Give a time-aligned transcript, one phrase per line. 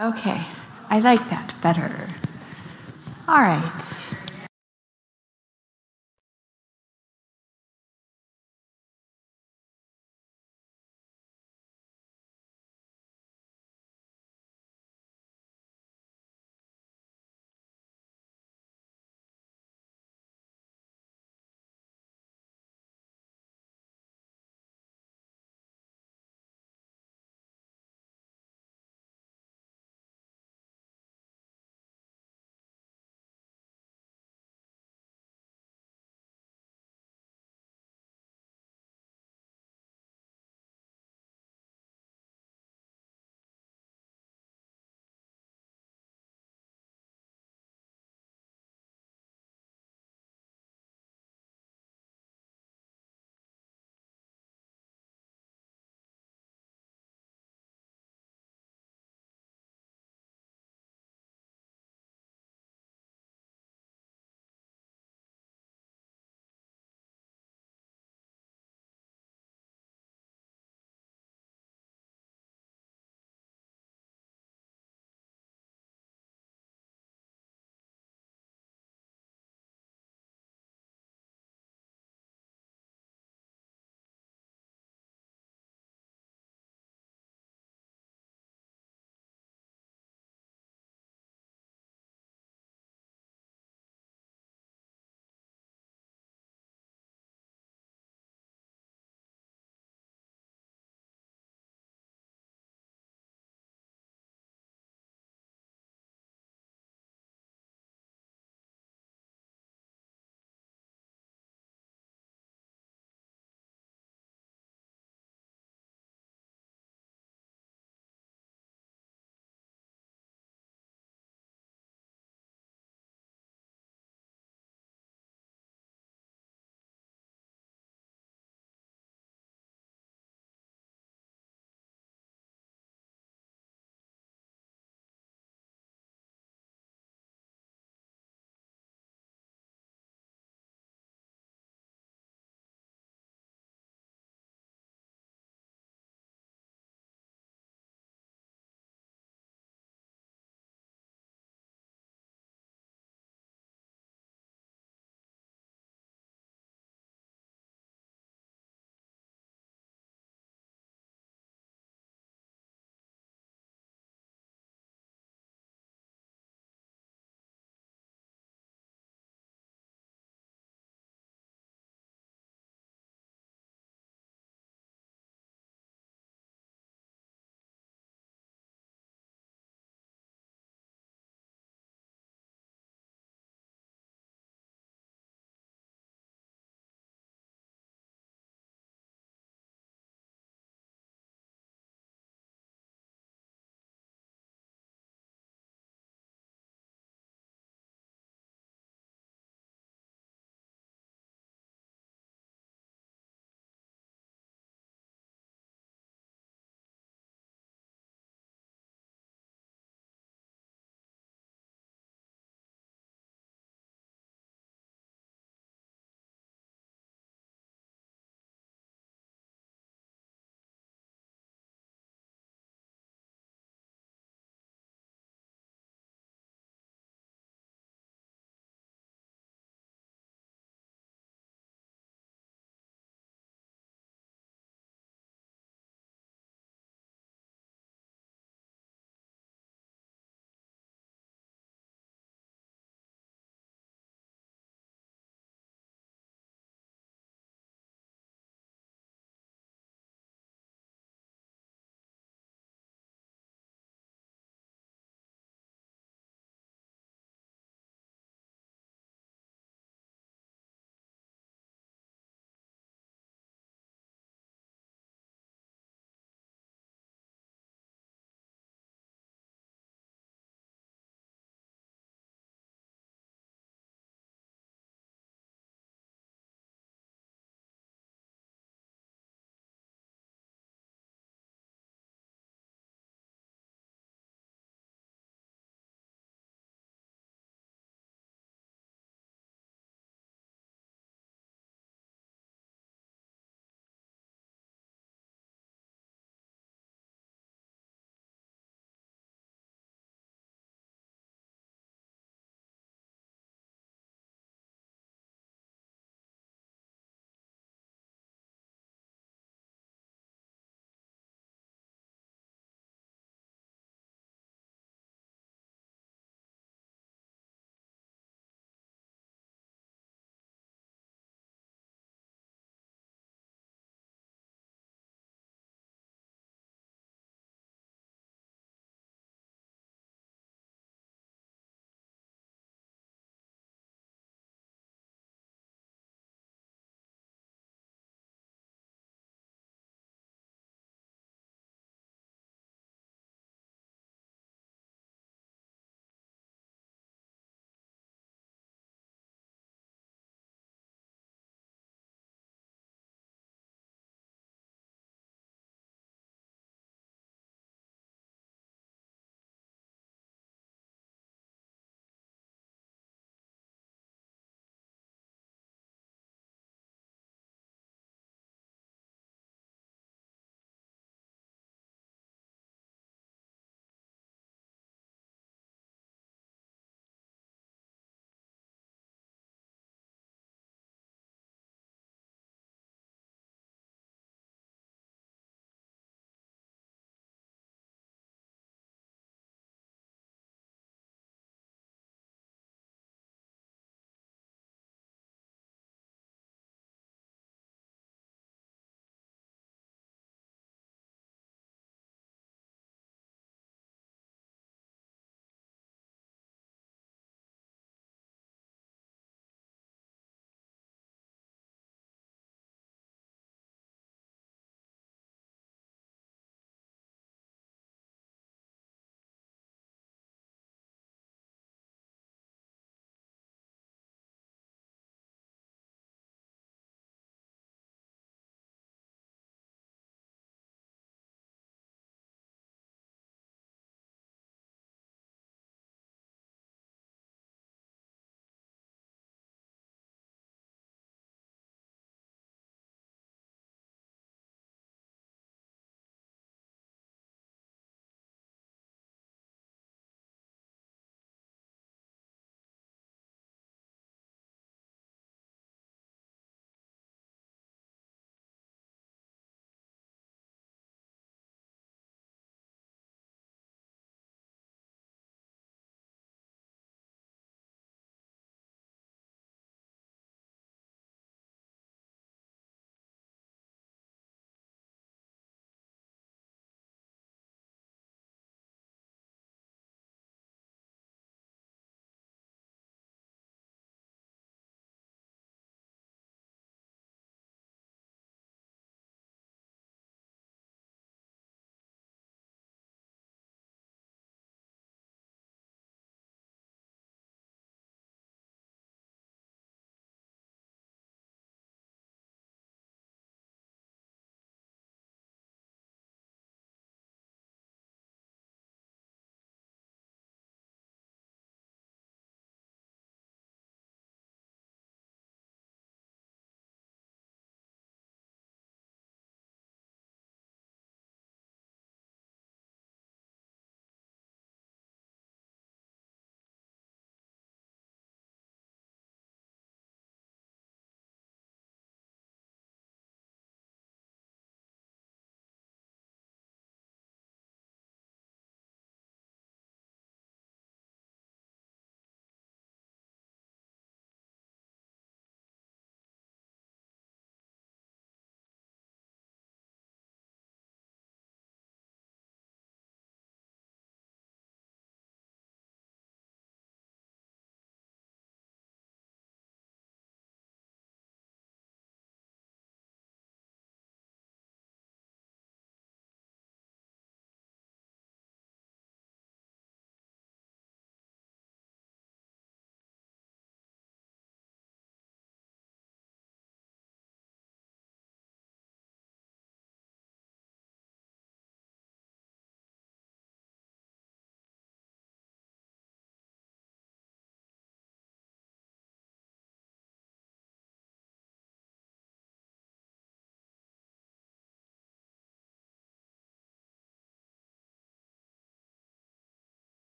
[0.00, 0.40] Okay,
[0.88, 2.08] I like that better.
[3.28, 4.18] All right.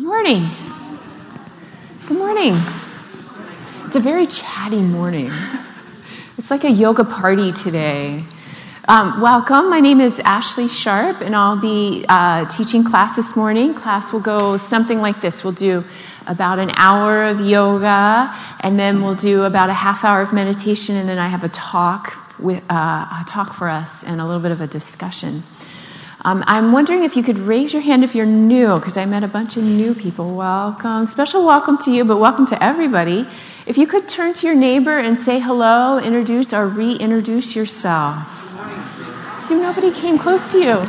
[0.00, 0.48] Good morning.
[2.08, 2.58] Good morning.
[3.84, 5.30] It's a very chatty morning.
[6.38, 8.24] It's like a yoga party today.
[8.88, 9.68] Um, welcome.
[9.68, 13.74] My name is Ashley Sharp, and I'll be uh, teaching class this morning.
[13.74, 15.44] Class will go something like this.
[15.44, 15.84] We'll do
[16.26, 20.96] about an hour of yoga, and then we'll do about a half hour of meditation,
[20.96, 24.40] and then I have a talk with uh, a talk for us and a little
[24.40, 25.42] bit of a discussion.
[26.22, 29.24] Um, I'm wondering if you could raise your hand if you're new, because I met
[29.24, 30.34] a bunch of new people.
[30.36, 31.06] Welcome.
[31.06, 33.26] Special welcome to you, but welcome to everybody.
[33.66, 38.26] If you could turn to your neighbor and say hello, introduce or reintroduce yourself.
[39.48, 40.74] So nobody came close to you.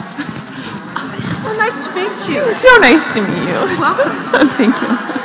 [1.44, 2.54] so nice to meet you.
[2.56, 3.80] So nice to meet you.
[3.80, 4.50] Welcome.
[4.58, 5.21] Thank you.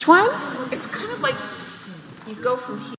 [0.00, 0.30] Which one?
[0.72, 1.36] It's kind of like
[2.26, 2.94] you go from here.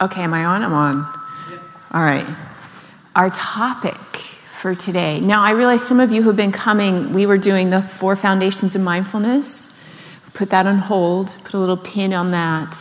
[0.00, 0.62] Okay, am I on?
[0.62, 1.06] I'm on.
[1.92, 2.26] All right.
[3.16, 3.96] Our topic
[4.60, 5.20] for today.
[5.20, 8.76] Now, I realize some of you who've been coming, we were doing the four foundations
[8.76, 9.69] of mindfulness.
[10.34, 12.76] Put that on hold, put a little pin on that.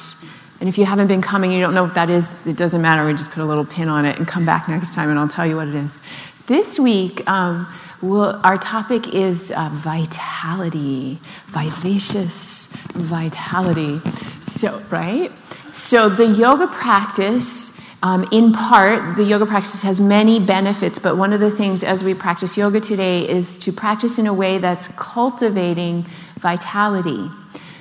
[0.59, 3.05] And if you haven't been coming, you don't know what that is, it doesn't matter.
[3.05, 5.27] We just put a little pin on it and come back next time and I'll
[5.27, 6.01] tell you what it is.
[6.47, 14.01] This week, um, we'll, our topic is uh, vitality, vivacious vitality.
[14.41, 15.31] So, right?
[15.71, 17.71] So, the yoga practice,
[18.03, 22.03] um, in part, the yoga practice has many benefits, but one of the things as
[22.03, 26.05] we practice yoga today is to practice in a way that's cultivating
[26.39, 27.29] vitality.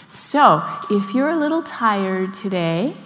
[0.08, 2.96] So, if you're a little tired today,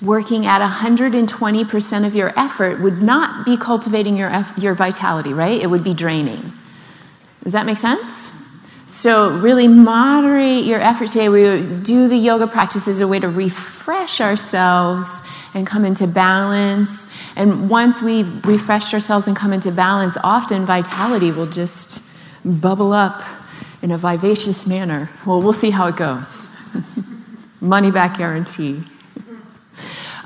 [0.00, 5.60] working at 120% of your effort would not be cultivating your, your vitality, right?
[5.60, 6.52] It would be draining.
[7.42, 8.30] Does that make sense?
[8.86, 11.28] So, really moderate your effort today.
[11.28, 15.22] We do the yoga practice as a way to refresh ourselves
[15.54, 17.06] and come into balance.
[17.36, 22.00] And once we've refreshed ourselves and come into balance, often vitality will just
[22.44, 23.22] bubble up
[23.84, 25.10] in a vivacious manner.
[25.26, 26.48] Well, we'll see how it goes.
[27.60, 28.82] Money back guarantee.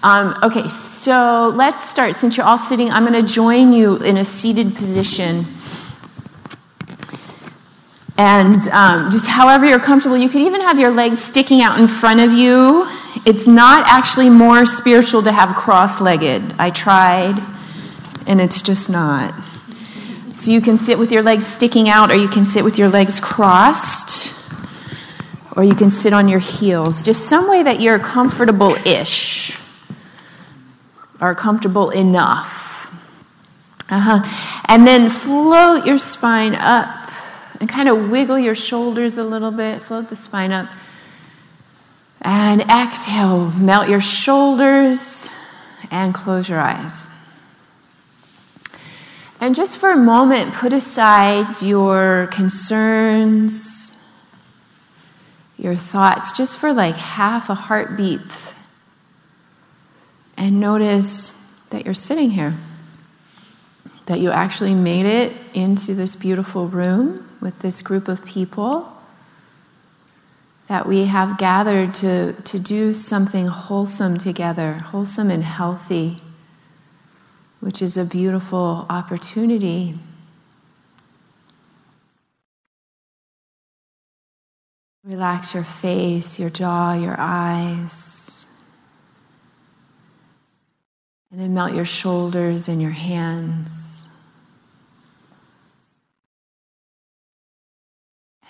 [0.04, 2.18] Um, okay, so let's start.
[2.18, 5.44] Since you're all sitting, I'm going to join you in a seated position.
[8.16, 11.88] And um, just however you're comfortable, you could even have your legs sticking out in
[11.88, 12.86] front of you.
[13.26, 16.54] It's not actually more spiritual to have cross legged.
[16.60, 17.44] I tried,
[18.24, 19.34] and it's just not.
[20.38, 22.88] So you can sit with your legs sticking out, or you can sit with your
[22.88, 24.32] legs crossed,
[25.56, 27.02] or you can sit on your heels.
[27.02, 29.58] Just some way that you're comfortable ish,
[31.20, 32.94] or comfortable enough.
[33.90, 34.22] Uh-huh.
[34.66, 37.10] And then float your spine up
[37.58, 39.82] and kind of wiggle your shoulders a little bit.
[39.82, 40.70] Float the spine up.
[42.20, 45.28] And exhale, melt your shoulders
[45.90, 47.08] and close your eyes.
[49.40, 53.94] And just for a moment, put aside your concerns,
[55.56, 58.20] your thoughts, just for like half a heartbeat.
[60.36, 61.32] And notice
[61.70, 62.54] that you're sitting here,
[64.06, 68.92] that you actually made it into this beautiful room with this group of people,
[70.66, 76.20] that we have gathered to, to do something wholesome together, wholesome and healthy
[77.60, 79.94] which is a beautiful opportunity.
[85.04, 88.46] Relax your face, your jaw, your eyes.
[91.30, 93.88] And then melt your shoulders and your hands.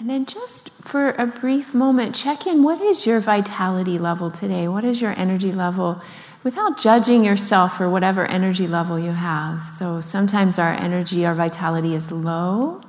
[0.00, 4.68] And then, just for a brief moment, check in what is your vitality level today?
[4.68, 6.00] What is your energy level?
[6.48, 9.68] without judging yourself for whatever energy level you have.
[9.68, 12.80] So sometimes our energy, our vitality is low,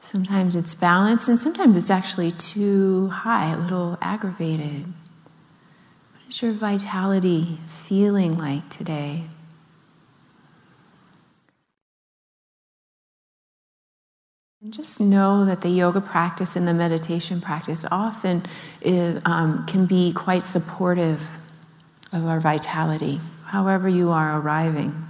[0.00, 4.84] sometimes it's balanced, and sometimes it's actually too high, a little aggravated.
[4.84, 9.26] What is your vitality feeling like today?
[14.60, 18.44] And just know that the yoga practice and the meditation practice often
[18.80, 21.20] is, um, can be quite supportive
[22.12, 25.08] of our vitality, however, you are arriving.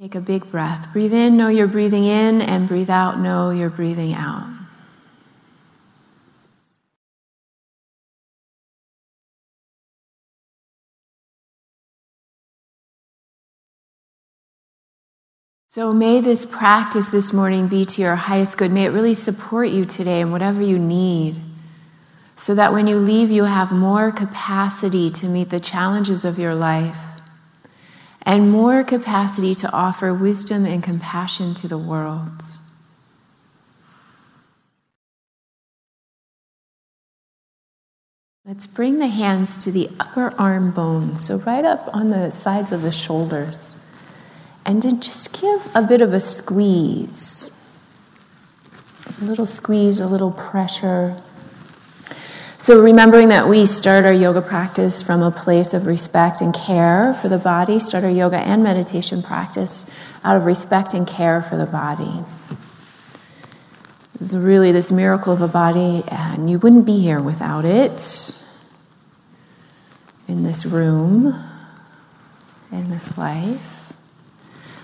[0.00, 0.92] Take a big breath.
[0.92, 4.46] Breathe in, know you're breathing in, and breathe out, know you're breathing out.
[15.68, 18.72] So may this practice this morning be to your highest good.
[18.72, 21.36] May it really support you today in whatever you need.
[22.40, 26.54] So that when you leave, you have more capacity to meet the challenges of your
[26.54, 26.96] life
[28.22, 32.42] and more capacity to offer wisdom and compassion to the world.
[38.46, 42.72] Let's bring the hands to the upper arm bones, so right up on the sides
[42.72, 43.74] of the shoulders.
[44.64, 47.50] And then just give a bit of a squeeze.
[49.20, 51.14] A little squeeze, a little pressure.
[52.62, 57.14] So, remembering that we start our yoga practice from a place of respect and care
[57.14, 59.86] for the body, start our yoga and meditation practice
[60.22, 62.22] out of respect and care for the body.
[64.18, 68.34] This is really this miracle of a body, and you wouldn't be here without it
[70.28, 71.34] in this room,
[72.72, 73.79] in this life.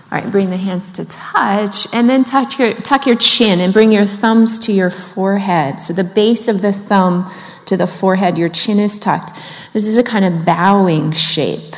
[0.09, 3.73] All right, bring the hands to touch, and then touch your, tuck your chin and
[3.73, 5.81] bring your thumbs to your forehead.
[5.81, 7.29] So the base of the thumb
[7.65, 9.37] to the forehead, your chin is tucked.
[9.73, 11.75] This is a kind of bowing shape.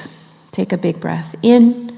[0.52, 1.98] Take a big breath in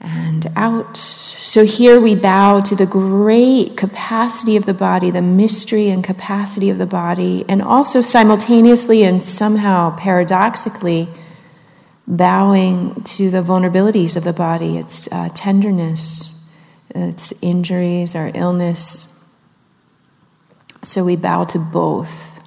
[0.00, 0.96] and out.
[0.96, 6.70] So here we bow to the great capacity of the body, the mystery and capacity
[6.70, 11.08] of the body, and also simultaneously and somehow paradoxically
[12.08, 16.34] bowing to the vulnerabilities of the body, its uh, tenderness,
[16.90, 19.06] its injuries, our illness.
[20.82, 22.40] So we bow to both.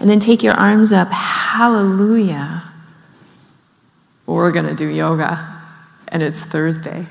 [0.00, 2.64] And then take your arms up, hallelujah.
[4.26, 5.62] We're going to do yoga,
[6.08, 7.06] and it's Thursday.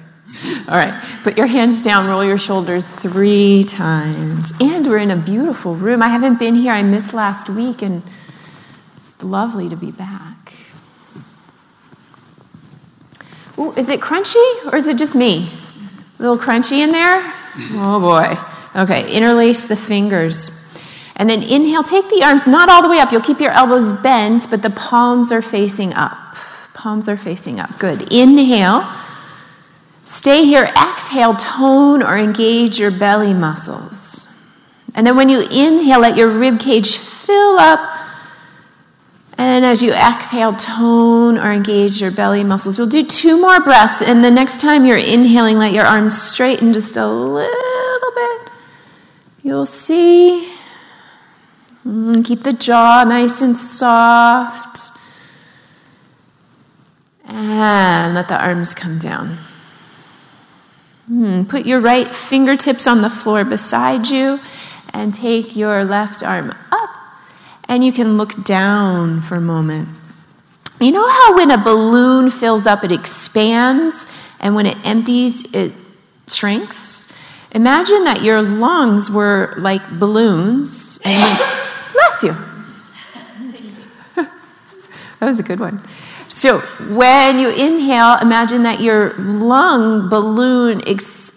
[0.67, 4.51] All right, put your hands down, roll your shoulders three times.
[4.59, 6.01] And we're in a beautiful room.
[6.01, 8.03] I haven't been here, I missed last week, and
[8.97, 10.18] it's lovely to be back.
[13.59, 15.51] Ooh, is it crunchy or is it just me?
[16.17, 17.33] A little crunchy in there?
[17.73, 18.37] Oh boy.
[18.81, 20.49] Okay, interlace the fingers.
[21.15, 23.11] And then inhale, take the arms not all the way up.
[23.11, 26.37] You'll keep your elbows bent, but the palms are facing up.
[26.73, 27.77] Palms are facing up.
[27.77, 28.13] Good.
[28.13, 28.89] Inhale.
[30.05, 30.63] Stay here.
[30.63, 34.27] Exhale, tone or engage your belly muscles.
[34.95, 37.98] And then when you inhale, let your rib cage fill up
[39.39, 42.77] and as you exhale, tone or engage your belly muscles.
[42.77, 44.01] We'll do two more breaths.
[44.01, 48.51] And the next time you're inhaling, let your arms straighten just a little bit.
[49.41, 50.53] You'll see.
[51.85, 54.91] Mm, keep the jaw nice and soft.
[57.23, 59.37] And let the arms come down.
[61.09, 64.41] Mm, put your right fingertips on the floor beside you
[64.89, 66.88] and take your left arm up
[67.69, 69.87] and you can look down for a moment.
[70.81, 74.07] You know how when a balloon fills up, it expands,
[74.39, 75.73] and when it empties, it
[76.27, 77.07] shrinks?
[77.51, 81.39] Imagine that your lungs were like balloons, and
[81.93, 82.35] bless you.
[84.15, 84.31] that
[85.21, 85.87] was a good one.
[86.27, 91.29] So when you inhale, imagine that your lung balloon expands,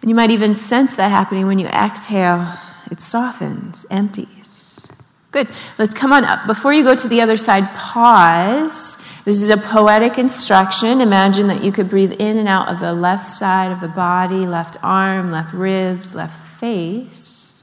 [0.00, 2.56] and you might even sense that happening when you exhale
[2.90, 4.86] it softens, empties.
[5.32, 5.48] Good.
[5.78, 6.46] Let's come on up.
[6.46, 8.96] Before you go to the other side, pause.
[9.24, 11.00] This is a poetic instruction.
[11.00, 14.46] Imagine that you could breathe in and out of the left side of the body,
[14.46, 17.62] left arm, left ribs, left face.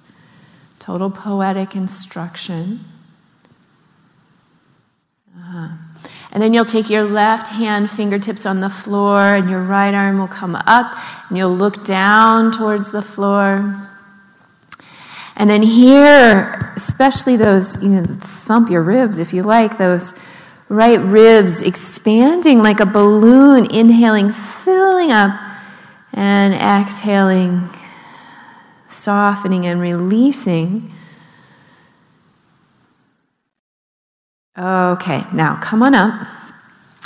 [0.80, 2.86] Total poetic instruction.
[5.36, 5.76] Uh-huh.
[6.32, 10.20] And then you'll take your left hand fingertips on the floor, and your right arm
[10.20, 13.90] will come up, and you'll look down towards the floor.
[15.38, 20.15] And then here, especially those, you know, thump your ribs if you like, those
[20.67, 24.34] right ribs expanding like a balloon, inhaling,
[24.65, 25.39] filling up,
[26.12, 27.69] and exhaling,
[28.91, 30.91] softening and releasing.
[34.58, 36.28] Okay, now come on up.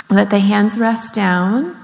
[0.08, 1.81] Let the hands rest down.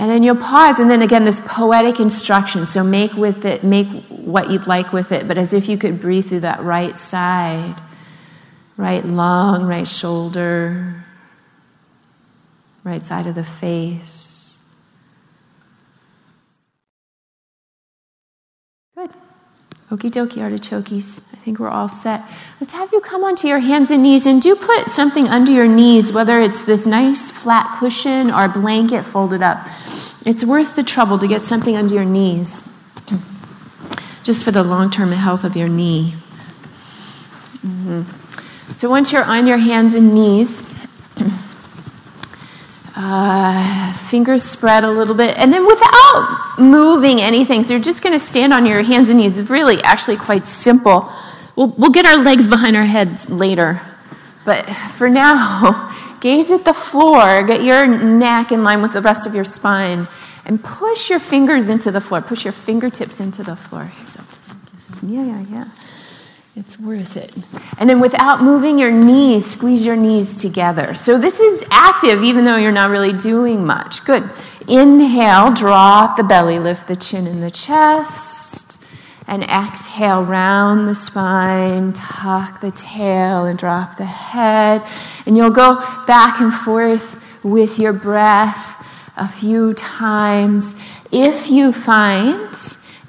[0.00, 2.64] And then you'll pause, and then again, this poetic instruction.
[2.64, 6.00] So make with it, make what you'd like with it, but as if you could
[6.00, 7.78] breathe through that right side,
[8.78, 11.04] right lung, right shoulder,
[12.82, 14.56] right side of the face.
[18.96, 19.10] Good.
[19.90, 21.20] Okie dokie, artichokes.
[21.32, 22.22] I think we're all set.
[22.60, 25.66] Let's have you come onto your hands and knees and do put something under your
[25.66, 29.66] knees, whether it's this nice flat cushion or blanket folded up.
[30.24, 32.62] It's worth the trouble to get something under your knees,
[34.22, 36.14] just for the long term health of your knee.
[37.66, 38.02] Mm-hmm.
[38.76, 40.62] So once you're on your hands and knees,
[43.02, 48.18] uh, fingers spread a little bit, and then without moving anything, so you're just going
[48.18, 49.38] to stand on your hands and knees.
[49.38, 51.10] It's really actually quite simple.
[51.56, 53.80] We'll, we'll get our legs behind our heads later.
[54.44, 59.26] But for now, gaze at the floor, get your neck in line with the rest
[59.26, 60.06] of your spine,
[60.44, 62.20] and push your fingers into the floor.
[62.20, 63.90] Push your fingertips into the floor.
[65.02, 65.64] Yeah, yeah, yeah.
[66.56, 67.32] It's worth it.
[67.78, 70.94] And then without moving your knees, squeeze your knees together.
[70.94, 74.04] So this is active even though you're not really doing much.
[74.04, 74.28] Good.
[74.66, 78.78] Inhale, drop the belly, lift the chin and the chest.
[79.28, 84.82] And exhale, round the spine, tuck the tail and drop the head.
[85.26, 88.84] And you'll go back and forth with your breath
[89.16, 90.74] a few times.
[91.12, 92.48] If you find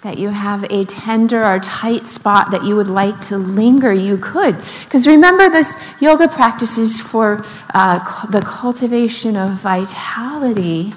[0.04, 4.18] that you have a tender or tight spot that you would like to linger, you
[4.18, 4.58] could.
[4.84, 10.94] Because remember, this yoga practice is for uh, the cultivation of vitality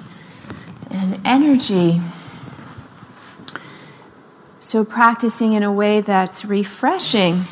[0.89, 2.01] and energy.
[4.57, 7.45] So, practicing in a way that's refreshing.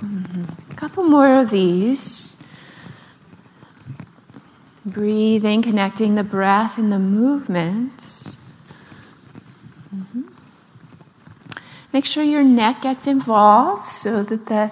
[0.00, 0.44] Mm-hmm.
[0.70, 2.34] A couple more of these.
[4.86, 8.37] Breathing, connecting the breath and the movements.
[11.92, 14.70] Make sure your neck gets involved so that the,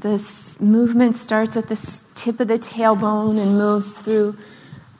[0.00, 1.76] the movement starts at the
[2.14, 4.36] tip of the tailbone and moves through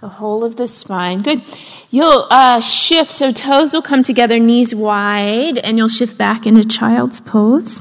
[0.01, 1.23] the whole of the spine.
[1.23, 1.43] Good.
[1.91, 6.63] You'll uh, shift, so toes will come together, knees wide, and you'll shift back into
[6.65, 7.81] child's pose.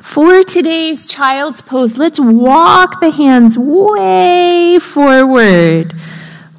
[0.00, 5.94] For today's child's pose, let's walk the hands way forward.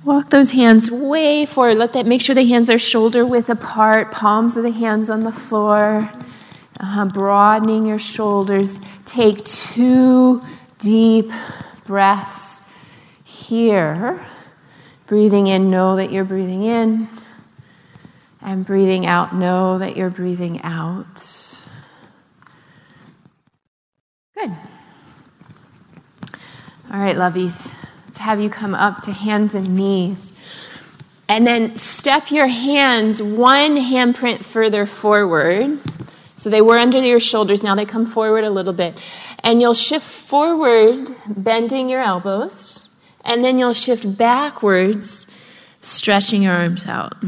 [0.10, 1.78] Walk those hands way forward.
[1.78, 5.22] Let that make sure the hands are shoulder width apart, palms of the hands on
[5.22, 6.12] the floor.
[6.80, 8.80] Uh, broadening your shoulders.
[9.06, 10.42] Take two
[10.80, 11.32] deep
[11.86, 12.60] breaths
[13.24, 14.26] here.
[15.06, 17.08] Breathing in, know that you're breathing in.
[18.42, 21.24] And breathing out, know that you're breathing out.
[24.34, 24.50] Good.
[26.92, 27.72] All right, lovies
[28.20, 30.34] have you come up to hands and knees.
[31.28, 35.80] And then step your hands one handprint further forward.
[36.36, 38.98] So they were under your shoulders, now they come forward a little bit.
[39.44, 42.90] And you'll shift forward, bending your elbows.
[43.26, 45.28] And then you'll shift backwards,
[45.82, 47.22] stretching your arms out.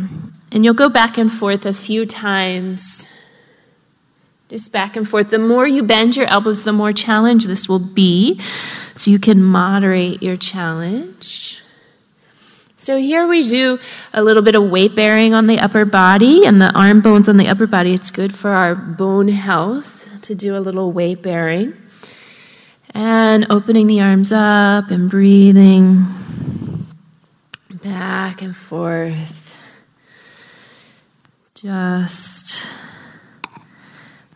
[0.52, 3.06] And you'll go back and forth a few times.
[4.50, 5.30] Just back and forth.
[5.30, 8.42] The more you bend your elbows, the more challenge this will be.
[8.96, 11.62] So you can moderate your challenge.
[12.78, 13.78] So here we do
[14.12, 17.38] a little bit of weight bearing on the upper body and the arm bones on
[17.38, 17.94] the upper body.
[17.94, 21.76] It's good for our bone health to do a little weight bearing.
[22.94, 26.06] And opening the arms up and breathing
[27.84, 29.56] back and forth.
[31.54, 32.64] Just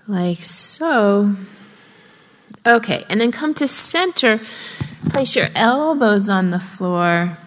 [0.07, 1.33] like so.
[2.65, 4.41] Okay, and then come to center.
[5.09, 7.37] Place your elbows on the floor.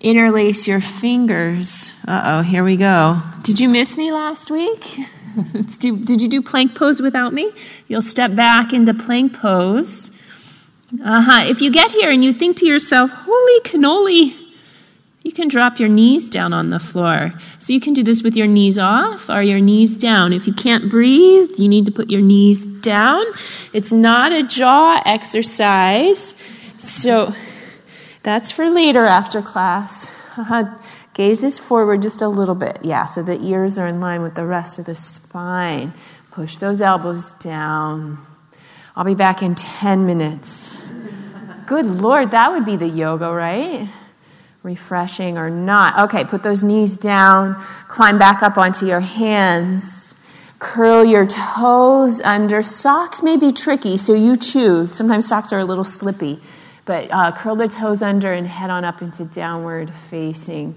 [0.00, 1.92] Interlace your fingers.
[2.08, 3.20] Uh oh, here we go.
[3.42, 4.98] Did you miss me last week?
[5.78, 7.52] Did you do plank pose without me?
[7.86, 10.10] You'll step back into plank pose.
[11.04, 11.44] Uh huh.
[11.46, 14.39] If you get here and you think to yourself, holy cannoli,
[15.22, 17.34] you can drop your knees down on the floor.
[17.58, 20.32] So you can do this with your knees off or your knees down.
[20.32, 23.24] If you can't breathe, you need to put your knees down.
[23.72, 26.34] It's not a jaw exercise.
[26.78, 27.34] So
[28.22, 30.06] that's for later after class.
[30.36, 30.76] Uh-huh.
[31.12, 32.78] Gaze this forward just a little bit.
[32.82, 35.92] Yeah, so the ears are in line with the rest of the spine.
[36.30, 38.24] Push those elbows down.
[38.96, 40.78] I'll be back in 10 minutes.
[41.66, 43.88] Good Lord, that would be the yoga, right?
[44.62, 45.98] Refreshing or not.
[46.00, 50.14] Okay, put those knees down, climb back up onto your hands,
[50.58, 52.62] curl your toes under.
[52.62, 54.92] Socks may be tricky, so you choose.
[54.92, 56.40] Sometimes socks are a little slippy,
[56.84, 60.74] but uh, curl the toes under and head on up into downward facing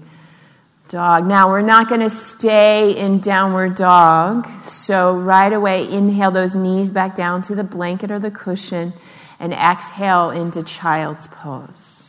[0.88, 1.26] dog.
[1.26, 6.90] Now, we're not going to stay in downward dog, so right away, inhale those knees
[6.90, 8.92] back down to the blanket or the cushion
[9.40, 12.03] and exhale into child's pose.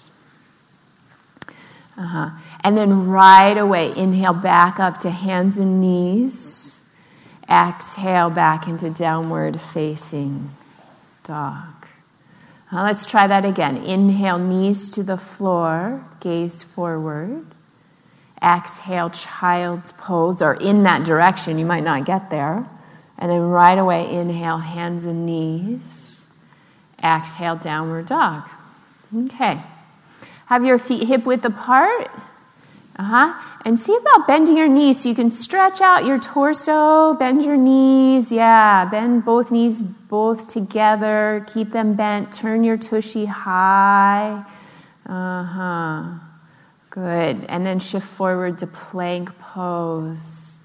[1.98, 2.30] Uh-huh.
[2.62, 6.82] And then right away, inhale back up to hands and knees.
[7.50, 10.52] Exhale back into downward facing
[11.24, 11.86] dog.
[12.72, 13.78] Uh, let's try that again.
[13.78, 17.46] Inhale, knees to the floor, gaze forward.
[18.44, 21.58] Exhale, child's pose, or in that direction.
[21.60, 22.68] You might not get there.
[23.18, 26.26] And then right away, inhale, hands and knees.
[27.02, 28.44] Exhale, downward dog.
[29.16, 29.62] Okay.
[30.46, 32.10] Have your feet hip width apart.
[32.98, 33.34] Uh huh.
[33.66, 37.58] And see about bending your knees so you can stretch out your torso, bend your
[37.58, 38.32] knees.
[38.32, 41.46] Yeah, bend both knees both together.
[41.54, 42.32] Keep them bent.
[42.32, 44.46] Turn your tushy high.
[45.06, 46.04] Uh huh.
[46.90, 47.46] Good.
[47.50, 50.56] And then shift forward to plank pose.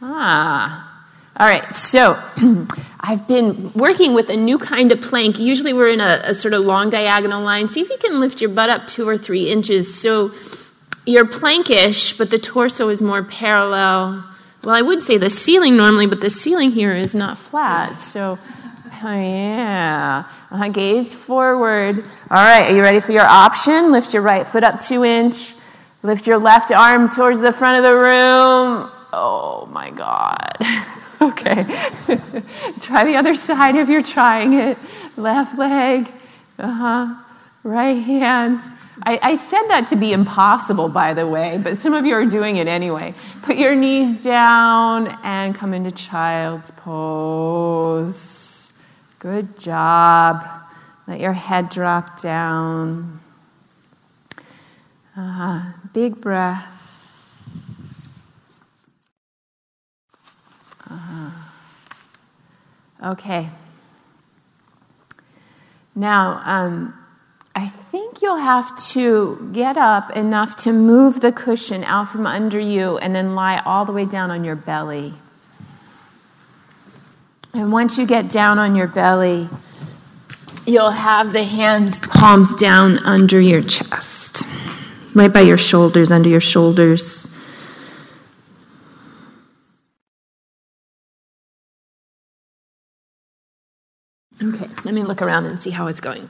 [0.00, 0.93] Ah.
[1.36, 2.16] All right, so
[3.00, 5.40] I've been working with a new kind of plank.
[5.40, 7.66] Usually we're in a, a, sort of long diagonal line.
[7.66, 10.00] See if you can lift your butt up two or three inches.
[10.00, 10.32] So
[11.04, 14.24] you're plankish, but the torso is more parallel.
[14.62, 18.00] Well, I would say the ceiling normally, but the ceiling here is not flat.
[18.00, 18.38] So,
[19.02, 20.26] oh, yeah.
[20.52, 21.98] Uh-huh, gaze forward.
[22.30, 23.90] All right, are you ready for your option?
[23.90, 25.52] Lift your right foot up two inch.
[26.04, 28.88] Lift your left arm towards the front of the room.
[29.12, 30.58] Oh my God.
[31.30, 31.64] okay.
[32.80, 34.78] Try the other side if you're trying it.
[35.16, 36.10] Left leg.
[36.58, 37.14] Uh huh.
[37.62, 38.60] Right hand.
[39.02, 42.24] I, I, said that to be impossible, by the way, but some of you are
[42.24, 43.14] doing it anyway.
[43.42, 48.72] Put your knees down and come into child's pose.
[49.18, 50.46] Good job.
[51.08, 53.18] Let your head drop down.
[55.16, 56.73] Uh, big breath.
[60.94, 61.30] Uh,
[63.12, 63.48] okay.
[65.94, 66.94] Now, um,
[67.54, 72.58] I think you'll have to get up enough to move the cushion out from under
[72.58, 75.14] you and then lie all the way down on your belly.
[77.52, 79.48] And once you get down on your belly,
[80.66, 84.42] you'll have the hands palms down under your chest,
[85.14, 87.28] right by your shoulders, under your shoulders.
[95.06, 96.28] Look around and see how it's going.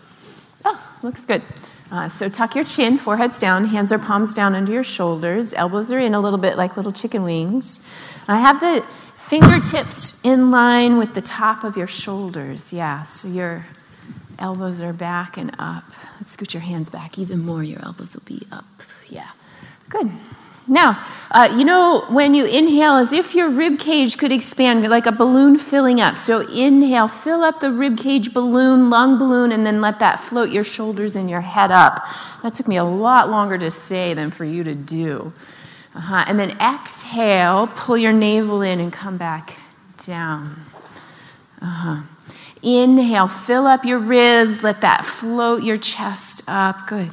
[0.64, 1.42] Oh, looks good.
[1.90, 5.92] Uh, so tuck your chin, forehead's down, hands are palms down under your shoulders, elbows
[5.92, 7.78] are in a little bit like little chicken wings.
[8.26, 8.84] I have the
[9.16, 12.72] fingertips in line with the top of your shoulders.
[12.72, 13.66] Yeah, so your
[14.38, 15.84] elbows are back and up.
[16.24, 17.62] Scoot your hands back even more.
[17.62, 18.64] Your elbows will be up.
[19.08, 19.28] Yeah,
[19.88, 20.10] good.
[20.66, 25.04] Now, uh, you know, when you inhale, as if your rib cage could expand like
[25.04, 26.16] a balloon filling up.
[26.16, 30.50] So inhale, fill up the rib cage balloon, lung balloon, and then let that float
[30.50, 32.06] your shoulders and your head up.
[32.42, 35.32] That took me a lot longer to say than for you to do.
[35.94, 36.24] Uh-huh.
[36.26, 39.58] And then exhale, pull your navel in and come back
[40.06, 40.64] down.
[41.60, 42.02] Uh-huh.
[42.62, 46.86] Inhale, fill up your ribs, let that float your chest up.
[46.88, 47.10] Good.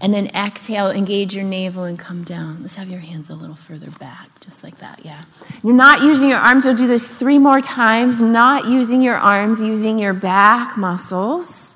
[0.00, 2.58] And then exhale, engage your navel and come down.
[2.60, 5.22] Let's have your hands a little further back, just like that, yeah.
[5.62, 8.20] You're not using your arms, you'll do this three more times.
[8.20, 11.74] Not using your arms, using your back muscles.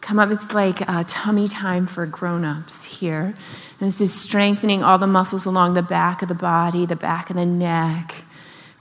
[0.00, 3.34] Come up, it's like a tummy time for grown ups here.
[3.80, 7.30] And this is strengthening all the muscles along the back of the body, the back
[7.30, 8.14] of the neck,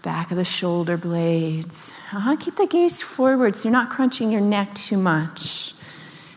[0.01, 1.91] back of the shoulder blades.
[2.13, 2.35] Uh-huh.
[2.37, 5.73] Keep the gaze forward so you're not crunching your neck too much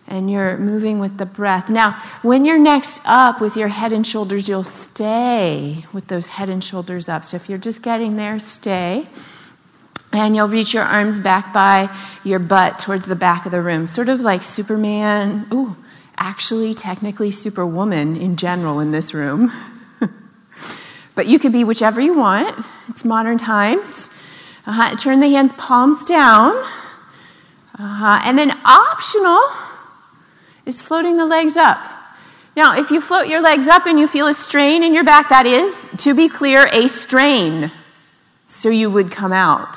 [0.06, 1.68] and you're moving with the breath.
[1.68, 6.48] Now, when you're next up with your head and shoulders, you'll stay with those head
[6.48, 7.24] and shoulders up.
[7.24, 9.08] So if you're just getting there, stay.
[10.12, 11.88] And you'll reach your arms back by
[12.22, 15.46] your butt towards the back of the room, sort of like Superman.
[15.52, 15.76] Ooh,
[16.18, 19.50] actually, technically, Superwoman in general in this room.
[21.14, 22.62] but you could be whichever you want.
[22.88, 24.10] It's modern times.
[24.66, 24.96] Uh-huh.
[24.96, 26.56] Turn the hands palms down.
[27.78, 28.20] Uh-huh.
[28.22, 29.40] And then optional,
[30.66, 31.78] is floating the legs up.
[32.54, 35.30] Now, if you float your legs up and you feel a strain in your back,
[35.30, 37.72] that is, to be clear, a strain.
[38.48, 39.76] So you would come out.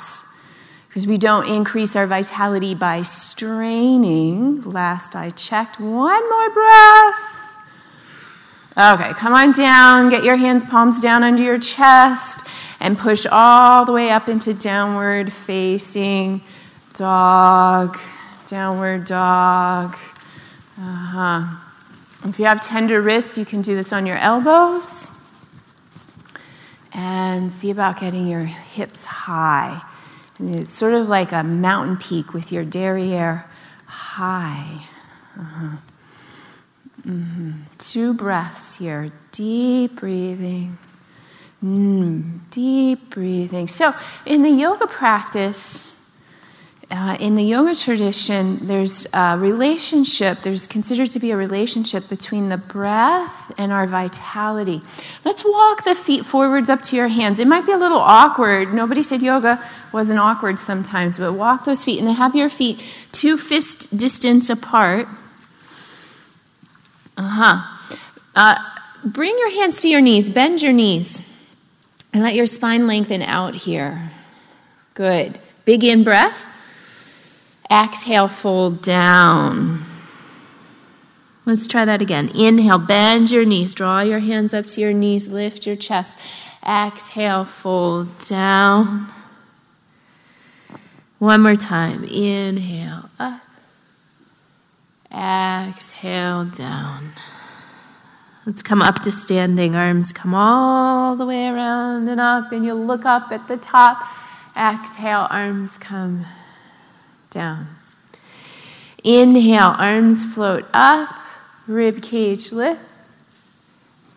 [0.88, 4.62] Because we don't increase our vitality by straining.
[4.62, 5.80] Last I checked.
[5.80, 7.14] One more breath.
[8.78, 10.10] Okay, come on down.
[10.10, 12.40] Get your hands, palms down under your chest,
[12.78, 16.42] and push all the way up into downward facing
[16.92, 17.98] dog.
[18.48, 19.96] Downward dog.
[20.78, 21.56] Uh-huh.
[22.24, 25.08] If you have tender wrists, you can do this on your elbows.
[26.92, 29.82] And see about getting your hips high.
[30.38, 33.44] And it's sort of like a mountain peak with your derriere
[33.86, 34.86] high.
[35.38, 35.76] Uh-huh.
[37.06, 37.52] Mm-hmm.
[37.78, 39.12] Two breaths here.
[39.32, 40.78] Deep breathing.
[41.64, 43.68] Mm, deep breathing.
[43.68, 45.88] So, in the yoga practice,
[46.88, 52.48] uh, in the yoga tradition, there's a relationship, there's considered to be a relationship between
[52.48, 54.80] the breath and our vitality.
[55.24, 57.40] Let's walk the feet forwards up to your hands.
[57.40, 58.72] It might be a little awkward.
[58.72, 62.84] Nobody said yoga wasn't awkward sometimes, but walk those feet and then have your feet
[63.10, 65.08] two fist distance apart.
[67.16, 67.96] Uh-huh.
[68.36, 68.58] Uh,
[69.04, 71.20] bring your hands to your knees, bend your knees,
[72.12, 74.12] and let your spine lengthen out here.
[74.94, 75.40] Good.
[75.64, 76.46] Big in breath.
[77.70, 79.84] Exhale, fold down.
[81.44, 82.28] Let's try that again.
[82.28, 86.18] Inhale, bend your knees, draw your hands up to your knees, lift your chest.
[86.66, 89.12] Exhale, fold down.
[91.18, 92.04] One more time.
[92.04, 93.40] Inhale, up.
[95.12, 97.12] Exhale, down.
[98.44, 99.74] Let's come up to standing.
[99.74, 104.06] Arms come all the way around and up, and you'll look up at the top.
[104.56, 106.26] Exhale, arms come
[107.36, 107.68] down.
[109.04, 111.14] Inhale, arms float up,
[111.66, 113.02] rib cage lifts.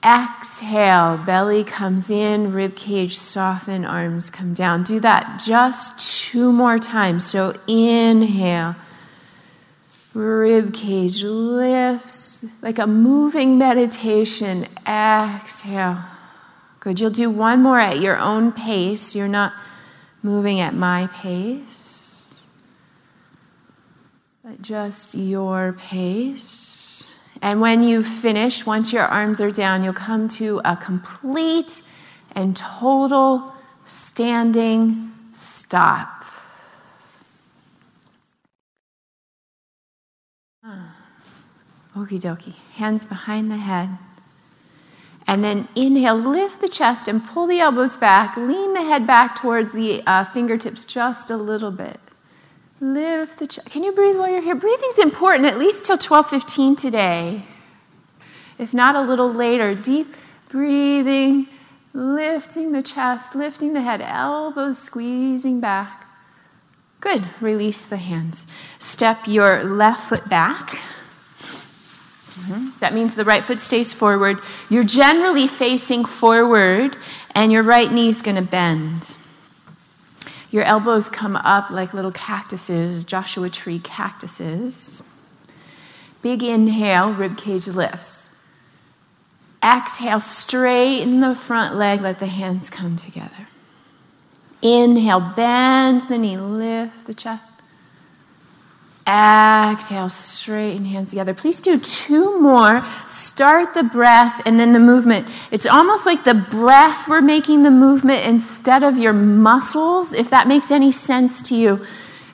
[0.01, 4.83] Exhale, belly comes in, rib cage soften, arms come down.
[4.83, 7.29] Do that just two more times.
[7.29, 8.75] So inhale,
[10.13, 14.65] rib cage lifts like a moving meditation.
[14.87, 15.97] Exhale.
[16.79, 17.01] Good.
[17.01, 19.13] You'll do one more at your own pace.
[19.13, 19.51] You're not
[20.23, 21.78] moving at my pace
[24.61, 27.07] just your pace.
[27.41, 31.81] And when you finish, once your arms are down, you'll come to a complete
[32.33, 33.53] and total
[33.85, 36.25] standing stop.
[41.95, 42.53] Okie dokie.
[42.75, 43.89] Hands behind the head.
[45.27, 48.35] And then inhale, lift the chest and pull the elbows back.
[48.37, 51.99] Lean the head back towards the uh, fingertips just a little bit.
[52.81, 53.69] Lift the chest.
[53.69, 54.55] Can you breathe while you're here?
[54.55, 57.45] Breathing's important, at least till 12:15 today.
[58.57, 60.15] If not a little later, deep
[60.49, 61.47] breathing,
[61.93, 66.07] lifting the chest, lifting the head, elbows squeezing back.
[67.01, 67.23] Good.
[67.41, 68.45] Release the hands.
[68.77, 70.79] Step your left foot back.
[72.39, 72.69] Mm-hmm.
[72.79, 74.39] That means the right foot stays forward.
[74.69, 76.97] You're generally facing forward,
[77.35, 79.15] and your right knee is going to bend.
[80.51, 85.03] Your elbows come up like little cactuses, Joshua tree cactuses.
[86.21, 88.29] Big inhale, rib cage lifts.
[89.63, 93.47] Exhale, straighten the front leg, let the hands come together.
[94.61, 97.48] Inhale, bend the knee, lift the chest.
[99.09, 101.33] Exhale, straighten hands together.
[101.33, 102.85] Please do two more.
[103.07, 105.27] Start the breath and then the movement.
[105.49, 110.47] It's almost like the breath we're making the movement instead of your muscles, if that
[110.47, 111.83] makes any sense to you.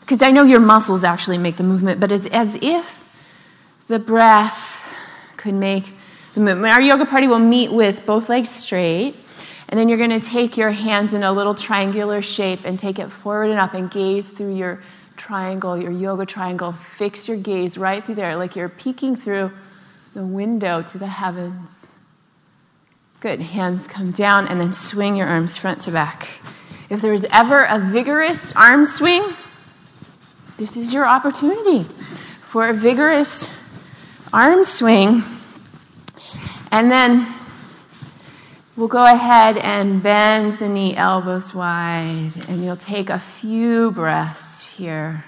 [0.02, 3.06] Because I know your muscles actually make the movement, but it's as if
[3.88, 4.60] the breath
[5.38, 5.94] could make
[6.34, 6.74] the movement.
[6.74, 9.16] Our yoga party will meet with both legs straight.
[9.70, 13.00] And then you're going to take your hands in a little triangular shape and take
[13.00, 14.84] it forward and up and gaze through your
[15.18, 19.52] triangle, your yoga triangle, fix your gaze right through there, like you're peeking through
[20.14, 21.70] the window to the heavens.
[23.20, 23.42] Good.
[23.42, 26.30] Hands come down and then swing your arms front to back.
[26.90, 29.34] If there's ever a vigorous arm swing,
[30.58, 31.88] this is your opportunity
[32.44, 33.48] for a vigorous
[34.32, 35.24] arm swing.
[36.72, 37.28] And then
[38.76, 44.45] we'll go ahead and bend the knee elbows wide, and you'll take a few breaths
[44.76, 45.24] here.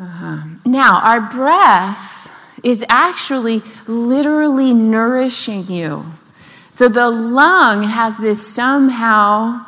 [0.00, 0.42] Uh-huh.
[0.64, 2.28] Now, our breath
[2.62, 6.04] is actually literally nourishing you.
[6.70, 9.66] So the lung has this somehow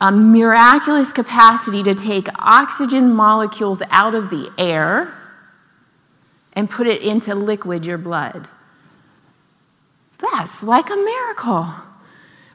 [0.00, 5.14] um, miraculous capacity to take oxygen molecules out of the air
[6.54, 8.48] and put it into liquid, your blood.
[10.18, 11.72] That's like a miracle.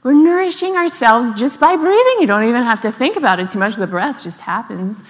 [0.04, 2.16] We're nourishing ourselves just by breathing.
[2.20, 3.76] You don't even have to think about it too much.
[3.76, 5.02] The breath just happens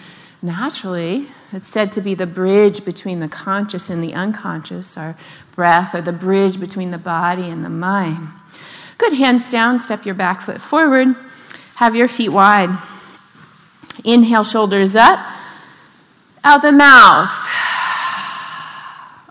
[0.43, 1.27] naturally.
[1.51, 5.17] It's said to be the bridge between the conscious and the unconscious, our
[5.55, 8.27] breath, or the bridge between the body and the mind.
[8.99, 11.15] Good, hands down, step your back foot forward,
[11.75, 12.77] have your feet wide.
[14.03, 15.25] Inhale, shoulders up,
[16.43, 17.31] out the mouth,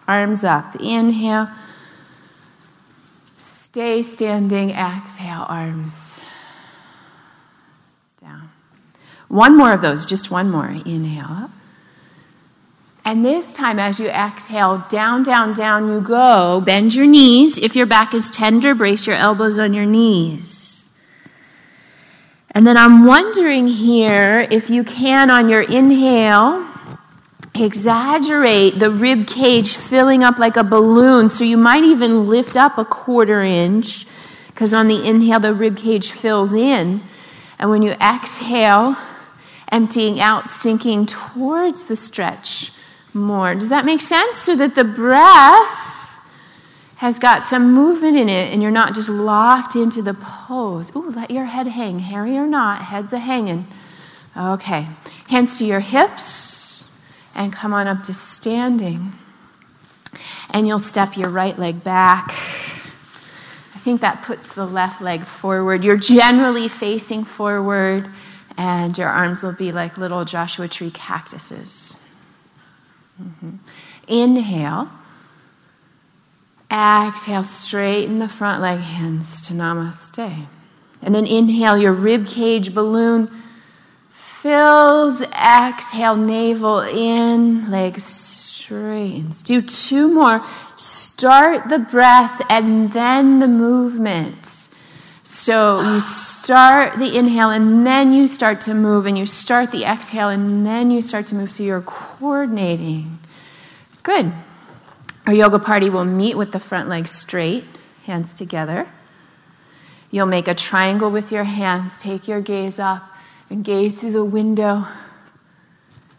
[0.09, 0.77] arms up.
[0.77, 1.49] Inhale,
[3.73, 6.21] Stay standing, exhale, arms
[8.21, 8.51] down.
[9.29, 10.69] One more of those, just one more.
[10.69, 11.51] Inhale
[13.03, 16.61] And this time, as you exhale, down, down, down you go.
[16.61, 17.57] Bend your knees.
[17.57, 20.91] If your back is tender, brace your elbows on your knees.
[22.51, 26.72] And then I'm wondering here if you can, on your inhale,
[27.55, 31.29] exaggerate the rib cage filling up like a balloon.
[31.29, 34.07] So you might even lift up a quarter inch
[34.49, 37.03] because on the inhale, the rib cage fills in.
[37.59, 38.97] And when you exhale,
[39.71, 42.73] emptying out, sinking towards the stretch
[43.15, 43.55] more.
[43.55, 44.39] Does that make sense?
[44.39, 45.79] So that the breath
[46.97, 50.95] has got some movement in it and you're not just locked into the pose.
[50.95, 51.99] Ooh, let your head hang.
[51.99, 53.67] Hairy or not, head's a hanging.
[54.37, 54.89] Okay.
[55.29, 56.62] Hands to your hips
[57.35, 59.13] and come on up to standing.
[60.51, 62.35] And you'll step your right leg back.
[63.75, 65.83] I think that puts the left leg forward.
[65.83, 68.09] You're generally facing forward,
[68.57, 71.95] and your arms will be like little Joshua tree cactuses.
[73.21, 73.57] Mm-hmm.
[74.09, 74.89] Inhale.
[76.71, 80.47] Exhale, straighten the front leg, hands to namaste.
[81.03, 83.42] And then inhale, your rib cage balloon
[84.43, 85.23] fills.
[85.23, 89.41] Exhale, navel in, legs straightens.
[89.43, 90.45] Do two more.
[90.77, 94.69] Start the breath and then the movement.
[95.23, 99.85] So you start the inhale and then you start to move, and you start the
[99.85, 101.53] exhale and then you start to move.
[101.53, 103.19] So you're coordinating.
[104.03, 104.33] Good.
[105.27, 107.65] Our yoga party will meet with the front leg straight,
[108.05, 108.89] hands together.
[110.11, 111.97] You'll make a triangle with your hands.
[111.99, 113.12] Take your gaze up
[113.53, 114.87] and gaze through the window.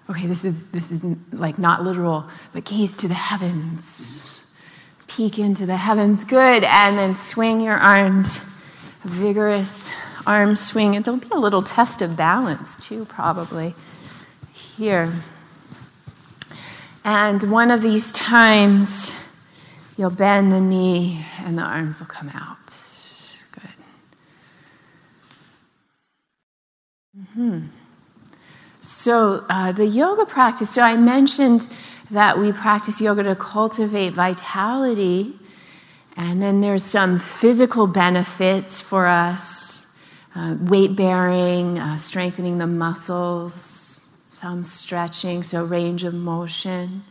[0.09, 4.39] Okay, this is this is like not literal, but gaze to the heavens.
[5.07, 6.23] Peek into the heavens.
[6.23, 6.63] Good.
[6.63, 8.39] And then swing your arms
[9.03, 9.91] vigorous
[10.25, 10.95] arm swing.
[10.95, 13.75] And there'll be a little test of balance, too, probably
[14.53, 15.13] here.
[17.03, 19.11] And one of these times,
[19.97, 22.57] you'll bend the knee and the arms will come out.
[23.51, 23.69] Good.
[27.37, 27.67] Mm-hmm.
[28.81, 31.67] So, uh, the yoga practice, so I mentioned
[32.11, 35.39] that we practice yoga to cultivate vitality.
[36.15, 39.85] And then there's some physical benefits for us
[40.35, 47.03] uh, weight bearing, uh, strengthening the muscles, some stretching, so range of motion.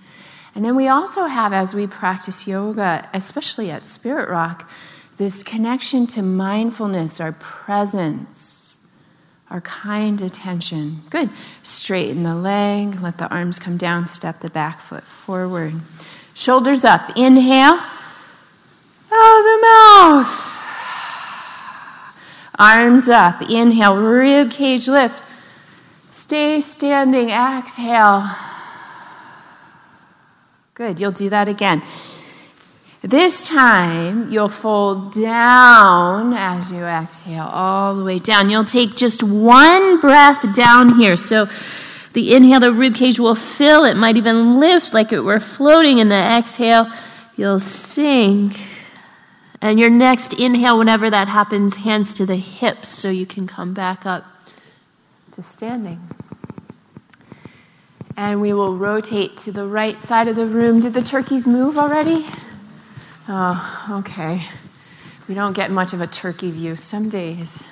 [0.55, 4.69] And then we also have, as we practice yoga, especially at Spirit Rock,
[5.17, 8.52] this connection to mindfulness, our presence,
[9.53, 11.03] our kind attention.
[11.11, 11.29] Good.
[11.63, 15.75] Straighten the leg, let the arms come down, step the back foot forward.
[16.33, 17.15] Shoulders up.
[17.19, 17.79] Inhale
[19.13, 20.49] out of the mouth.
[22.59, 23.43] Arms up.
[23.43, 23.97] Inhale.
[23.97, 25.21] Rib cage lifts.
[26.11, 27.29] Stay standing.
[27.29, 28.35] Exhale.
[30.73, 30.99] Good.
[30.99, 31.83] You'll do that again.
[33.03, 38.49] This time, you'll fold down as you exhale, all the way down.
[38.49, 41.17] You'll take just one breath down here.
[41.17, 41.49] So,
[42.13, 43.85] the inhale, the rib cage will fill.
[43.85, 45.99] It might even lift like it were floating.
[45.99, 46.91] In the exhale,
[47.37, 48.61] you'll sink
[49.63, 53.73] and your next inhale, whenever that happens, hands to the hips so you can come
[53.73, 54.25] back up
[55.31, 56.11] to standing.
[58.17, 60.81] And we will rotate to the right side of the room.
[60.81, 62.27] Did the turkeys move already?
[63.29, 64.47] Oh, okay.
[65.29, 67.63] We don't get much of a turkey view some days.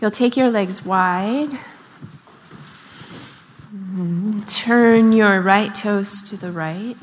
[0.00, 1.50] You'll take your legs wide.
[3.74, 4.40] Mm-hmm.
[4.42, 6.96] Turn your right toes to the right.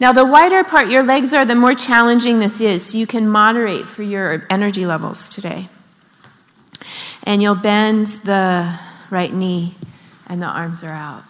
[0.00, 2.86] Now, the wider part your legs are, the more challenging this is.
[2.86, 5.68] So you can moderate for your energy levels today.
[7.24, 8.78] And you'll bend the
[9.10, 9.74] right knee,
[10.26, 11.24] and the arms are out.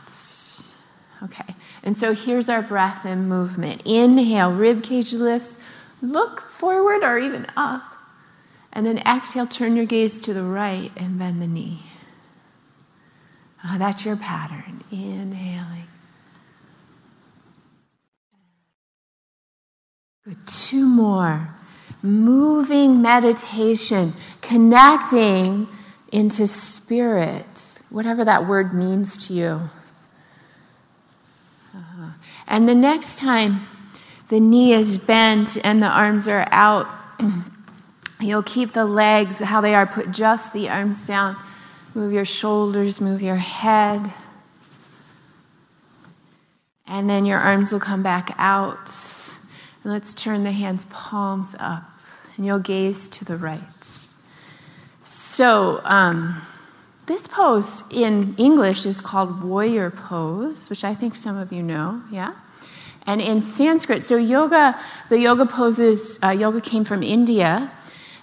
[1.22, 1.54] Okay.
[1.88, 3.80] And so here's our breath and movement.
[3.86, 5.56] Inhale, rib cage lifts.
[6.02, 7.82] Look forward or even up.
[8.74, 11.80] And then exhale, turn your gaze to the right and bend the knee.
[13.64, 14.84] Uh, that's your pattern.
[14.92, 15.86] Inhaling.
[20.26, 20.46] Good.
[20.46, 21.54] Two more.
[22.02, 24.12] Moving meditation,
[24.42, 25.68] connecting
[26.12, 29.70] into spirit, whatever that word means to you.
[32.46, 33.60] And the next time
[34.28, 36.86] the knee is bent and the arms are out,
[38.20, 41.36] you'll keep the legs how they are, put just the arms down.
[41.94, 44.12] Move your shoulders, move your head.
[46.86, 48.90] And then your arms will come back out.
[49.82, 51.82] And let's turn the hands palms up,
[52.36, 53.62] and you'll gaze to the right.
[55.04, 56.40] So, um,
[57.08, 62.00] this pose in English is called warrior pose, which I think some of you know,
[62.12, 62.34] yeah?
[63.06, 64.78] And in Sanskrit, so yoga,
[65.08, 67.72] the yoga poses, uh, yoga came from India,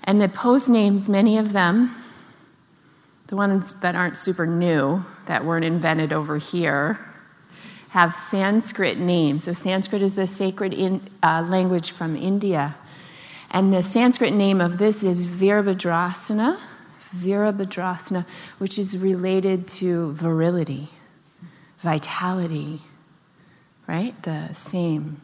[0.04, 1.96] and the pose names, many of them,
[3.28, 7.00] the ones that aren't super new, that weren't invented over here,
[7.90, 9.46] have Sanskrit names.
[9.46, 12.76] So Sanskrit is the sacred in, uh, language from India.
[13.50, 16.60] And the Sanskrit name of this is Virabhadrasana,
[17.16, 18.26] Virabhadrasana,
[18.58, 20.90] which is related to virility,
[21.82, 22.82] vitality,
[23.88, 24.22] right?
[24.24, 25.22] The same.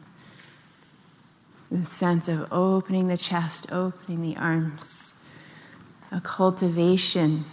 [1.70, 5.14] The sense of opening the chest, opening the arms,
[6.10, 7.44] a cultivation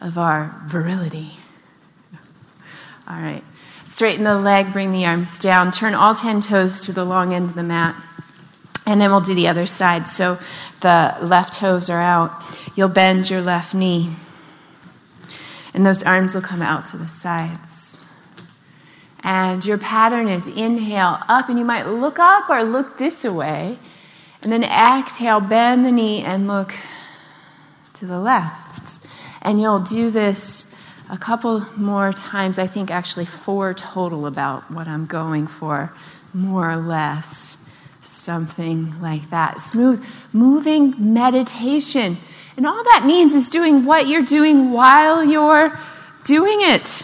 [0.00, 1.38] of our virility.
[3.08, 3.44] All right.
[3.86, 7.48] Straighten the leg, bring the arms down, turn all 10 toes to the long end
[7.48, 7.94] of the mat.
[8.86, 10.06] And then we'll do the other side.
[10.06, 10.38] So
[10.84, 12.30] the left toes are out.
[12.76, 14.14] You'll bend your left knee.
[15.72, 17.98] And those arms will come out to the sides.
[19.20, 23.78] And your pattern is inhale up, and you might look up or look this way.
[24.42, 26.74] And then exhale, bend the knee and look
[27.94, 29.00] to the left.
[29.40, 30.70] And you'll do this
[31.08, 35.94] a couple more times, I think actually four total about what I'm going for,
[36.34, 37.56] more or less
[38.24, 39.60] something like that.
[39.60, 42.16] Smooth, moving meditation.
[42.56, 45.78] And all that means is doing what you're doing while you're
[46.24, 47.02] doing it.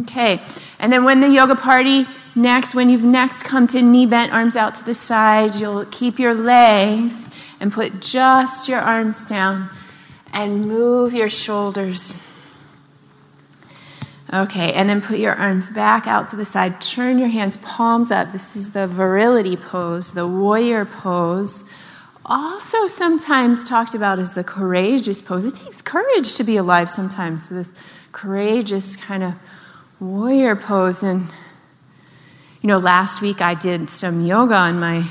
[0.00, 0.42] Okay.
[0.78, 4.56] And then when the yoga party next, when you've next come to knee bent, arms
[4.56, 7.28] out to the side, you'll keep your legs
[7.60, 9.70] and put just your arms down
[10.32, 12.14] and move your shoulders.
[14.32, 16.80] Okay, and then put your arms back out to the side.
[16.80, 18.32] Turn your hands palms up.
[18.32, 21.64] This is the virility pose, the warrior pose.
[22.24, 25.44] Also, sometimes talked about as the courageous pose.
[25.44, 27.46] It takes courage to be alive sometimes.
[27.46, 27.74] So, this
[28.12, 29.34] courageous kind of
[30.00, 31.02] warrior pose.
[31.02, 31.28] And,
[32.62, 35.10] you know, last week I did some yoga on my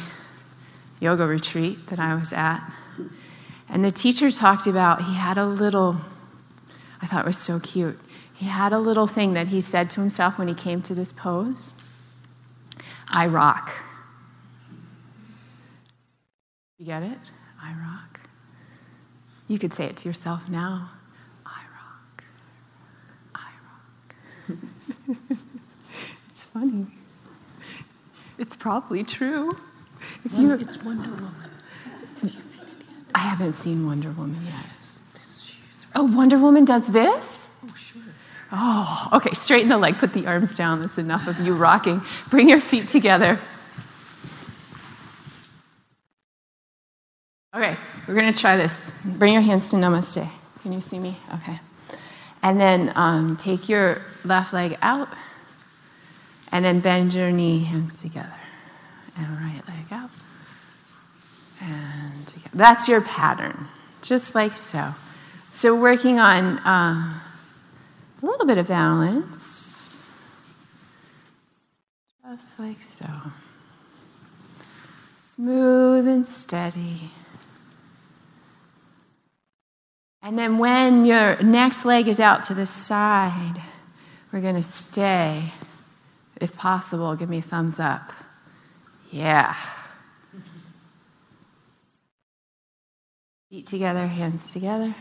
[1.00, 2.60] yoga retreat that I was at.
[3.70, 5.98] And the teacher talked about, he had a little,
[7.04, 8.00] I thought it was so cute
[8.42, 11.14] he had a little thing that he said to himself when he came to this
[11.14, 11.74] pose
[13.08, 13.72] I rock.
[16.80, 17.20] You get it?
[17.62, 18.20] I rock.
[19.48, 20.90] You could say it to yourself now
[21.46, 22.24] I rock.
[23.36, 24.58] I rock.
[26.32, 26.88] it's funny.
[28.40, 29.56] It's probably true.
[30.26, 31.36] If you it's Wonder Woman.
[32.22, 33.12] Have you seen it yet?
[33.14, 34.66] I haven't seen Wonder Woman yet.
[35.94, 37.41] Oh, Wonder Woman does this?
[38.52, 39.34] Oh, okay.
[39.34, 40.82] Straighten the leg, put the arms down.
[40.82, 42.02] That's enough of you rocking.
[42.30, 43.40] Bring your feet together.
[47.56, 47.78] Okay,
[48.08, 48.78] we're going to try this.
[49.04, 50.30] Bring your hands to namaste.
[50.62, 51.18] Can you see me?
[51.34, 51.60] Okay.
[52.44, 55.10] And then um, take your left leg out,
[56.52, 58.34] and then bend your knee, hands together.
[59.18, 60.10] And right leg out.
[61.62, 62.50] And together.
[62.54, 63.68] That's your pattern,
[64.02, 64.94] just like so.
[65.50, 66.58] So, working on.
[66.60, 67.20] Uh,
[68.22, 70.06] a little bit of balance.
[72.24, 73.08] Just like so.
[75.18, 77.12] Smooth and steady.
[80.22, 83.60] And then when your next leg is out to the side,
[84.32, 85.52] we're going to stay.
[86.40, 88.14] If possible, give me a thumbs up.
[89.12, 89.56] Yeah.
[93.50, 94.96] Feet together, hands together.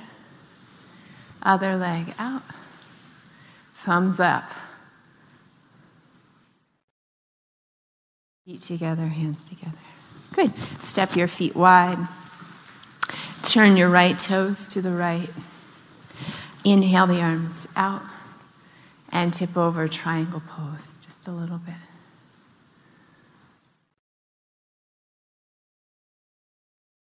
[1.43, 2.43] Other leg out.
[3.85, 4.45] Thumbs up.
[8.45, 9.77] Feet together, hands together.
[10.33, 10.53] Good.
[10.83, 11.99] Step your feet wide.
[13.43, 15.31] Turn your right toes to the right.
[16.65, 18.03] Inhale the arms out
[19.11, 21.75] and tip over triangle pose just a little bit.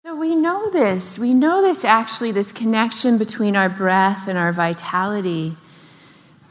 [0.05, 1.19] So we know this.
[1.19, 5.57] We know this actually, this connection between our breath and our vitality.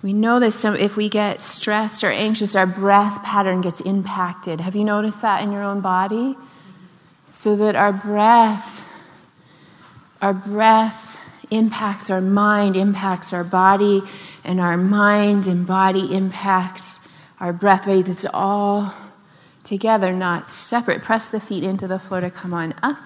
[0.06, 4.62] We know that some, if we get stressed or anxious, our breath pattern gets impacted.
[4.62, 6.38] Have you noticed that in your own body?
[7.28, 8.84] So that our breath,
[10.22, 11.18] our breath
[11.49, 14.03] impacts our mind, impacts our body,
[14.43, 16.99] and our mind and body impacts
[17.39, 17.88] our breath.
[17.88, 18.08] Right?
[18.08, 18.93] It's all
[19.64, 21.01] together, not separate.
[21.01, 22.99] Press the feet into the floor to come on up.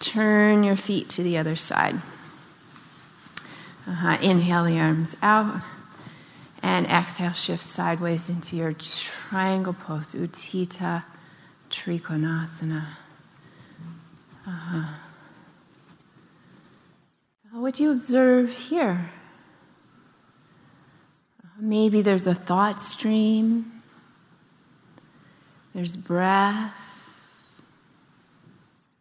[0.00, 2.02] Turn your feet to the other side.
[3.86, 4.18] Uh-huh.
[4.20, 5.62] Inhale the arms out.
[6.62, 11.02] And exhale, shift sideways into your triangle pose, Utthita
[11.70, 12.84] Trikonasana.
[14.46, 14.84] Uh-huh.
[17.52, 19.10] What do you observe here?
[21.58, 23.82] Maybe there's a thought stream.
[25.74, 26.74] There's breath.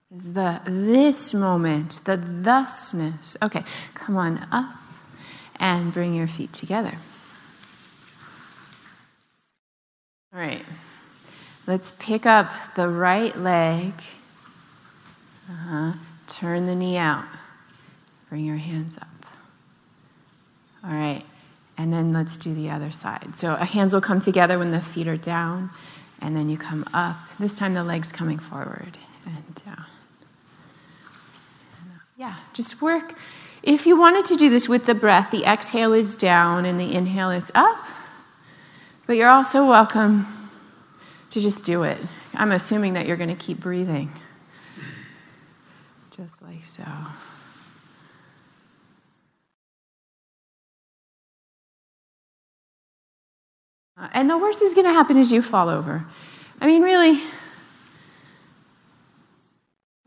[0.09, 3.37] There's the this moment, the thusness.
[3.41, 4.75] Okay, come on up
[5.55, 6.97] and bring your feet together.
[10.33, 10.63] All right.
[11.67, 13.93] Let's pick up the right leg.
[15.49, 15.93] Uh-huh.
[16.29, 17.25] Turn the knee out.
[18.29, 19.07] Bring your hands up.
[20.83, 21.23] All right.
[21.77, 23.33] And then let's do the other side.
[23.35, 25.69] So hands will come together when the feet are down,
[26.21, 27.17] and then you come up.
[27.39, 29.85] This time the leg's coming forward and down.
[32.17, 33.15] Yeah, just work.
[33.63, 36.93] If you wanted to do this with the breath, the exhale is down and the
[36.93, 37.77] inhale is up.
[39.11, 40.25] But you're also welcome
[41.31, 41.97] to just do it.
[42.33, 44.09] I'm assuming that you're going to keep breathing.
[46.11, 46.85] Just like so.
[53.97, 56.05] Uh, and the worst is going to happen is you fall over.
[56.61, 57.21] I mean, really,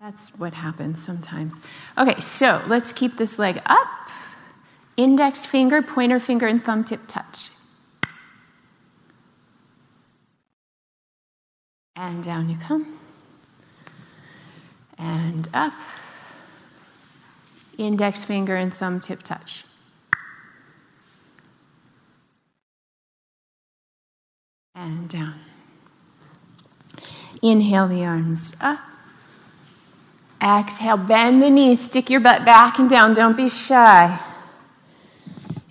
[0.00, 1.52] that's what happens sometimes.
[1.98, 3.88] Okay, so let's keep this leg up.
[4.96, 7.50] Index finger, pointer finger, and thumb tip touch.
[11.97, 12.99] And down you come.
[14.99, 15.72] And up.
[17.78, 19.64] Index finger and thumb tip touch.
[24.74, 25.38] And down.
[27.42, 28.80] Inhale the arms up.
[30.42, 33.14] Exhale, bend the knees, stick your butt back and down.
[33.14, 34.20] Don't be shy.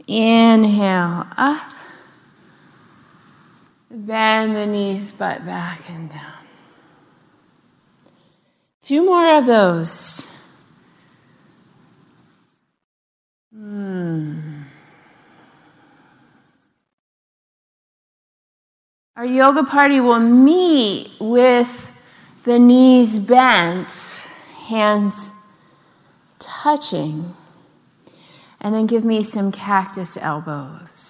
[0.07, 1.73] Inhale up.
[3.95, 6.43] Bend the knees, butt back and down.
[8.81, 10.25] Two more of those.
[13.53, 14.63] Hmm.
[19.15, 21.87] Our yoga party will meet with
[22.45, 23.89] the knees bent,
[24.67, 25.29] hands
[26.39, 27.35] touching,
[28.59, 31.02] and then give me some cactus elbows.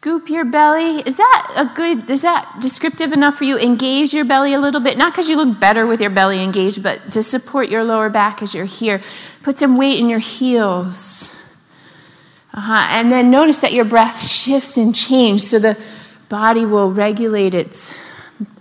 [0.00, 1.02] Scoop your belly.
[1.04, 3.58] Is that a good, is that descriptive enough for you?
[3.58, 6.82] Engage your belly a little bit, not because you look better with your belly engaged,
[6.82, 9.02] but to support your lower back as you're here.
[9.42, 11.28] Put some weight in your heels.
[12.54, 12.86] Uh-huh.
[12.88, 15.76] And then notice that your breath shifts and changes so the
[16.30, 17.90] body will regulate its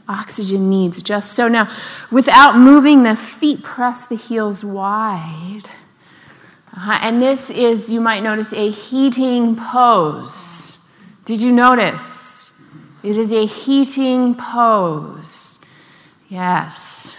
[0.10, 1.48] oxygen needs just so.
[1.48, 1.74] Now,
[2.12, 5.70] without moving the feet, press the heels wide.
[6.74, 7.00] Uh-huh.
[7.02, 10.59] And this is, you might notice, a heating pose.
[11.30, 12.52] Did you notice?
[13.04, 15.60] It is a heating pose.
[16.28, 17.14] Yes.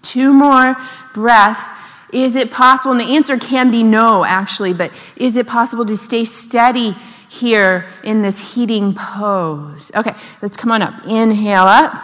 [0.00, 0.76] Two more
[1.12, 1.66] breaths.
[2.12, 2.92] Is it possible?
[2.92, 6.96] And the answer can be no, actually, but is it possible to stay steady
[7.28, 9.90] here in this heating pose?
[9.96, 11.04] Okay, let's come on up.
[11.04, 12.00] Inhale up.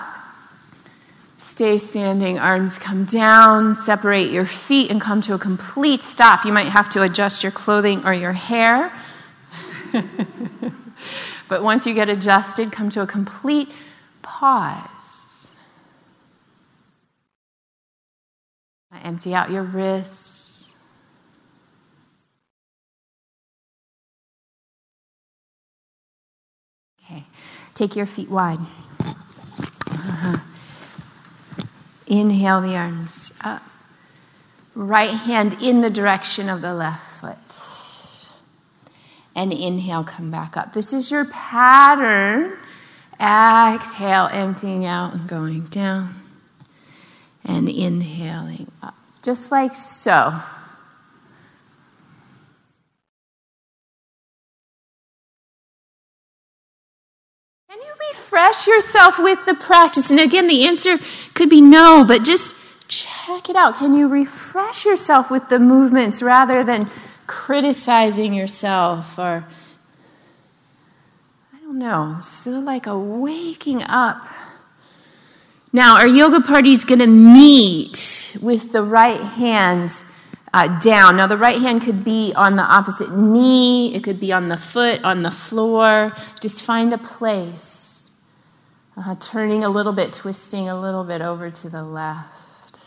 [1.39, 6.45] Stay standing, arms come down, separate your feet and come to a complete stop.
[6.45, 8.93] You might have to adjust your clothing or your hair.
[11.53, 13.69] But once you get adjusted, come to a complete
[14.23, 15.49] pause.
[19.05, 20.73] Empty out your wrists.
[27.05, 27.27] Okay,
[27.75, 28.59] take your feet wide.
[29.01, 30.39] Uh-huh.
[32.07, 33.63] Inhale the arms up.
[34.75, 37.72] Right hand in the direction of the left foot
[39.35, 40.73] and inhale, come back up.
[40.73, 42.59] This is your pattern.
[43.21, 46.15] Exhale, emptying out and going down,
[47.45, 50.41] and inhaling up, just like so.
[57.71, 60.11] Can you refresh yourself with the practice?
[60.11, 60.99] And again, the answer
[61.35, 62.57] could be no, but just
[62.89, 63.77] check it out.
[63.77, 66.91] Can you refresh yourself with the movements rather than
[67.27, 69.47] criticizing yourself or,
[71.53, 74.27] I don't know, still like a waking up.
[75.73, 79.91] Now, our yoga party is going to meet with the right hand
[80.53, 81.17] uh, down.
[81.17, 84.59] Now, the right hand could be on the opposite knee, it could be on the
[84.59, 86.15] foot, on the floor.
[86.41, 88.11] Just find a place.
[88.95, 92.79] Uh, turning a little bit, twisting a little bit over to the left.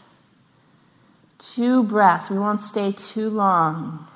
[1.40, 2.30] Two breaths.
[2.30, 4.08] We won't stay too long.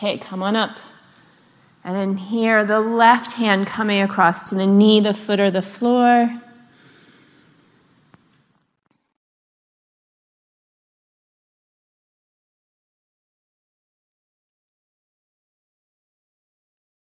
[0.00, 0.78] hey, come on up.
[1.84, 5.60] And then here, the left hand coming across to the knee, the foot, or the
[5.60, 6.40] floor.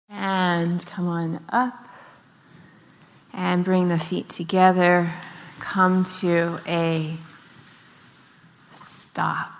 [0.08, 1.88] And come on up.
[3.34, 5.12] And bring the feet together.
[5.60, 7.18] Come to a
[8.76, 9.55] stop.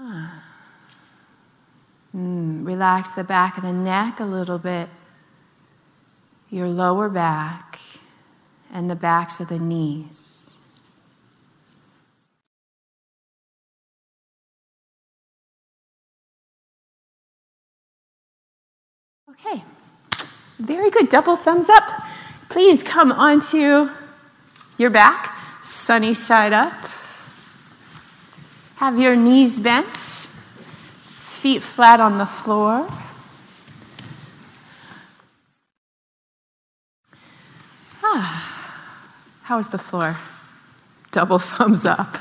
[0.00, 0.44] Ah.
[2.14, 4.88] Mm, relax the back of the neck a little bit,
[6.50, 7.80] your lower back,
[8.72, 10.50] and the backs of the knees.
[19.30, 19.64] Okay,
[20.58, 21.10] very good.
[21.10, 22.02] Double thumbs up.
[22.48, 23.88] Please come onto
[24.78, 26.74] your back, sunny side up.
[28.78, 29.92] Have your knees bent,
[31.40, 32.88] feet flat on the floor.
[38.04, 39.02] Ah,
[39.42, 40.16] how is the floor?
[41.10, 42.18] Double thumbs up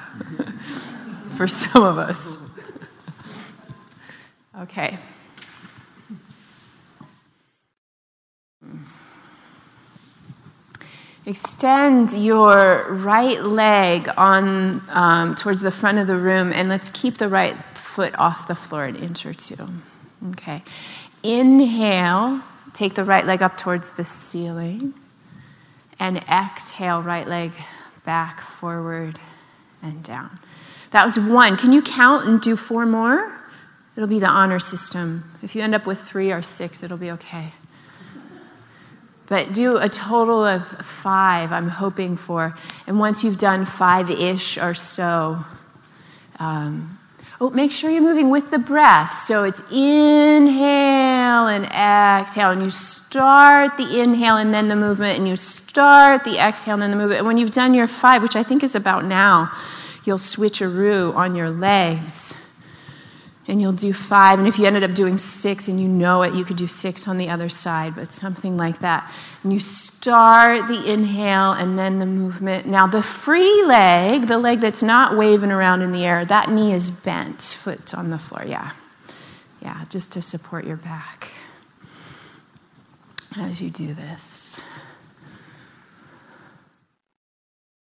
[1.37, 2.17] for some of us.
[4.61, 4.97] Okay.
[11.27, 17.17] Extend your right leg on um, towards the front of the room, and let's keep
[17.17, 19.67] the right foot off the floor an inch or two.
[20.29, 20.63] Okay.
[21.23, 24.93] Inhale, take the right leg up towards the ceiling,
[25.99, 27.51] and exhale, right leg
[28.05, 29.19] back, forward,
[29.81, 30.39] and down.
[30.91, 31.57] That was one.
[31.57, 33.37] Can you count and do four more?
[33.97, 35.29] It'll be the honor system.
[35.43, 37.51] If you end up with three or six, it'll be okay.
[39.27, 40.65] But do a total of
[41.03, 42.57] five, I'm hoping for.
[42.87, 45.37] And once you've done five ish or so,
[46.39, 46.97] um,
[47.41, 49.25] oh, make sure you're moving with the breath.
[49.25, 52.51] So it's inhale and exhale.
[52.51, 56.81] And you start the inhale and then the movement, and you start the exhale and
[56.81, 57.19] then the movement.
[57.19, 59.51] And when you've done your five, which I think is about now,
[60.05, 62.33] you'll switch a roux on your legs
[63.47, 64.39] and you'll do five.
[64.39, 67.07] And if you ended up doing six and you know it, you could do six
[67.07, 69.11] on the other side, but something like that.
[69.43, 72.67] And you start the inhale and then the movement.
[72.67, 76.73] Now, the free leg, the leg that's not waving around in the air, that knee
[76.73, 78.43] is bent, foot on the floor.
[78.45, 78.71] Yeah.
[79.61, 81.29] Yeah, just to support your back
[83.35, 84.59] as you do this.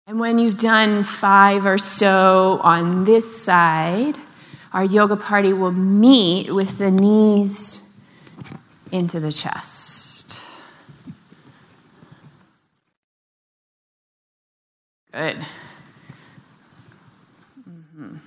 [0.08, 4.18] And when you've done five or so on this side,
[4.76, 7.98] our yoga party will meet with the knees
[8.92, 10.38] into the chest.
[15.14, 15.46] Good.
[17.70, 18.18] Mm-hmm.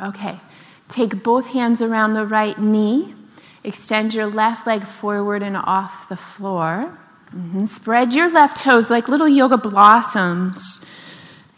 [0.00, 0.40] Okay,
[0.88, 3.16] take both hands around the right knee.
[3.64, 6.96] Extend your left leg forward and off the floor.
[7.34, 7.66] Mm-hmm.
[7.66, 10.84] Spread your left toes like little yoga blossoms.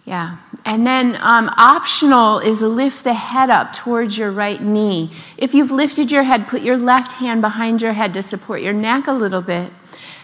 [0.05, 0.39] Yeah.
[0.65, 5.13] And then um, optional is lift the head up towards your right knee.
[5.39, 8.73] If you've lifted your head, put your left hand behind your head to support your
[8.73, 9.73] neck a little bit.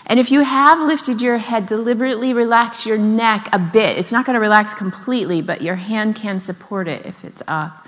[0.07, 3.99] And if you have lifted your head, deliberately relax your neck a bit.
[3.99, 7.86] It's not going to relax completely, but your hand can support it if it's up.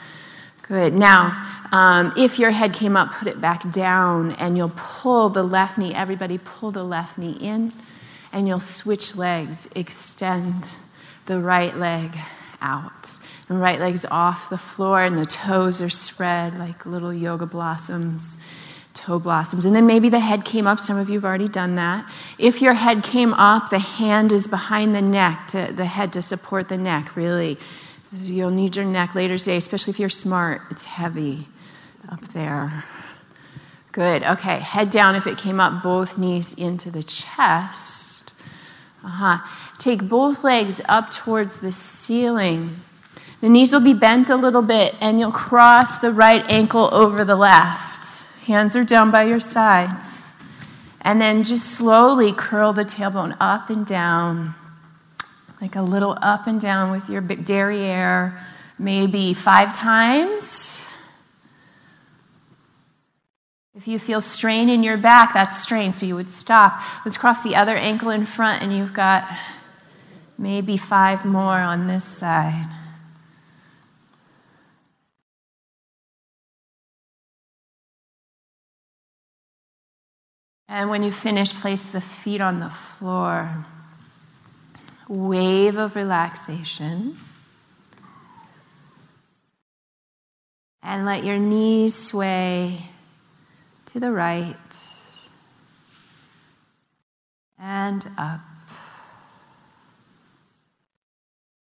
[0.70, 0.94] Good.
[0.94, 5.42] Now, um, if your head came up, put it back down, and you'll pull the
[5.42, 5.92] left knee.
[5.92, 7.72] Everybody, pull the left knee in,
[8.30, 9.68] and you'll switch legs.
[9.74, 10.68] Extend
[11.26, 12.16] the right leg
[12.62, 13.10] out.
[13.48, 18.38] And right leg's off the floor, and the toes are spread like little yoga blossoms,
[18.94, 19.64] toe blossoms.
[19.64, 20.78] And then maybe the head came up.
[20.78, 22.08] Some of you have already done that.
[22.38, 26.22] If your head came up, the hand is behind the neck, to, the head to
[26.22, 27.58] support the neck, really
[28.12, 30.62] You'll need your neck later today, especially if you're smart.
[30.70, 31.46] It's heavy
[32.08, 32.84] up there.
[33.92, 34.24] Good.
[34.24, 34.58] Okay.
[34.58, 38.32] Head down if it came up, both knees into the chest.
[39.04, 39.38] Uh-huh.
[39.78, 42.76] Take both legs up towards the ceiling.
[43.40, 47.24] The knees will be bent a little bit, and you'll cross the right ankle over
[47.24, 48.26] the left.
[48.44, 50.24] Hands are down by your sides.
[51.00, 54.54] And then just slowly curl the tailbone up and down
[55.60, 58.38] like a little up and down with your derriere,
[58.78, 60.80] maybe five times.
[63.74, 66.80] If you feel strain in your back, that's strain, so you would stop.
[67.04, 69.30] Let's cross the other ankle in front, and you've got
[70.38, 72.68] maybe five more on this side.
[80.68, 83.66] And when you finish, place the feet on the floor
[85.10, 87.18] wave of relaxation.
[90.82, 92.88] And let your knees sway
[93.86, 94.56] to the right
[97.58, 98.40] and up.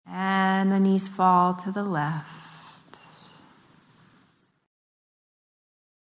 [0.07, 2.27] And the knees fall to the left.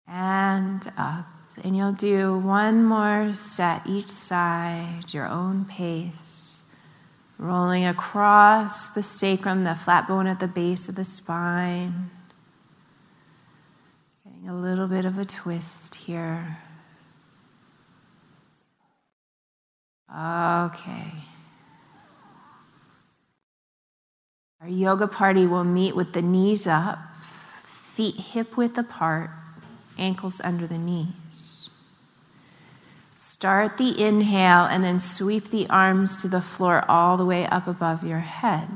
[0.08, 1.26] And up.
[1.64, 6.35] And you'll do one more set each side, your own pace.
[7.38, 12.10] Rolling across the sacrum, the flat bone at the base of the spine.
[14.24, 16.58] Getting a little bit of a twist here.
[20.10, 21.12] Okay.
[24.62, 26.98] Our yoga party will meet with the knees up,
[27.66, 29.30] feet hip width apart,
[29.98, 31.25] ankles under the knees.
[33.46, 37.68] Start the inhale and then sweep the arms to the floor all the way up
[37.68, 38.68] above your head.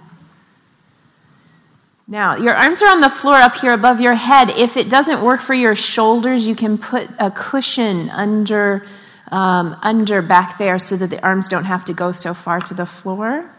[2.07, 4.51] Now, your arms are on the floor up here above your head.
[4.51, 8.86] If it doesn't work for your shoulders, you can put a cushion under,
[9.32, 12.76] um, under back there so that the arms don't have to go so far to
[12.76, 13.49] the floor.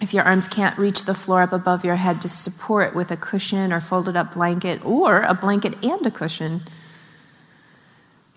[0.00, 3.16] If your arms can't reach the floor up above your head, just support with a
[3.16, 6.62] cushion or folded up blanket or a blanket and a cushion.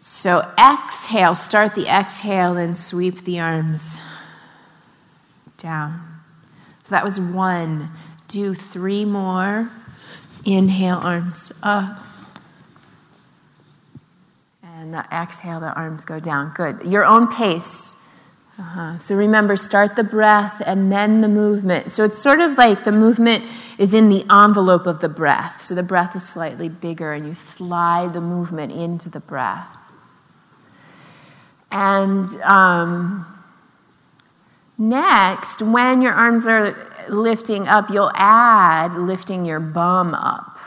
[0.01, 3.99] So exhale, start the exhale and sweep the arms
[5.57, 6.01] down.
[6.83, 7.91] So that was one.
[8.29, 9.69] Do three more.
[10.45, 11.99] Inhale, arms up.
[14.63, 16.53] And exhale, the arms go down.
[16.55, 16.83] Good.
[16.85, 17.93] Your own pace.
[18.57, 18.97] Uh-huh.
[18.99, 21.91] So remember, start the breath and then the movement.
[21.91, 23.43] So it's sort of like the movement
[23.77, 25.61] is in the envelope of the breath.
[25.61, 29.75] So the breath is slightly bigger and you slide the movement into the breath.
[31.71, 33.25] And um,
[34.77, 36.75] next, when your arms are
[37.09, 40.57] lifting up, you'll add lifting your bum up.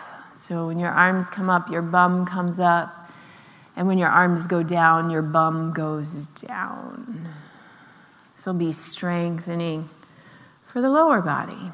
[0.46, 3.10] So when your arms come up, your bum comes up.
[3.74, 7.28] And when your arms go down, your bum goes down.
[8.44, 9.88] So be strengthening
[10.66, 11.70] for the lower body.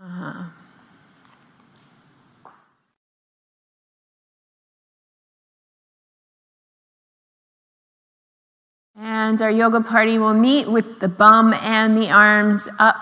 [0.00, 0.44] Uh-huh.
[9.00, 12.96] And our yoga party will meet with the bum and the arms up.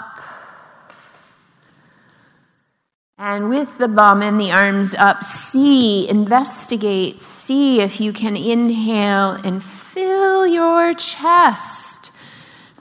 [3.16, 9.30] And with the bum and the arms up, see, investigate, see if you can inhale
[9.30, 12.10] and fill your chest.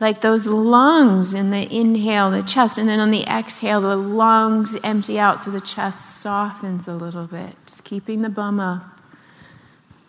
[0.02, 4.76] Like those lungs in the inhale, the chest, and then on the exhale, the lungs
[4.84, 7.56] empty out so the chest softens a little bit.
[7.66, 8.84] Just keeping the bum up.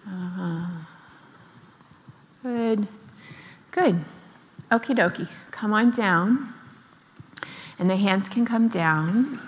[0.04, 0.95] Uh-huh.
[2.47, 2.86] Good.
[3.72, 4.05] Good.
[4.70, 5.28] Okie dokie.
[5.51, 6.55] Come on down.
[7.80, 9.40] And the hands can come down.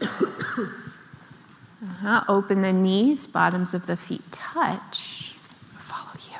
[1.84, 2.24] Uh-huh.
[2.28, 5.34] Open the knees, bottoms of the feet touch.
[5.78, 6.38] Follow you.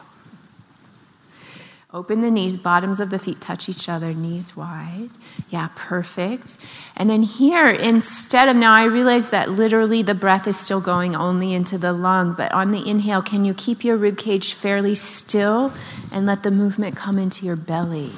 [1.95, 5.11] Open the knees, bottoms of the feet touch each other, knees wide.
[5.51, 6.59] Yeah, perfect.
[6.97, 11.15] And then here, instead of now, I realize that literally the breath is still going
[11.15, 14.97] only into the lung, but on the inhale, can you keep your rib cage fairly
[14.97, 15.73] still
[16.11, 18.11] and let the movement come into your belly?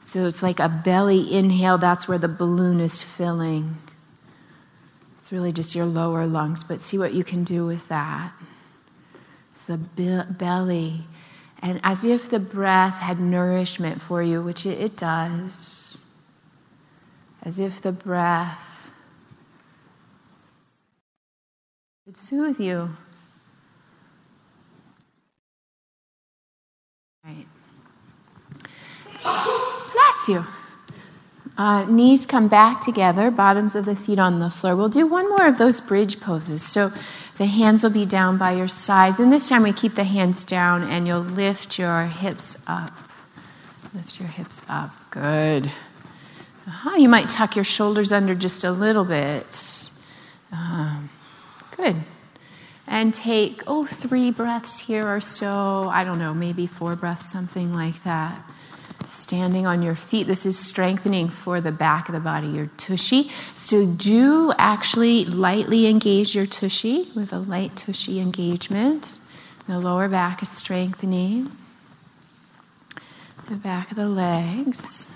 [0.00, 3.76] So it's like a belly inhale, that's where the balloon is filling.
[5.20, 8.32] It's really just your lower lungs, but see what you can do with that.
[9.54, 11.04] It's the be- belly.
[11.66, 15.98] And as if the breath had nourishment for you, which it, does.
[17.42, 18.92] As if the breath
[22.06, 22.88] would soothe you.
[27.24, 27.46] Right.
[29.24, 30.44] Bless you.
[31.58, 34.76] Uh, knees come back together, bottoms of the feet on the floor.
[34.76, 36.62] We'll do one more of those bridge poses.
[36.62, 36.92] So
[37.38, 39.20] the hands will be down by your sides.
[39.20, 42.92] And this time we keep the hands down and you'll lift your hips up.
[43.94, 44.90] Lift your hips up.
[45.10, 45.66] Good.
[46.66, 46.96] Uh-huh.
[46.96, 49.90] You might tuck your shoulders under just a little bit.
[50.52, 51.10] Um,
[51.76, 51.96] good.
[52.86, 55.88] And take, oh, three breaths here or so.
[55.92, 58.42] I don't know, maybe four breaths, something like that
[59.06, 60.26] standing on your feet.
[60.26, 63.30] This is strengthening for the back of the body, your tushy.
[63.54, 69.18] So do actually lightly engage your tushy with a light tushy engagement.
[69.68, 71.50] The lower back is strengthening.
[73.48, 75.08] The back of the legs.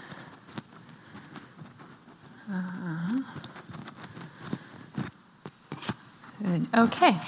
[2.52, 3.22] Uh-huh.
[6.42, 6.66] Good.
[6.74, 7.20] Okay.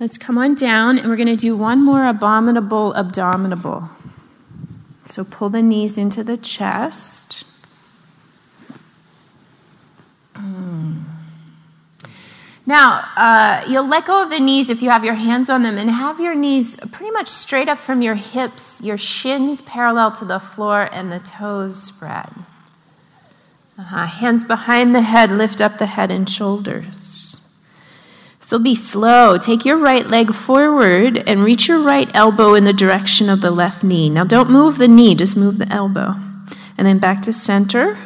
[0.00, 3.88] Let's come on down and we're going to do one more abominable abdominal.
[5.06, 7.44] So pull the knees into the chest.
[10.34, 11.02] Mm.
[12.66, 15.76] Now, uh, you'll let go of the knees if you have your hands on them
[15.76, 20.24] and have your knees pretty much straight up from your hips, your shins parallel to
[20.24, 22.30] the floor, and the toes spread.
[23.78, 24.06] Uh-huh.
[24.06, 27.13] Hands behind the head, lift up the head and shoulders.
[28.44, 29.38] So be slow.
[29.38, 33.50] Take your right leg forward and reach your right elbow in the direction of the
[33.50, 34.10] left knee.
[34.10, 36.14] Now, don't move the knee, just move the elbow.
[36.76, 37.98] And then back to center.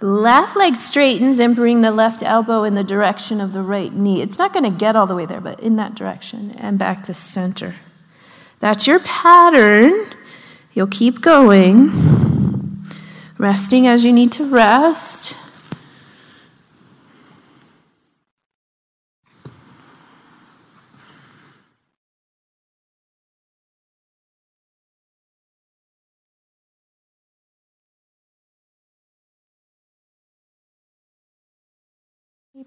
[0.00, 4.22] Left leg straightens and bring the left elbow in the direction of the right knee.
[4.22, 6.52] It's not going to get all the way there, but in that direction.
[6.52, 7.74] And back to center.
[8.60, 10.06] That's your pattern.
[10.72, 12.88] You'll keep going,
[13.36, 15.36] resting as you need to rest.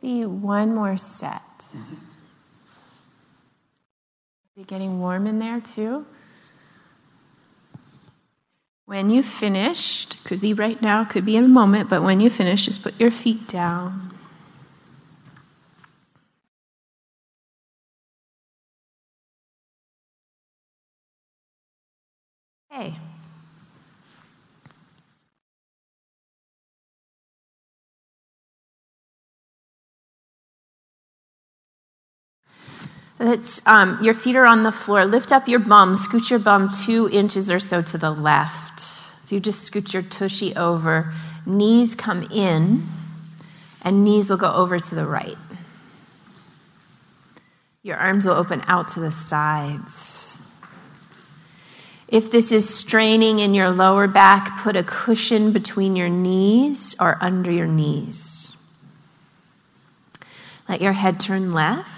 [0.01, 1.41] Maybe one more set.
[4.67, 6.05] Getting warm in there too.
[8.85, 12.29] When you finished, could be right now, could be in a moment, but when you
[12.29, 14.14] finish, just put your feet down.
[33.20, 35.05] It's, um, your feet are on the floor.
[35.05, 35.95] Lift up your bum.
[35.95, 38.82] Scoot your bum two inches or so to the left.
[39.26, 41.13] So you just scoot your tushy over.
[41.45, 42.88] Knees come in,
[43.82, 45.38] and knees will go over to the right.
[47.84, 50.38] Your arms will open out to the sides.
[52.07, 57.18] If this is straining in your lower back, put a cushion between your knees or
[57.22, 58.55] under your knees.
[60.68, 61.94] Let your head turn left.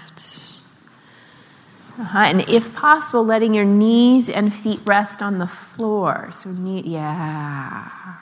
[1.98, 2.18] Uh-huh.
[2.18, 6.30] And if possible, letting your knees and feet rest on the floor.
[6.32, 8.14] So, knee, yeah.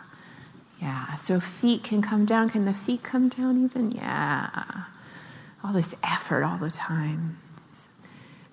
[0.81, 1.15] Yeah.
[1.17, 2.49] So, feet can come down.
[2.49, 3.93] Can the feet come down even?
[3.93, 4.85] Yeah.
[5.63, 7.37] All this effort all the time.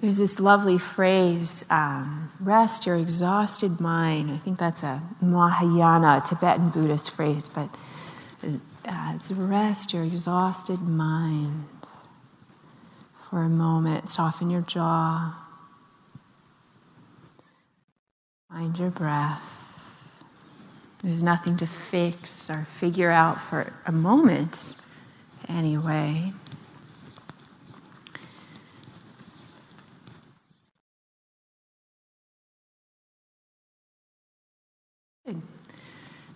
[0.02, 4.32] There's this lovely phrase um, rest your exhausted mind.
[4.32, 7.70] I think that's a Mahayana, Tibetan Buddhist phrase, but
[8.44, 11.66] uh, it's rest your exhausted mind
[13.34, 14.14] for a moment.
[14.14, 15.36] Soften your jaw.
[18.48, 19.42] Find your breath.
[21.02, 24.76] There's nothing to fix or figure out for a moment,
[25.50, 26.32] anyway.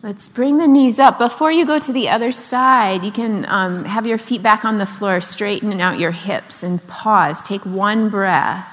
[0.04, 1.18] Let's bring the knees up.
[1.18, 4.78] Before you go to the other side, you can um, have your feet back on
[4.78, 7.42] the floor, straighten out your hips, and pause.
[7.42, 8.68] Take one breath.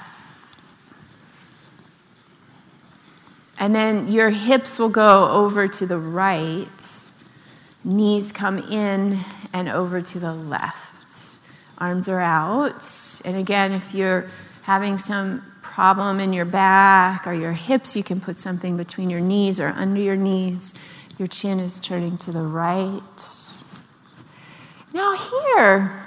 [3.57, 6.67] And then your hips will go over to the right,
[7.83, 9.19] knees come in
[9.51, 11.39] and over to the left.
[11.79, 12.85] Arms are out.
[13.25, 14.29] And again, if you're
[14.61, 19.21] having some problem in your back or your hips, you can put something between your
[19.21, 20.75] knees or under your knees.
[21.17, 23.01] Your chin is turning to the right.
[24.93, 26.03] Now, here,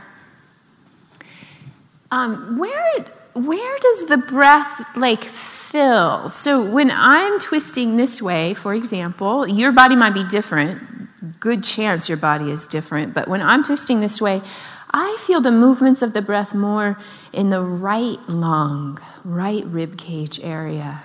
[2.10, 6.28] um, where, where does the breath like fill?
[6.28, 11.40] So, when I'm twisting this way, for example, your body might be different.
[11.40, 13.14] Good chance your body is different.
[13.14, 14.42] But when I'm twisting this way,
[14.90, 16.98] I feel the movements of the breath more
[17.32, 21.04] in the right lung, right rib cage area.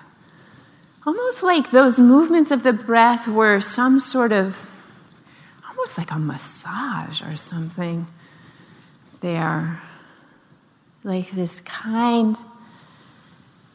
[1.06, 4.58] Almost like those movements of the breath were some sort of,
[5.68, 8.08] almost like a massage or something
[9.20, 9.82] there.
[11.04, 12.38] Like this kind,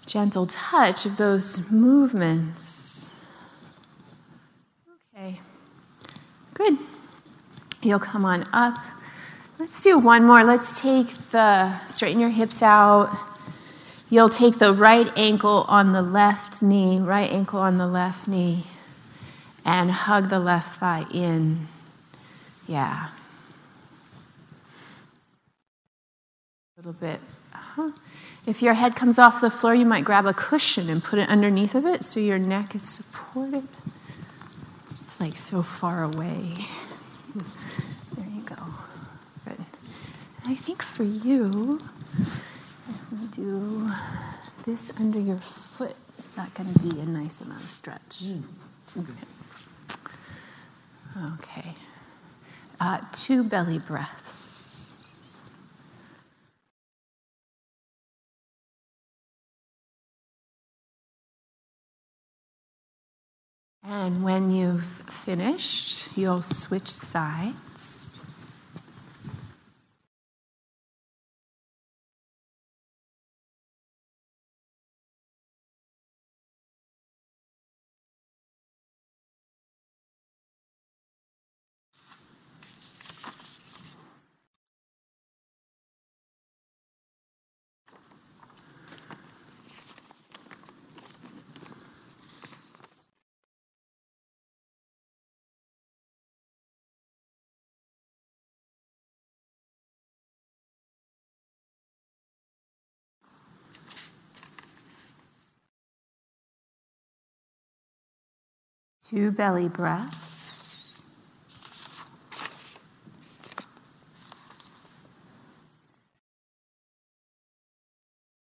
[0.07, 3.11] gentle touch of those movements.
[5.15, 5.39] Okay,
[6.55, 6.79] good.
[7.83, 8.79] You'll come on up.
[9.59, 10.45] Let's do one more.
[10.45, 13.28] Let's take the, straighten your hips out.
[14.11, 18.67] You'll take the right ankle on the left knee, right ankle on the left knee,
[19.65, 21.69] and hug the left thigh in.
[22.67, 23.09] Yeah.
[26.77, 27.21] A little bit.
[27.53, 27.91] Uh-huh.
[28.47, 31.29] If your head comes off the floor, you might grab a cushion and put it
[31.29, 33.69] underneath of it so your neck is supported.
[35.03, 36.55] It's like so far away.
[38.17, 38.57] There you go.
[39.45, 39.59] Good.
[40.47, 41.79] I think for you,
[43.33, 43.91] do
[44.65, 45.95] this under your foot.
[46.25, 48.23] Is that going to be a nice amount of stretch?
[48.23, 48.43] Mm.
[48.99, 49.13] Okay.
[51.35, 51.75] okay.
[52.81, 54.59] Uh, two belly breaths.
[63.83, 64.85] And when you've
[65.25, 67.98] finished, you'll switch sides.
[109.09, 110.53] Two belly breaths.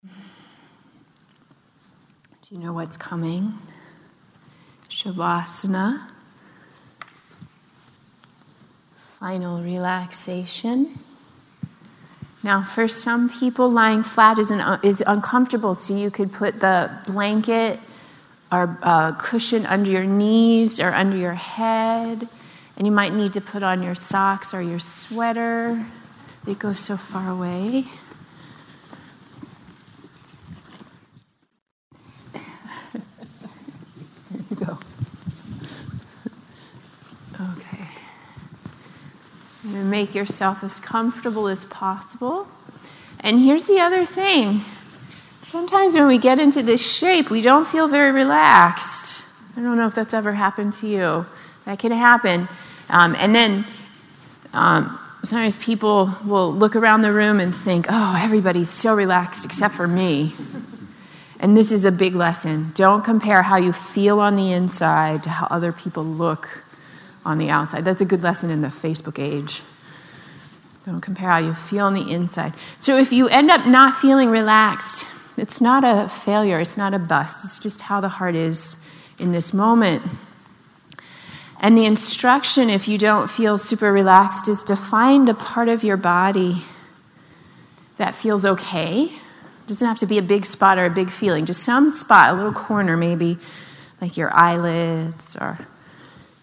[0.02, 0.10] Do
[2.50, 3.54] you know what's coming?
[4.90, 6.06] Shavasana.
[9.18, 10.98] Final relaxation.
[12.42, 16.90] Now, for some people, lying flat is, an, is uncomfortable, so you could put the
[17.06, 17.80] blanket
[18.50, 22.28] or uh, cushion under your knees or under your head.
[22.76, 25.84] And you might need to put on your socks or your sweater.
[26.44, 27.84] They go so far away.
[32.32, 32.42] there
[34.48, 34.78] you go.
[37.34, 37.88] Okay.
[39.64, 42.46] make yourself as comfortable as possible.
[43.20, 44.62] And here's the other thing
[45.48, 49.24] Sometimes when we get into this shape, we don't feel very relaxed.
[49.56, 51.24] I don't know if that's ever happened to you.
[51.64, 52.50] That can happen.
[52.90, 53.66] Um, and then
[54.52, 59.74] um, sometimes people will look around the room and think, oh, everybody's so relaxed except
[59.74, 60.34] for me.
[61.40, 62.72] And this is a big lesson.
[62.74, 66.62] Don't compare how you feel on the inside to how other people look
[67.24, 67.86] on the outside.
[67.86, 69.62] That's a good lesson in the Facebook age.
[70.84, 72.52] Don't compare how you feel on the inside.
[72.80, 75.06] So if you end up not feeling relaxed,
[75.38, 78.76] it's not a failure, it's not a bust, it's just how the heart is
[79.18, 80.02] in this moment.
[81.60, 85.82] And the instruction, if you don't feel super relaxed, is to find a part of
[85.82, 86.64] your body
[87.96, 89.04] that feels okay.
[89.04, 92.30] It doesn't have to be a big spot or a big feeling, just some spot,
[92.30, 93.38] a little corner maybe,
[94.00, 95.58] like your eyelids or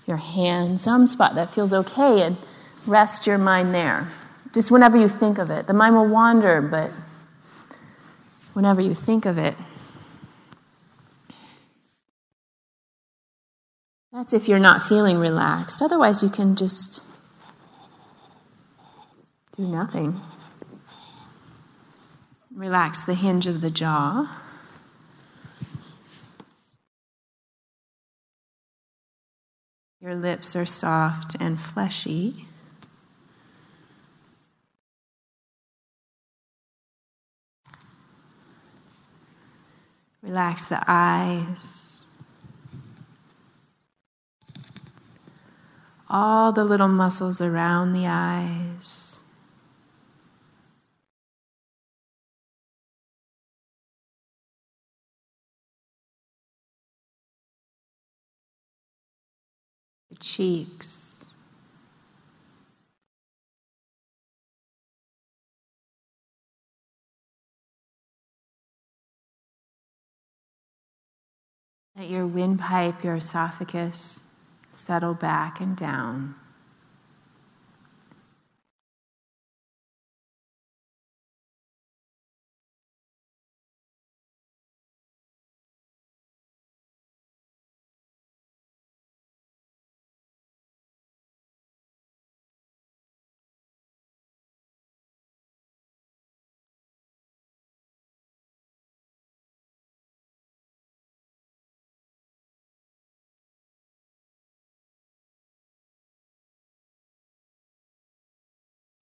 [0.05, 2.38] your hand, some spot that feels okay, and
[2.85, 4.07] rest your mind there.
[4.53, 5.65] Just whenever you think of it.
[5.65, 6.91] The mind will wander, but
[8.56, 9.53] whenever you think of it.
[14.14, 15.82] That's if you're not feeling relaxed.
[15.82, 17.03] Otherwise, you can just
[19.57, 20.22] do nothing.
[22.56, 24.41] Relax the hinge of the jaw.
[29.99, 32.48] Your lips are soft and fleshy.
[40.26, 42.03] Relax the eyes.
[46.10, 49.22] All the little muscles around the eyes.
[60.10, 61.05] The cheeks.
[71.97, 74.19] Let your windpipe, your esophagus
[74.73, 76.35] settle back and down.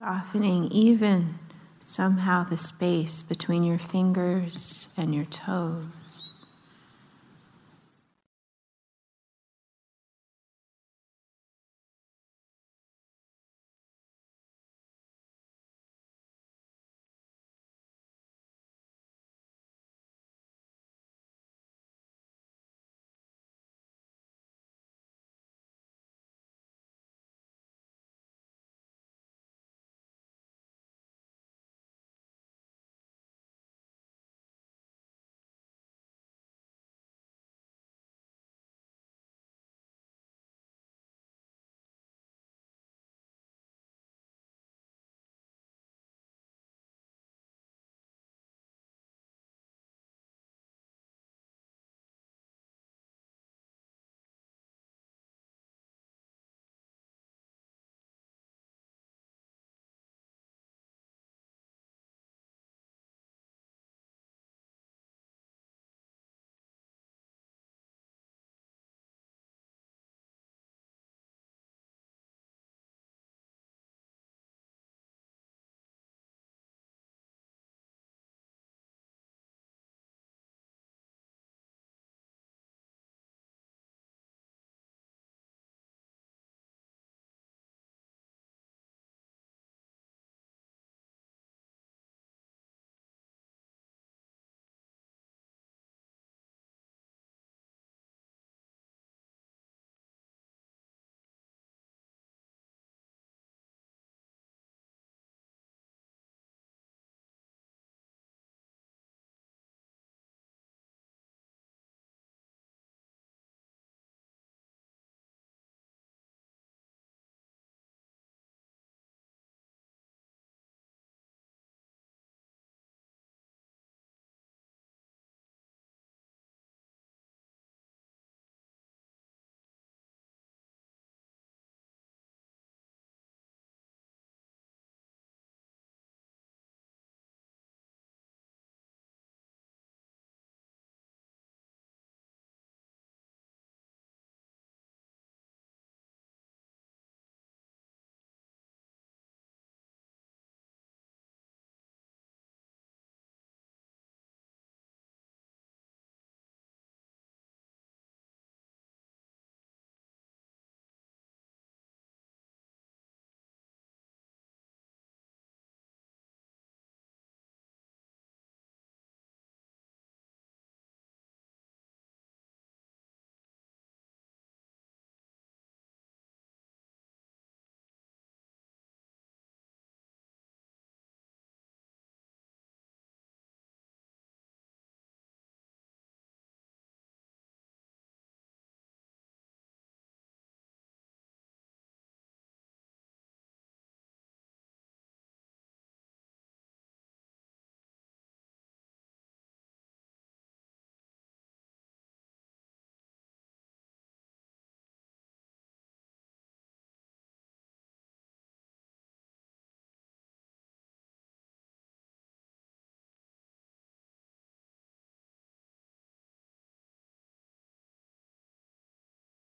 [0.03, 1.35] Softening even
[1.79, 5.85] somehow the space between your fingers and your toes.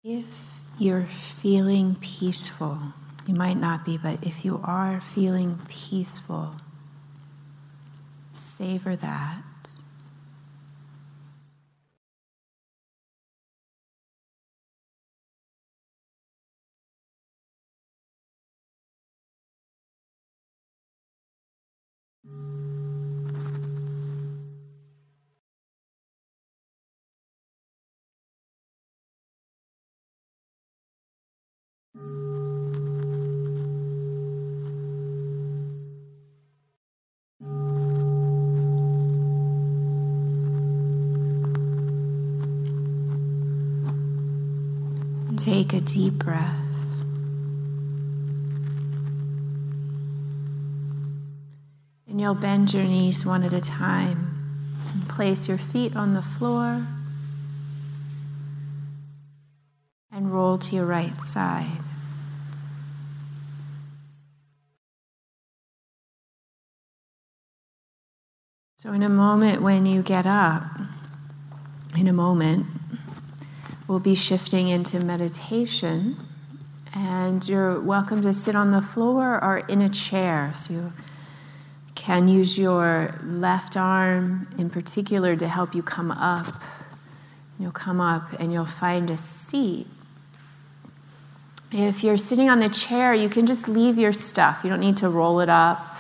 [0.04, 0.26] If
[0.80, 1.08] you're
[1.44, 2.80] feeling peaceful,
[3.28, 6.56] you might not be, but if you are feeling peaceful,
[8.34, 9.44] savor that.
[45.72, 46.58] Take a deep breath.
[52.10, 56.22] And you'll bend your knees one at a time and place your feet on the
[56.22, 56.86] floor
[60.12, 61.78] and roll to your right side.
[68.80, 70.64] So, in a moment when you get up,
[71.96, 72.81] in a moment,
[73.92, 76.16] we'll be shifting into meditation.
[76.94, 80.54] And you're welcome to sit on the floor or in a chair.
[80.58, 80.94] So, you
[81.94, 86.62] can use your left arm in particular to help you come up.
[87.60, 89.88] You'll come up and you'll find a seat.
[91.74, 94.62] If you're sitting on the chair, you can just leave your stuff.
[94.64, 95.98] You don't need to roll it up.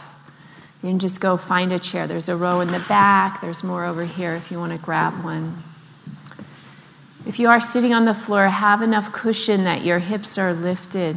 [0.81, 2.07] You can just go find a chair.
[2.07, 5.25] There's a row in the back, there's more over here if you want to grab
[5.25, 5.61] one.
[7.25, 11.15] If you are sitting on the floor, have enough cushion that your hips are lifted.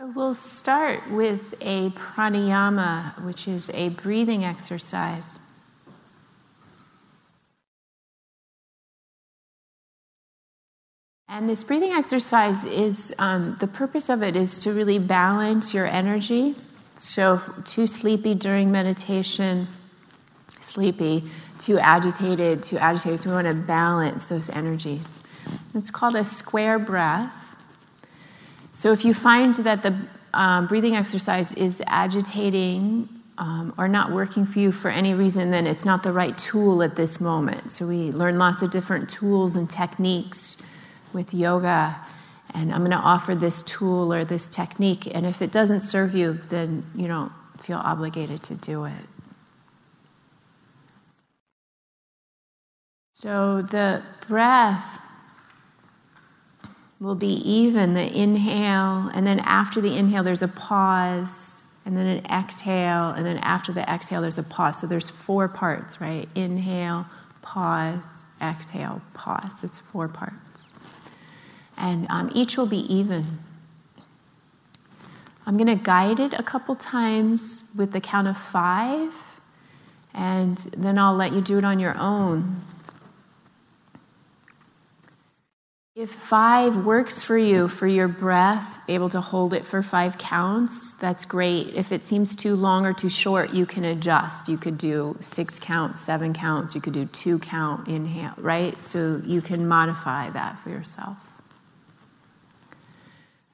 [0.00, 5.40] We'll start with a pranayama, which is a breathing exercise.
[11.26, 15.86] And this breathing exercise is um, the purpose of it is to really balance your
[15.86, 16.54] energy.
[17.00, 19.66] So, too sleepy during meditation,
[20.60, 23.20] sleepy, too agitated, too agitated.
[23.20, 25.22] So, we want to balance those energies.
[25.74, 27.47] It's called a square breath.
[28.78, 29.92] So, if you find that the
[30.34, 35.66] um, breathing exercise is agitating um, or not working for you for any reason, then
[35.66, 37.72] it's not the right tool at this moment.
[37.72, 40.56] So, we learn lots of different tools and techniques
[41.12, 41.98] with yoga,
[42.54, 45.08] and I'm going to offer this tool or this technique.
[45.12, 48.92] And if it doesn't serve you, then you don't feel obligated to do it.
[53.12, 55.00] So, the breath
[57.00, 62.06] will be even the inhale, and then after the inhale, there's a pause, and then
[62.06, 64.80] an exhale, and then after the exhale, there's a pause.
[64.80, 66.28] So there's four parts, right?
[66.34, 67.06] Inhale,
[67.40, 69.52] pause, exhale, pause.
[69.62, 70.70] It's four parts.
[71.76, 73.38] And um, each will be even.
[75.46, 79.12] I'm going to guide it a couple times with the count of five,
[80.12, 82.60] and then I'll let you do it on your own.
[85.98, 90.94] If five works for you for your breath, able to hold it for five counts,
[90.94, 91.74] that's great.
[91.74, 94.48] If it seems too long or too short, you can adjust.
[94.48, 98.80] You could do six counts, seven counts, you could do two count inhale, right?
[98.80, 101.16] So you can modify that for yourself.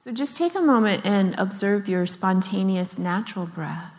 [0.03, 3.94] So just take a moment and observe your spontaneous natural breath.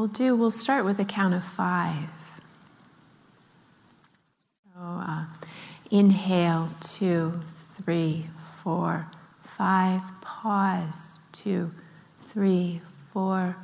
[0.00, 2.08] We'll do, we'll start with a count of five.
[4.64, 5.26] So uh,
[5.90, 7.38] inhale, two,
[7.76, 8.24] three,
[8.62, 9.06] four,
[9.58, 10.00] five.
[10.22, 11.70] Pause, two,
[12.28, 12.80] three,
[13.12, 13.54] four,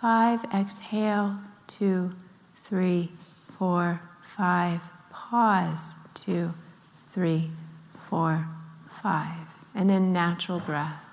[0.00, 0.42] five.
[0.54, 1.36] Exhale,
[1.66, 2.10] two,
[2.64, 3.12] three,
[3.58, 4.00] four,
[4.34, 4.80] five.
[5.10, 6.54] Pause, two,
[7.12, 7.50] three,
[8.08, 8.46] four,
[9.02, 9.46] five.
[9.74, 11.11] And then natural breath.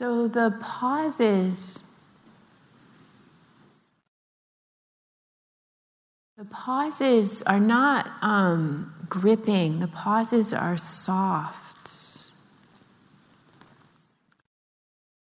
[0.00, 1.82] So the pauses,
[6.38, 11.90] the pauses are not um, gripping, the pauses are soft.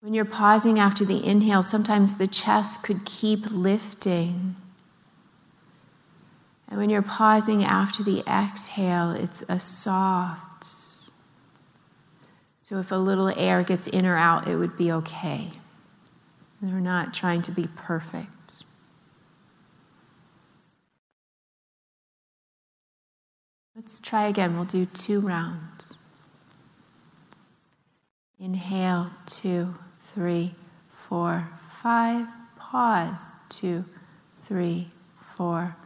[0.03, 4.57] When you're pausing after the inhale, sometimes the chest could keep lifting.
[6.69, 10.46] And when you're pausing after the exhale, it's a soft
[12.67, 15.53] so if a little air gets in or out, it would be okay.
[16.61, 18.65] We're not trying to be perfect.
[23.77, 24.57] Let's try again.
[24.57, 25.95] We'll do two rounds.
[28.41, 30.53] Inhale, two, three,
[31.09, 31.49] four,
[31.85, 32.27] five.
[32.59, 33.85] Pause, two,
[34.43, 34.91] three,
[35.37, 35.77] four,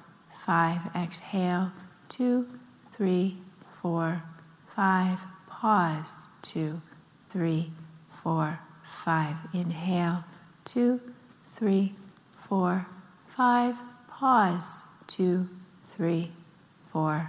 [0.47, 0.81] five.
[0.97, 1.73] Exhale,
[2.09, 2.49] two,
[2.93, 3.37] three,
[3.83, 4.23] four,
[4.75, 5.21] five.
[5.47, 6.81] Pause, two,
[7.31, 7.71] three,
[8.23, 8.59] four,
[9.05, 9.37] five.
[9.55, 10.25] Inhale,
[10.65, 11.01] two,
[11.55, 11.95] three,
[12.49, 12.87] four,
[13.37, 13.75] five.
[14.09, 14.75] Pause,
[15.07, 15.47] two,
[15.97, 16.31] three,
[16.93, 17.29] four,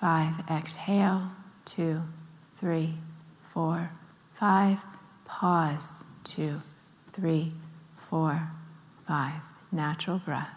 [0.00, 0.34] five.
[0.50, 1.30] Exhale,
[1.64, 2.00] two,
[2.58, 2.94] three,
[3.52, 3.90] four,
[4.38, 4.78] five.
[5.24, 6.60] Pause, two,
[7.12, 7.52] three,
[8.10, 8.40] four,
[9.06, 9.40] five.
[9.72, 10.48] Natural breath.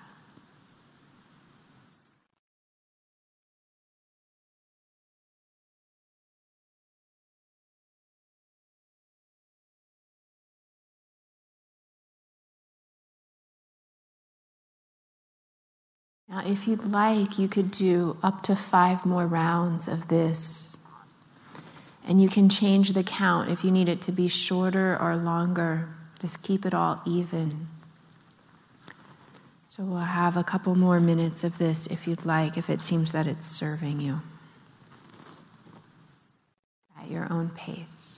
[16.30, 20.77] Now, if you'd like, you could do up to five more rounds of this.
[22.06, 25.89] And you can change the count if you need it to be shorter or longer.
[26.19, 27.68] Just keep it all even.
[29.64, 33.11] So we'll have a couple more minutes of this if you'd like, if it seems
[33.11, 34.19] that it's serving you
[36.99, 38.09] at your own pace.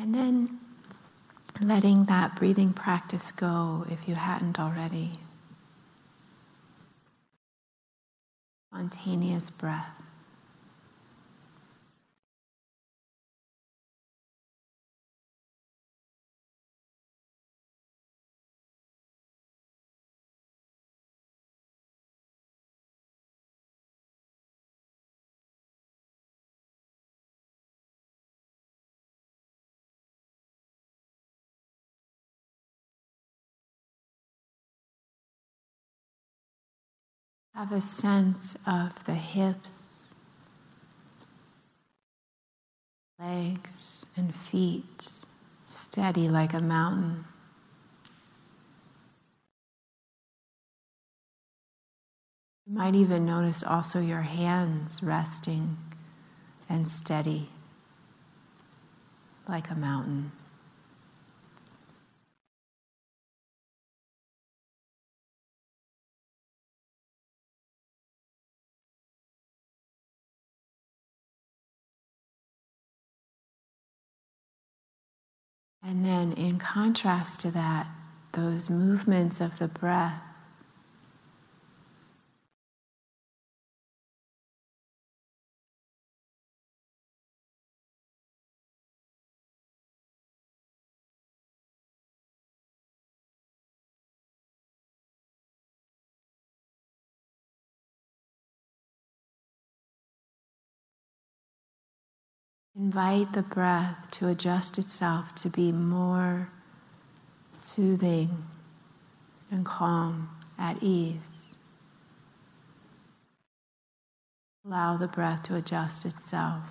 [0.00, 0.58] And then
[1.60, 5.10] letting that breathing practice go if you hadn't already.
[8.72, 10.09] Spontaneous breath.
[37.60, 40.06] Have a sense of the hips,
[43.18, 45.10] legs, and feet
[45.66, 47.26] steady like a mountain.
[52.66, 55.76] You might even notice also your hands resting
[56.70, 57.50] and steady.
[59.48, 60.32] like a mountain.
[75.82, 77.86] And then, in contrast to that,
[78.32, 80.22] those movements of the breath
[102.80, 106.48] Invite the breath to adjust itself to be more
[107.54, 108.30] soothing
[109.50, 111.54] and calm, at ease.
[114.64, 116.62] Allow the breath to adjust itself.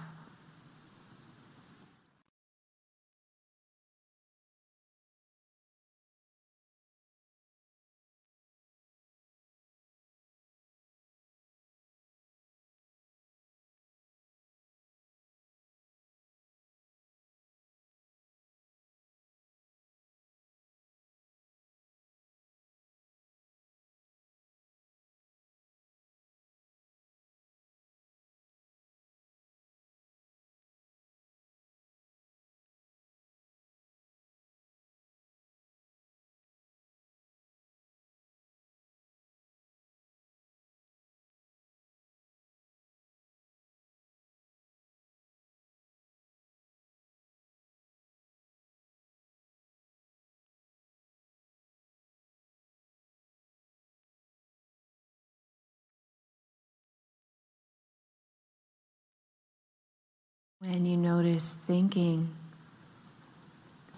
[60.62, 62.30] When you notice thinking,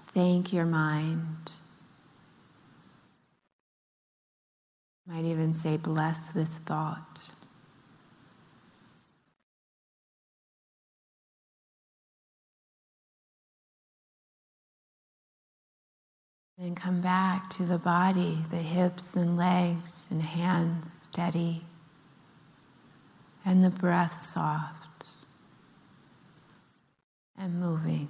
[0.10, 1.52] thank your mind.
[5.08, 7.22] Might even say, bless this thought.
[16.60, 21.66] Then come back to the body, the hips and legs and hands steady,
[23.44, 24.91] and the breath soft
[27.42, 28.08] and moving.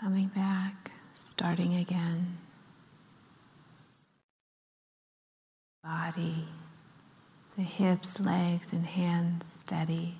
[0.00, 2.38] Coming back, starting again.
[5.84, 6.48] Body,
[7.58, 10.16] the hips, legs, and hands steady.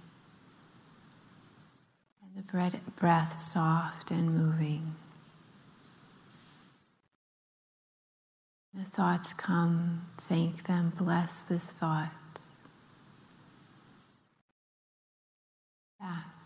[2.23, 4.95] And the breath soft and moving.
[8.75, 12.13] The thoughts come, thank them, bless this thought.
[15.99, 16.40] Back.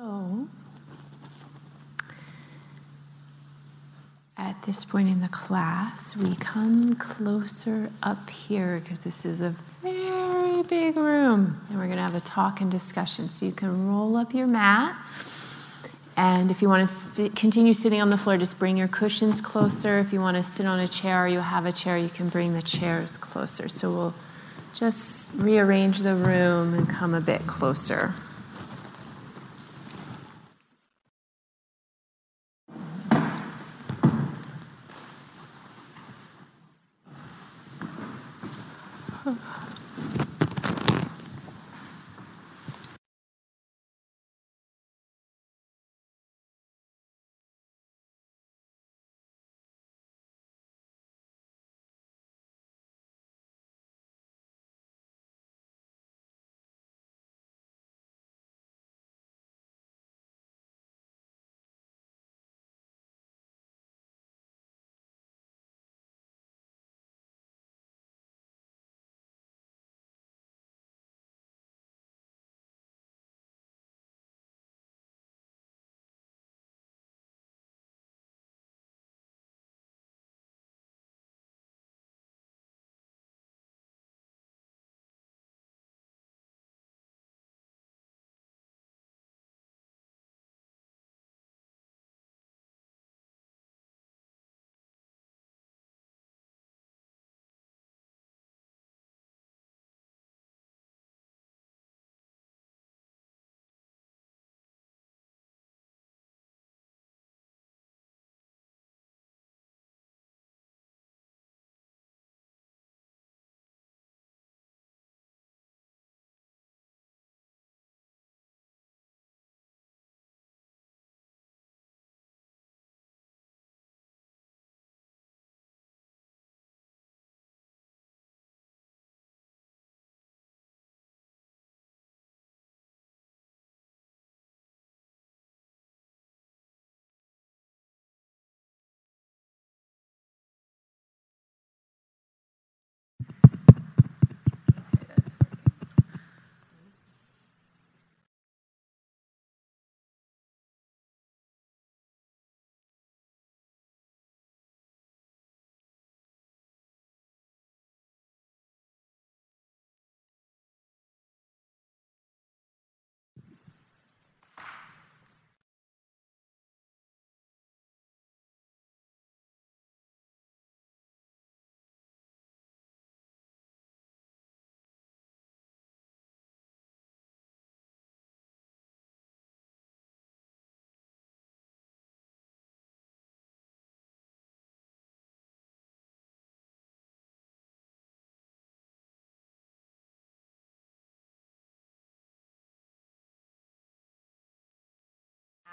[0.00, 0.48] So,
[4.38, 9.54] at this point in the class, we come closer up here because this is a
[9.82, 13.30] very big room and we're going to have a talk and discussion.
[13.30, 14.96] So, you can roll up your mat.
[16.16, 19.42] And if you want to st- continue sitting on the floor, just bring your cushions
[19.42, 19.98] closer.
[19.98, 22.30] If you want to sit on a chair or you have a chair, you can
[22.30, 23.68] bring the chairs closer.
[23.68, 24.14] So we'll
[24.72, 28.14] just rearrange the room and come a bit closer.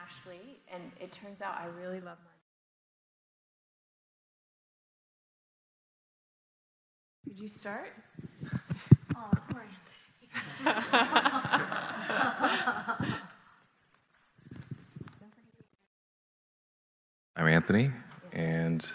[0.08, 2.32] Ashley, and it turns out I really love my.
[7.28, 7.92] Could you start?
[9.16, 9.64] Oh, poor
[17.36, 17.92] I'm Anthony,
[18.34, 18.90] and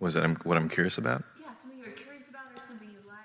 [0.00, 1.22] was that what I'm curious about?
[1.40, 3.18] Yeah, something you were curious about or something you like.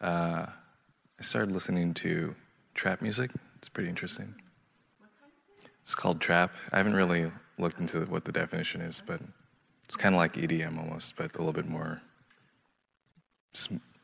[0.00, 0.46] Uh,
[1.18, 2.34] I started listening to
[2.74, 3.30] trap music.
[3.56, 4.34] It's pretty interesting.
[5.80, 6.54] It's called trap.
[6.72, 9.20] I haven't really looked into what the definition is, but
[9.86, 12.00] it's kind of like EDM almost, but a little bit more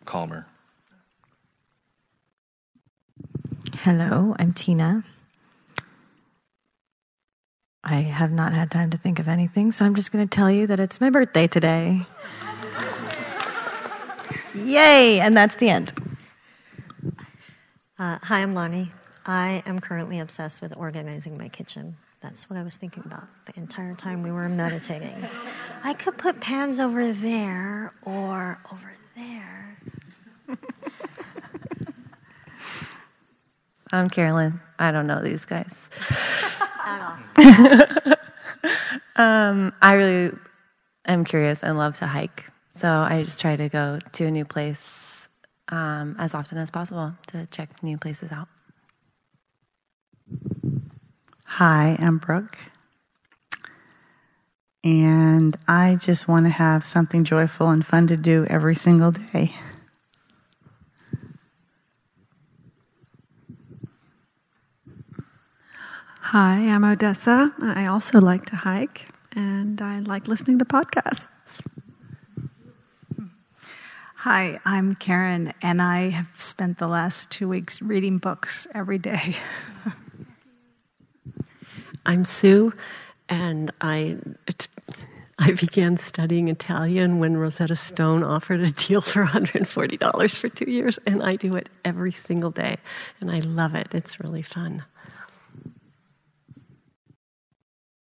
[0.04, 0.46] calmer.
[3.78, 5.04] Hello, I'm Tina.
[7.82, 10.50] I have not had time to think of anything, so I'm just going to tell
[10.50, 12.06] you that it's my birthday today.
[14.54, 15.18] Yay!
[15.20, 15.92] And that's the end.
[18.00, 18.90] Uh, hi, I'm Lonnie.
[19.26, 21.98] I am currently obsessed with organizing my kitchen.
[22.22, 25.14] That's what I was thinking about the entire time we were meditating.
[25.84, 29.76] I could put pans over there or over there.
[33.92, 34.62] I'm Carolyn.
[34.78, 35.90] I don't know these guys.
[39.16, 40.34] um, I really
[41.04, 42.46] am curious and love to hike.
[42.72, 44.99] So I just try to go to a new place
[45.70, 48.48] um, as often as possible to check new places out.
[51.44, 52.58] Hi, I'm Brooke.
[54.82, 59.54] And I just want to have something joyful and fun to do every single day.
[66.20, 67.52] Hi, I'm Odessa.
[67.60, 71.28] I also like to hike and I like listening to podcasts.
[74.24, 79.34] Hi, I'm Karen, and I have spent the last two weeks reading books every day.
[82.04, 82.74] I'm Sue,
[83.30, 84.18] and I
[85.38, 90.98] I began studying Italian when Rosetta Stone offered a deal for $140 for two years,
[91.06, 92.76] and I do it every single day,
[93.22, 93.88] and I love it.
[93.94, 94.84] It's really fun.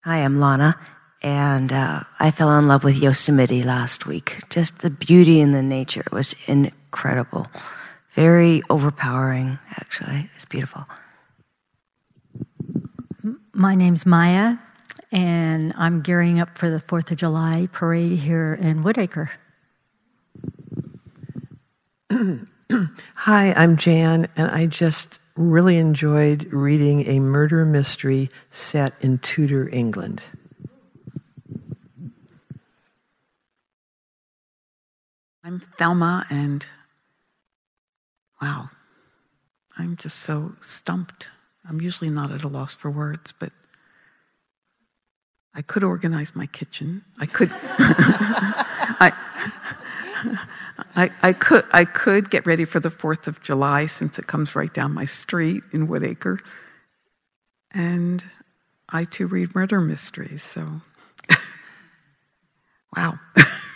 [0.05, 0.79] Hi, I'm Lana,
[1.23, 4.41] and uh, I fell in love with Yosemite last week.
[4.49, 7.47] Just the beauty and the nature was incredible.
[8.15, 10.31] Very overpowering, actually.
[10.35, 10.87] It's beautiful.
[13.53, 14.57] My name's Maya,
[15.13, 19.31] and I'm gearing up for the 4th of July parade here in Woodacre.
[23.15, 29.69] Hi, I'm Jan, and I just really enjoyed reading a murder mystery set in Tudor
[29.69, 30.23] England.
[35.51, 36.65] I'm Thelma, and
[38.41, 38.71] wow,
[39.77, 41.27] I'm just so stumped.
[41.69, 43.51] I'm usually not at a loss for words, but
[45.53, 47.05] I could organize my kitchen.
[47.19, 47.51] I could.
[47.53, 49.13] I,
[50.95, 54.55] I, I, could I could get ready for the Fourth of July since it comes
[54.55, 56.39] right down my street in Woodacre,
[57.73, 58.25] and
[58.89, 60.45] I too read murder mysteries.
[60.45, 60.81] So,
[62.97, 63.19] wow.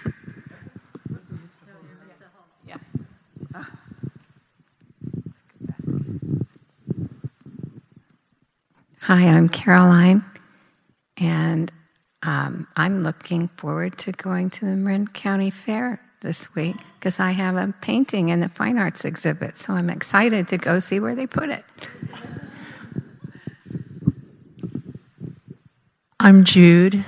[9.04, 10.24] Hi, I'm Caroline,
[11.18, 11.70] and
[12.22, 17.32] um, I'm looking forward to going to the Marin County Fair this week because I
[17.32, 21.14] have a painting in the fine arts exhibit, so I'm excited to go see where
[21.14, 21.66] they put it.
[26.18, 27.04] I'm Jude,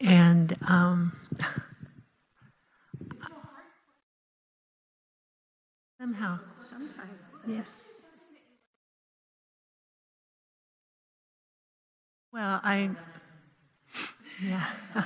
[0.00, 1.12] and um,
[6.00, 6.38] somehow,
[7.46, 7.81] yes.
[12.32, 12.88] Well, I,
[14.42, 14.66] yeah.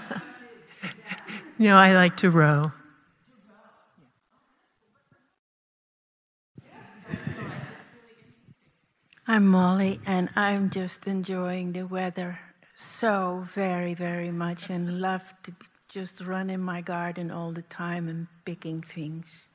[1.58, 2.70] no, I like to row.
[9.26, 12.38] I'm Molly, and I'm just enjoying the weather
[12.76, 15.52] so very, very much and love to
[15.88, 19.48] just run in my garden all the time and picking things.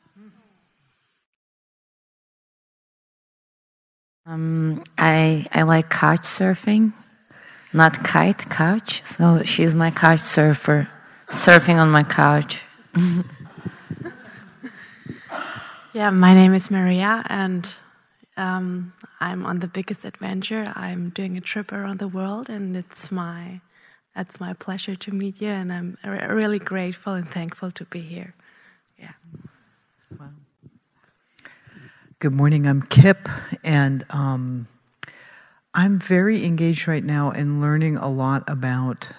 [4.25, 6.93] Um, I I like couch surfing
[7.73, 9.01] not kite, couch.
[9.05, 10.87] So she's my couch surfer,
[11.27, 12.63] surfing on my couch.
[15.93, 17.67] yeah, my name is Maria, and
[18.37, 20.71] um, I'm on the biggest adventure.
[20.75, 23.61] I'm doing a trip around the world, and it's my
[24.15, 28.35] that's my pleasure to meet you, and I'm really grateful and thankful to be here.
[28.99, 29.13] Yeah.
[30.19, 30.31] Wow.
[32.19, 32.67] Good morning.
[32.67, 33.29] I'm Kip,
[33.63, 34.03] and.
[34.09, 34.67] Um,
[35.73, 39.09] I'm very engaged right now in learning a lot about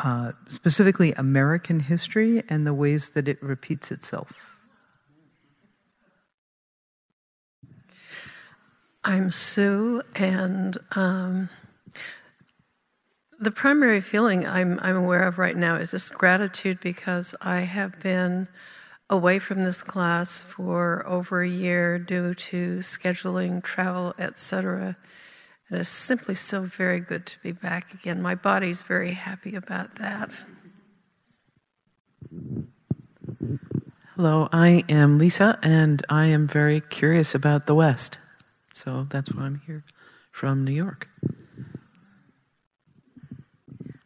[0.00, 4.30] uh, specifically American history and the ways that it repeats itself.
[9.04, 11.48] I'm Sue, and um,
[13.40, 17.98] the primary feeling I'm, I'm aware of right now is this gratitude because I have
[18.00, 18.46] been
[19.10, 24.96] away from this class for over a year due to scheduling, travel, etc.
[25.72, 28.20] It is simply so very good to be back again.
[28.20, 30.42] My body's very happy about that.
[34.14, 38.18] Hello, I am Lisa, and I am very curious about the West.
[38.74, 39.82] So that's why I'm here
[40.30, 41.08] from New York.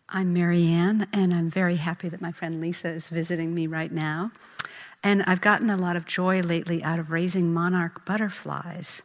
[0.08, 4.30] I'm Marianne, and I'm very happy that my friend Lisa is visiting me right now.
[5.02, 9.02] And I've gotten a lot of joy lately out of raising monarch butterflies.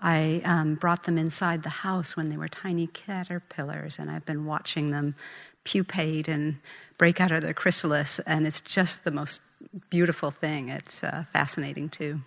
[0.00, 4.46] I um, brought them inside the house when they were tiny caterpillars, and I've been
[4.46, 5.14] watching them
[5.64, 6.60] pupate and
[6.98, 9.40] break out of their chrysalis, and it's just the most
[9.90, 10.68] beautiful thing.
[10.68, 12.20] It's uh, fascinating too.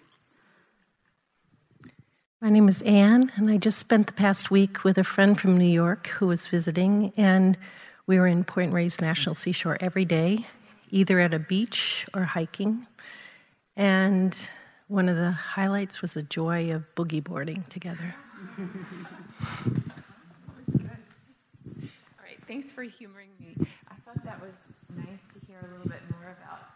[2.41, 5.57] My name is Anne, and I just spent the past week with a friend from
[5.57, 7.57] New York who was visiting, and
[8.07, 10.47] we were in Point Reyes National Seashore every day,
[10.89, 12.87] either at a beach or hiking.
[13.75, 14.35] And
[14.91, 18.13] one of the highlights was the joy of boogie boarding together.
[18.59, 18.65] All
[22.21, 23.55] right, thanks for humoring me.
[23.87, 24.53] I thought that was
[24.97, 26.70] nice to hear a little bit more about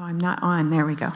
[0.00, 0.70] Oh, I'm not on.
[0.70, 1.10] There we go.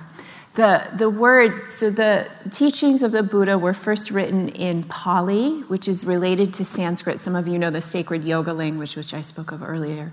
[0.54, 5.86] The, the word, so the teachings of the Buddha were first written in Pali, which
[5.86, 7.20] is related to Sanskrit.
[7.20, 10.10] Some of you know the sacred yoga language, which I spoke of earlier.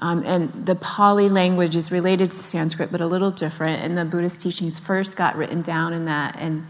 [0.00, 3.84] Um, and the Pali language is related to Sanskrit, but a little different.
[3.84, 6.34] And the Buddhist teachings first got written down in that.
[6.40, 6.66] And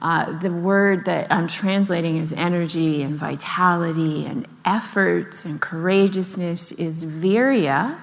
[0.00, 7.04] uh, the word that I'm translating as energy and vitality and effort and courageousness is
[7.04, 7.96] virya,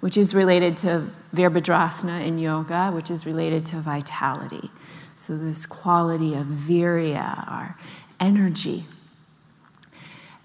[0.00, 4.70] which is related to Virabhadrasana in yoga, which is related to vitality.
[5.16, 7.76] So, this quality of virya, our
[8.20, 8.86] energy.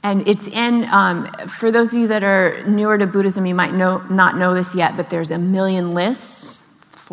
[0.02, 3.74] And it's in, um, for those of you that are newer to Buddhism, you might
[3.74, 6.60] know, not know this yet, but there's a million lists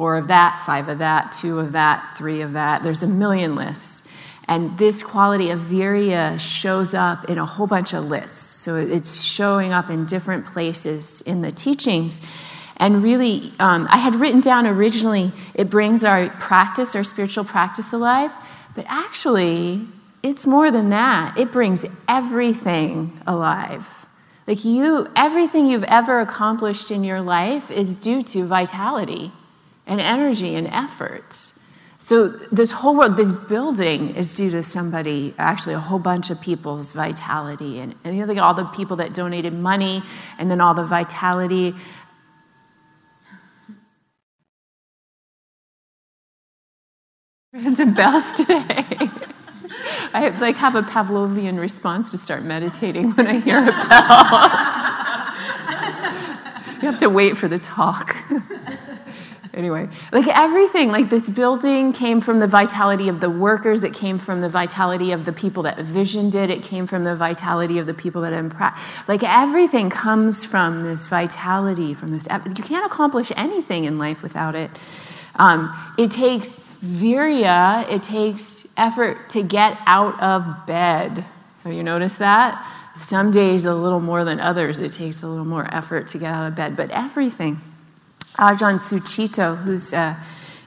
[0.00, 2.82] four of that, five of that, two of that, three of that.
[2.82, 4.02] There's a million lists.
[4.48, 8.49] And this quality of virya shows up in a whole bunch of lists.
[8.60, 12.20] So it's showing up in different places in the teachings.
[12.76, 17.94] And really, um, I had written down originally, it brings our practice, our spiritual practice
[17.94, 18.30] alive.
[18.74, 19.88] But actually,
[20.22, 21.38] it's more than that.
[21.38, 23.86] It brings everything alive.
[24.46, 29.32] Like you, everything you've ever accomplished in your life is due to vitality
[29.86, 31.49] and energy and effort.
[32.10, 36.40] So, this whole world, this building is due to somebody, actually, a whole bunch of
[36.40, 37.78] people's vitality.
[37.78, 40.02] And, and you think all the people that donated money
[40.36, 41.72] and then all the vitality.
[47.52, 48.84] Random bells today.
[50.12, 53.70] I like have a Pavlovian response to start meditating when I hear a bell.
[56.82, 58.16] you have to wait for the talk
[59.60, 64.18] anyway, like everything, like this building came from the vitality of the workers, it came
[64.18, 67.86] from the vitality of the people that visioned it, it came from the vitality of
[67.86, 68.80] the people that impressed.
[69.06, 72.26] Like everything comes from this vitality, from this.
[72.30, 74.70] You can't accomplish anything in life without it.
[75.36, 76.48] Um, it takes
[76.82, 81.24] virya, it takes effort to get out of bed.
[81.64, 82.66] Have you noticed that?
[82.98, 84.78] Some days a little more than others.
[84.78, 87.60] It takes a little more effort to get out of bed, but everything.
[88.38, 90.16] Ajahn Sucitto, who's an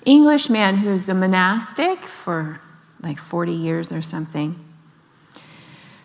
[0.06, 2.60] English man who's a monastic for
[3.02, 4.60] like 40 years or something.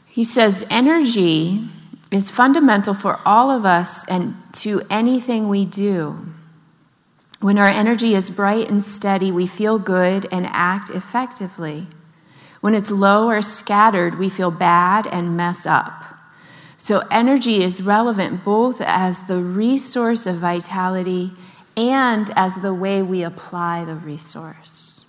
[0.06, 1.68] He says, energy
[2.10, 6.18] is fundamental for all of us and to anything we do.
[7.40, 11.86] When our energy is bright and steady, we feel good and act effectively.
[12.60, 16.02] When it's low or scattered, we feel bad and mess up.
[16.78, 21.32] So, energy is relevant both as the resource of vitality
[21.78, 25.00] and as the way we apply the resource.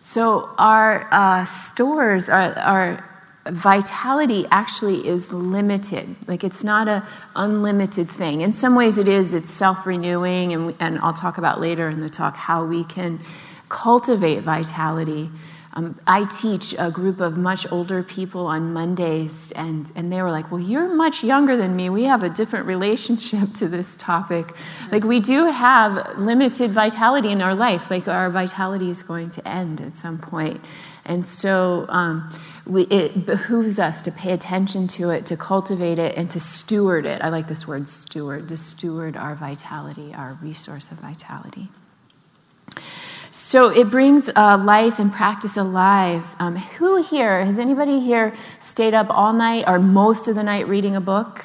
[0.00, 3.08] So our uh, stores, our, our
[3.52, 6.16] vitality actually is limited.
[6.26, 7.04] Like it's not an
[7.36, 8.40] unlimited thing.
[8.40, 9.32] In some ways, it is.
[9.32, 13.20] It's self-renewing, and, and I'll talk about later in the talk how we can
[13.68, 15.30] cultivate vitality
[15.78, 20.30] um, I teach a group of much older people on Mondays, and, and they were
[20.32, 21.88] like, Well, you're much younger than me.
[21.88, 24.54] We have a different relationship to this topic.
[24.90, 27.92] Like, we do have limited vitality in our life.
[27.92, 30.60] Like, our vitality is going to end at some point.
[31.04, 32.36] And so um,
[32.66, 37.06] we, it behooves us to pay attention to it, to cultivate it, and to steward
[37.06, 37.22] it.
[37.22, 41.68] I like this word steward, to steward our vitality, our resource of vitality.
[43.40, 46.22] So it brings uh, life and practice alive.
[46.38, 50.68] Um, who here, has anybody here stayed up all night or most of the night
[50.68, 51.42] reading a book?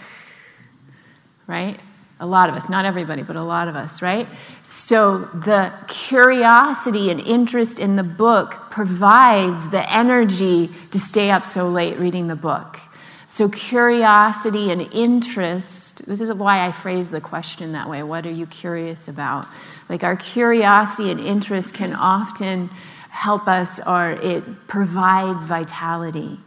[1.48, 1.80] Right?
[2.20, 4.28] A lot of us, not everybody, but a lot of us, right?
[4.64, 11.70] So the curiosity and interest in the book provides the energy to stay up so
[11.70, 12.80] late reading the book.
[13.28, 18.04] So curiosity and interest, this is why I phrase the question that way.
[18.04, 19.48] What are you curious about?
[19.90, 22.70] Like our curiosity and interest can often
[23.10, 26.40] help us or it provides vitality.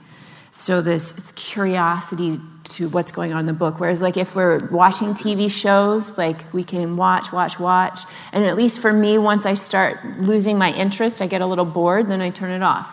[0.54, 3.78] So this curiosity to what's going on in the book.
[3.78, 8.00] Whereas like if we're watching TV shows, like we can watch, watch, watch.
[8.32, 11.64] And at least for me, once I start losing my interest, I get a little
[11.64, 12.88] bored, then I turn it off.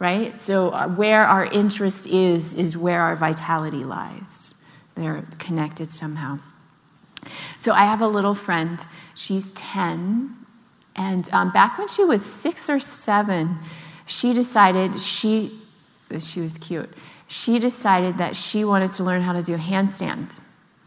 [0.00, 0.40] Right?
[0.42, 4.54] So uh, where our interest is, is where our vitality lies.
[4.94, 6.38] They're connected somehow.
[7.56, 8.84] So I have a little friend.
[9.14, 10.34] She's 10.
[10.96, 13.58] And um, back when she was six or seven,
[14.06, 15.60] she decided she,
[16.18, 16.90] she was cute,
[17.28, 20.38] she decided that she wanted to learn how to do a handstand.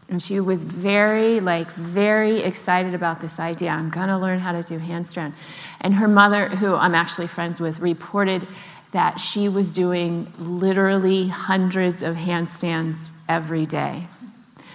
[0.08, 3.70] And she was very, like, very excited about this idea.
[3.70, 5.32] I'm going to learn how to do handstand.
[5.80, 8.46] And her mother, who I'm actually friends with, reported
[8.90, 14.06] that she was doing literally hundreds of handstands every day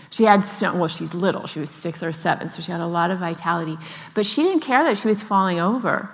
[0.10, 1.48] She had, so, well, she's little.
[1.48, 3.78] She was six or seven, so she had a lot of vitality.
[4.14, 6.10] But she didn't care that she was falling over.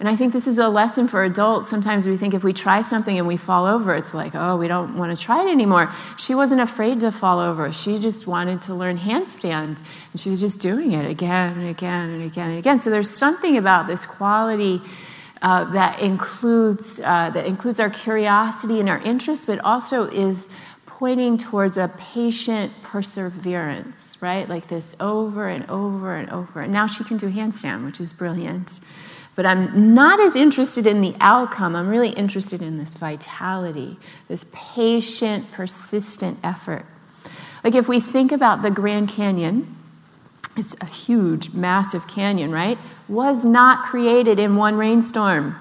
[0.00, 1.68] And I think this is a lesson for adults.
[1.68, 4.68] Sometimes we think if we try something and we fall over, it's like, oh, we
[4.68, 5.92] don't want to try it anymore.
[6.16, 7.72] She wasn't afraid to fall over.
[7.72, 9.80] She just wanted to learn handstand.
[10.12, 12.78] And she was just doing it again and again and again and again.
[12.78, 14.80] So there's something about this quality
[15.42, 20.48] uh, that includes uh, that includes our curiosity and our interest, but also is
[20.98, 24.48] pointing towards a patient perseverance, right?
[24.48, 26.62] Like this over and over and over.
[26.62, 28.80] And now she can do handstand, which is brilliant.
[29.36, 31.76] But I'm not as interested in the outcome.
[31.76, 33.96] I'm really interested in this vitality,
[34.26, 36.84] this patient, persistent effort.
[37.62, 39.76] Like if we think about the Grand Canyon,
[40.56, 42.76] it's a huge, massive canyon, right?
[43.08, 45.54] Was not created in one rainstorm,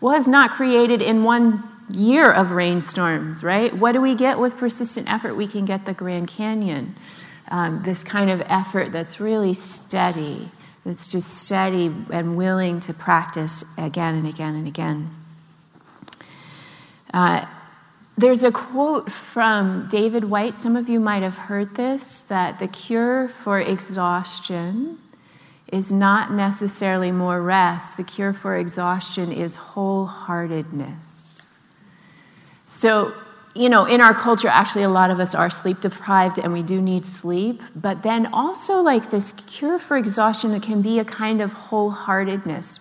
[0.00, 3.76] was not created in one year of rainstorms, right?
[3.76, 5.34] What do we get with persistent effort?
[5.34, 6.94] We can get the Grand Canyon.
[7.50, 10.50] Um, this kind of effort that's really steady,
[10.84, 15.10] that's just steady and willing to practice again and again and again.
[17.12, 17.46] Uh,
[18.18, 20.54] there's a quote from David Whyte.
[20.54, 24.98] Some of you might have heard this that the cure for exhaustion
[25.72, 27.96] is not necessarily more rest.
[27.96, 31.42] The cure for exhaustion is wholeheartedness.
[32.66, 33.12] So,
[33.54, 36.62] you know, in our culture, actually, a lot of us are sleep deprived and we
[36.62, 37.60] do need sleep.
[37.74, 42.78] But then also, like this cure for exhaustion, can be a kind of wholeheartedness.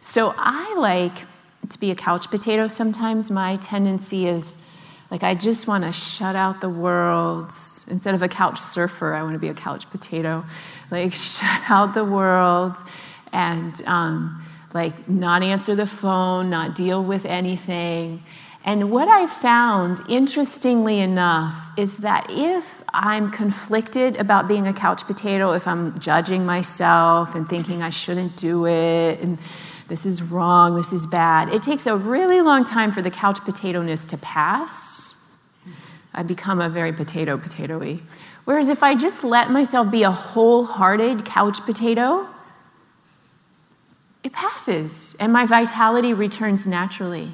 [0.00, 1.26] So I like
[1.68, 3.30] to be a couch potato sometimes.
[3.30, 4.56] My tendency is
[5.14, 7.52] like, I just want to shut out the world.
[7.86, 10.44] Instead of a couch surfer, I want to be a couch potato.
[10.90, 12.76] Like, shut out the world
[13.32, 18.24] and, um, like, not answer the phone, not deal with anything
[18.66, 22.64] and what I found, interestingly enough, is that if
[22.94, 28.36] I'm conflicted about being a couch potato, if I'm judging myself and thinking I shouldn't
[28.36, 29.38] do it, and
[29.88, 33.38] this is wrong, this is bad, it takes a really long time for the couch
[33.40, 35.03] potato-ness to pass.
[36.14, 38.00] I become a very potato potatoy.
[38.44, 42.26] Whereas if I just let myself be a wholehearted couch potato,
[44.22, 47.32] it passes and my vitality returns naturally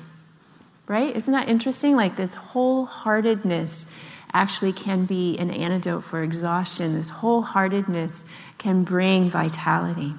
[0.90, 1.14] right?
[1.14, 1.94] Isn't that interesting?
[1.94, 3.86] Like this wholeheartedness
[4.32, 6.94] actually can be an antidote for exhaustion.
[6.94, 8.24] This wholeheartedness
[8.58, 10.12] can bring vitality.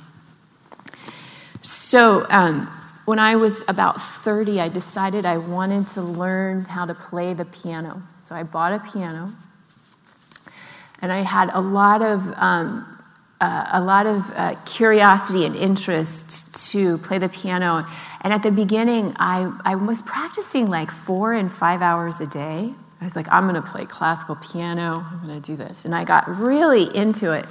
[1.61, 2.71] So, um,
[3.03, 7.45] when I was about 30, I decided I wanted to learn how to play the
[7.45, 8.01] piano.
[8.31, 9.33] So, I bought a piano.
[11.01, 12.87] And I had a lot of um,
[13.41, 17.85] uh, a lot of uh, curiosity and interest to play the piano.
[18.21, 22.73] And at the beginning, I, I was practicing like four and five hours a day.
[23.01, 25.05] I was like, I'm going to play classical piano.
[25.05, 25.83] I'm going to do this.
[25.83, 27.45] And I got really into it.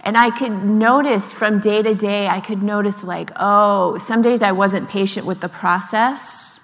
[0.00, 4.40] And I could notice from day to day, I could notice like, oh, some days
[4.40, 6.56] I wasn't patient with the process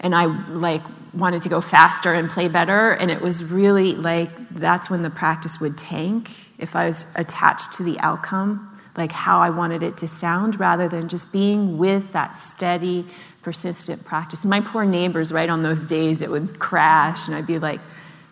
[0.00, 0.82] and I like
[1.14, 2.92] wanted to go faster and play better.
[2.92, 7.72] And it was really like, that's when the practice would tank if I was attached
[7.74, 8.66] to the outcome
[8.96, 13.06] like how I wanted it to sound rather than just being with that steady,
[13.42, 14.44] persistent practice.
[14.44, 17.80] My poor neighbors, right on those days, it would crash and I'd be like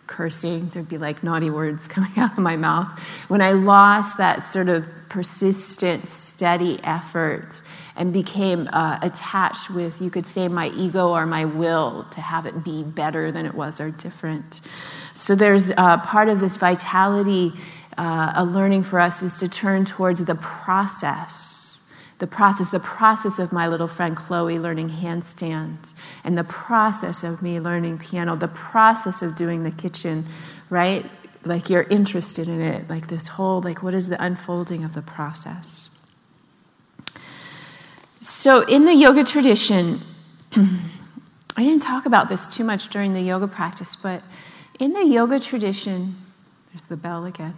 [0.07, 0.69] cursing.
[0.69, 2.87] There'd be like naughty words coming out of my mouth.
[3.27, 7.61] When I lost that sort of persistent, steady effort
[7.99, 12.45] and became uh, attached with, you could say, my ego or my will to have
[12.45, 14.61] it be better than it was or different.
[15.15, 17.51] So there's uh, part of this vitality
[17.97, 21.77] uh, a learning for us is to turn towards the process.
[22.19, 25.93] The process, the process of my little friend Chloe learning handstands,
[26.23, 30.25] and the process of me learning piano, the process of doing the kitchen,
[30.69, 31.05] right?
[31.43, 35.01] Like you're interested in it, like this whole, like what is the unfolding of the
[35.01, 35.88] process?
[38.29, 39.99] So in the yoga tradition,
[40.55, 44.21] I didn't talk about this too much during the yoga practice, but
[44.79, 46.15] in the yoga tradition,
[46.71, 47.55] there's the bell again.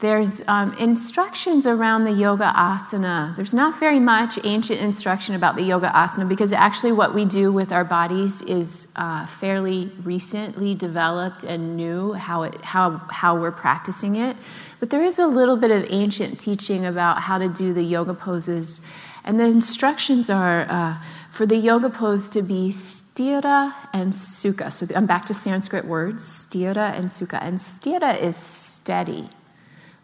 [0.00, 3.34] There's um, instructions around the yoga asana.
[3.36, 7.52] There's not very much ancient instruction about the yoga asana because actually, what we do
[7.52, 13.52] with our bodies is uh, fairly recently developed and new how, it, how, how we're
[13.52, 14.36] practicing it.
[14.80, 18.12] But there is a little bit of ancient teaching about how to do the yoga
[18.12, 18.80] poses.
[19.24, 20.96] And the instructions are uh,
[21.30, 24.72] for the yoga pose to be sthira and sukha.
[24.72, 27.38] So I'm back to Sanskrit words sthira and sukha.
[27.42, 29.30] And sthira is steady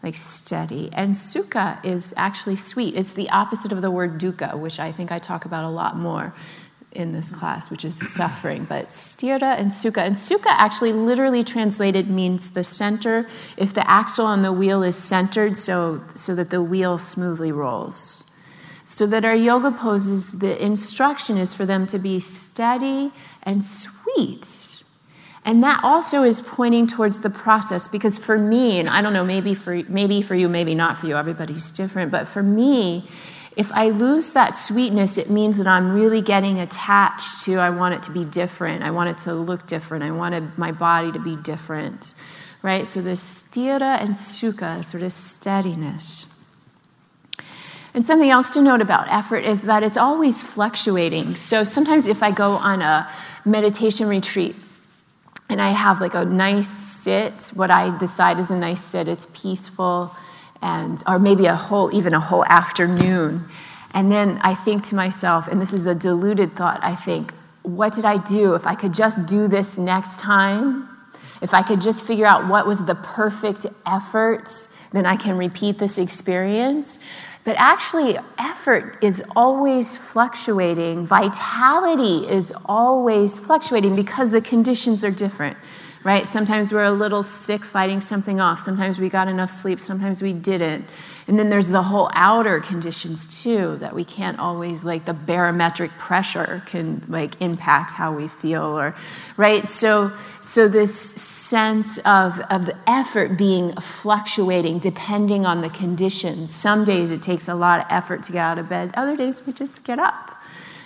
[0.03, 0.89] like steady.
[0.93, 2.95] And sukha is actually sweet.
[2.95, 5.97] It's the opposite of the word dukkha, which I think I talk about a lot
[5.97, 6.33] more.
[6.93, 9.99] in this class, which is suffering, but sthira and sukha.
[10.05, 14.97] And sukha actually literally translated means the center, if the axle on the wheel is
[14.97, 18.25] centered so, so that the wheel smoothly rolls.
[18.85, 23.11] So that our yoga poses, the instruction is for them to be steady
[23.43, 24.83] and sweet.
[25.43, 29.23] And that also is pointing towards the process because for me, and I don't know,
[29.23, 33.07] maybe for, maybe for you, maybe not for you, everybody's different, but for me,
[33.57, 37.95] if I lose that sweetness, it means that I'm really getting attached to, I want
[37.95, 38.83] it to be different.
[38.83, 40.03] I want it to look different.
[40.03, 42.13] I want my body to be different,
[42.61, 42.87] right?
[42.87, 46.27] So this sthira and sukha, sort of steadiness.
[47.93, 51.35] And something else to note about effort is that it's always fluctuating.
[51.35, 53.09] So sometimes if I go on a
[53.43, 54.55] meditation retreat
[55.49, 56.69] and I have like a nice
[57.01, 60.15] sit, what I decide is a nice sit, it's peaceful
[60.61, 63.45] and or maybe a whole even a whole afternoon.
[63.93, 67.93] And then I think to myself, and this is a deluded thought, I think, what
[67.93, 70.87] did I do if I could just do this next time?
[71.41, 74.49] If I could just figure out what was the perfect effort,
[74.93, 76.99] then I can repeat this experience.
[77.43, 81.07] But actually, effort is always fluctuating.
[81.07, 85.57] Vitality is always fluctuating because the conditions are different,
[86.03, 86.27] right?
[86.27, 88.63] Sometimes we're a little sick fighting something off.
[88.63, 89.79] Sometimes we got enough sleep.
[89.79, 90.85] Sometimes we didn't.
[91.27, 95.91] And then there's the whole outer conditions too that we can't always, like the barometric
[95.97, 98.95] pressure can like impact how we feel or,
[99.37, 99.67] right?
[99.67, 100.11] So,
[100.43, 106.55] so this sense of, of the effort being fluctuating depending on the conditions.
[106.55, 109.45] Some days it takes a lot of effort to get out of bed, other days
[109.45, 110.31] we just get up.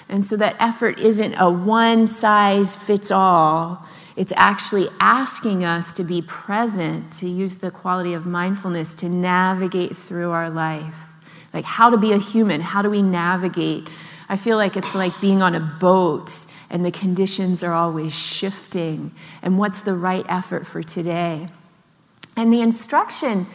[0.10, 3.86] And so that effort isn't a one size fits all.
[4.16, 9.96] It's actually asking us to be present, to use the quality of mindfulness to navigate
[9.96, 10.96] through our life.
[11.54, 13.88] Like how to be a human, how do we navigate?
[14.30, 19.10] I feel like it's like being on a boat and the conditions are always shifting.
[19.42, 21.48] And what's the right effort for today?
[22.36, 23.48] And the instruction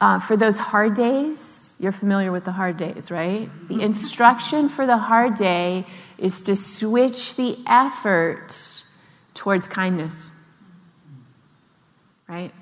[0.00, 3.50] uh, for those hard days, you're familiar with the hard days, right?
[3.68, 5.84] The instruction for the hard day
[6.16, 8.56] is to switch the effort
[9.34, 10.30] towards kindness,
[12.26, 12.54] right?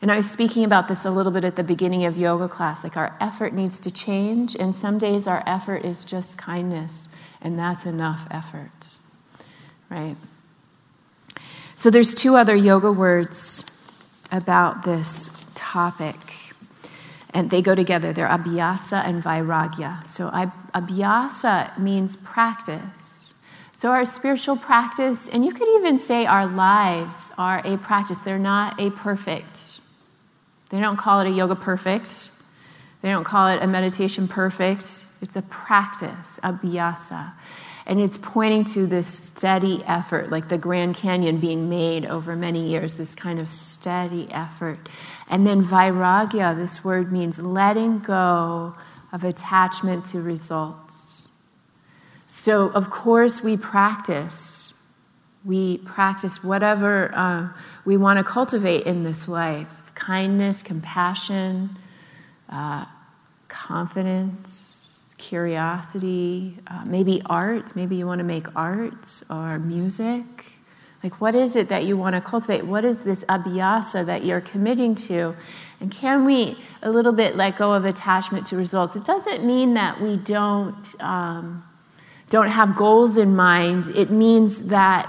[0.00, 2.84] And I was speaking about this a little bit at the beginning of yoga class.
[2.84, 7.08] Like our effort needs to change, and some days our effort is just kindness,
[7.40, 8.70] and that's enough effort
[9.90, 10.16] right?
[11.76, 13.64] So there's two other yoga words
[14.30, 16.16] about this topic.
[17.32, 18.12] And they go together.
[18.12, 20.06] They're abhyasa and vairagya.
[20.06, 20.30] So
[20.74, 23.34] abhyasa means practice.
[23.72, 28.18] So our spiritual practice, and you could even say our lives are a practice.
[28.18, 29.80] They're not a perfect.
[30.70, 32.30] They don't call it a yoga perfect.
[33.00, 35.04] They don't call it a meditation perfect.
[35.22, 37.32] It's a practice, abhyasa.
[37.90, 42.68] And it's pointing to this steady effort, like the Grand Canyon being made over many
[42.68, 44.88] years, this kind of steady effort.
[45.28, 48.76] And then vairagya, this word means letting go
[49.12, 51.26] of attachment to results.
[52.28, 54.72] So, of course, we practice.
[55.44, 57.48] We practice whatever uh,
[57.84, 61.76] we want to cultivate in this life kindness, compassion,
[62.48, 62.84] uh,
[63.48, 64.59] confidence
[65.20, 67.76] curiosity, uh, maybe art.
[67.76, 70.24] Maybe you want to make art or music.
[71.02, 72.66] Like, what is it that you want to cultivate?
[72.66, 75.34] What is this abhyasa that you're committing to?
[75.80, 78.96] And can we a little bit let go of attachment to results?
[78.96, 81.62] It doesn't mean that we don't um,
[82.28, 83.86] don't have goals in mind.
[83.96, 85.08] It means that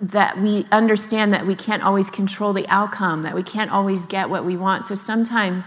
[0.00, 4.28] that we understand that we can't always control the outcome, that we can't always get
[4.28, 4.84] what we want.
[4.84, 5.64] So sometimes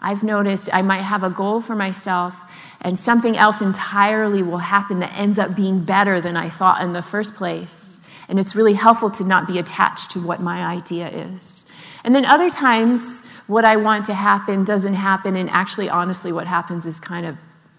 [0.00, 2.34] I've noticed I might have a goal for myself
[2.80, 6.92] and something else entirely will happen that ends up being better than I thought in
[6.92, 7.98] the first place.
[8.28, 11.64] And it's really helpful to not be attached to what my idea is.
[12.04, 16.46] And then other times, what I want to happen doesn't happen, and actually, honestly, what
[16.46, 17.36] happens is kind of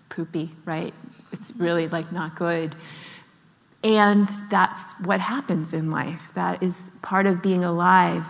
[0.10, 0.94] poopy, right?
[1.32, 2.76] It's really like not good.
[3.84, 6.22] And that's what happens in life.
[6.36, 8.26] That is part of being alive.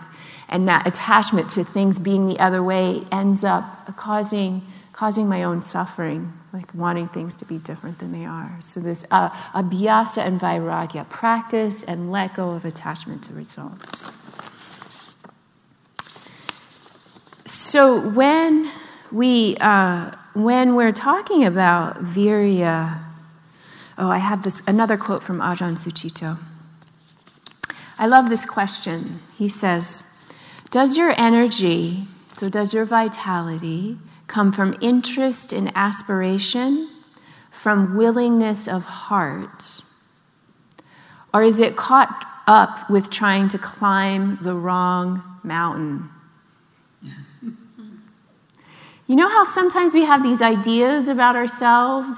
[0.48, 4.62] And that attachment to things being the other way ends up causing
[5.00, 8.54] causing my own suffering, like wanting things to be different than they are.
[8.60, 14.12] So, this uh, abhyasa and vairagya, practice and let go of attachment to results.
[17.46, 18.70] So, when
[19.10, 23.02] we uh, when we're talking about virya,
[23.96, 26.36] oh, I have this another quote from Ajahn Sucitto.
[27.98, 29.20] I love this question.
[29.34, 30.04] He says,
[30.70, 33.96] "Does your energy, so does your vitality?"
[34.30, 36.88] Come from interest and aspiration,
[37.50, 39.82] from willingness of heart,
[41.34, 46.08] Or is it caught up with trying to climb the wrong mountain?
[49.06, 52.16] You know how sometimes we have these ideas about ourselves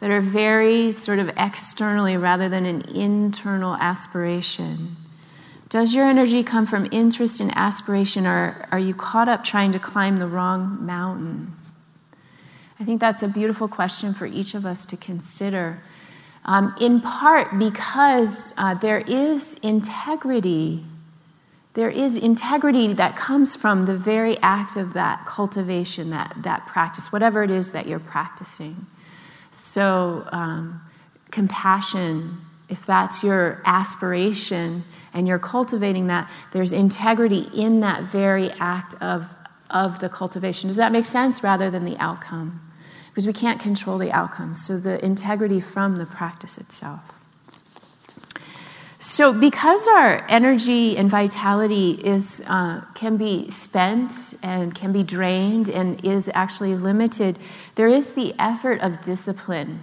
[0.00, 4.98] that are very sort of externally rather than an internal aspiration?
[5.68, 9.80] Does your energy come from interest and aspiration, or are you caught up trying to
[9.80, 11.56] climb the wrong mountain?
[12.78, 15.82] I think that's a beautiful question for each of us to consider.
[16.44, 20.84] Um, in part because uh, there is integrity.
[21.74, 27.10] There is integrity that comes from the very act of that cultivation, that, that practice,
[27.10, 28.86] whatever it is that you're practicing.
[29.50, 30.80] So, um,
[31.32, 32.38] compassion,
[32.68, 34.84] if that's your aspiration
[35.16, 39.24] and you're cultivating that, there's integrity in that very act of,
[39.70, 40.68] of the cultivation.
[40.68, 41.42] Does that make sense?
[41.42, 42.60] Rather than the outcome
[43.16, 44.54] because we can't control the outcome.
[44.54, 47.00] So the integrity from the practice itself.
[48.98, 54.12] So, because our energy and vitality is uh, can be spent
[54.42, 57.38] and can be drained and is actually limited,
[57.76, 59.80] there is the effort of discipline.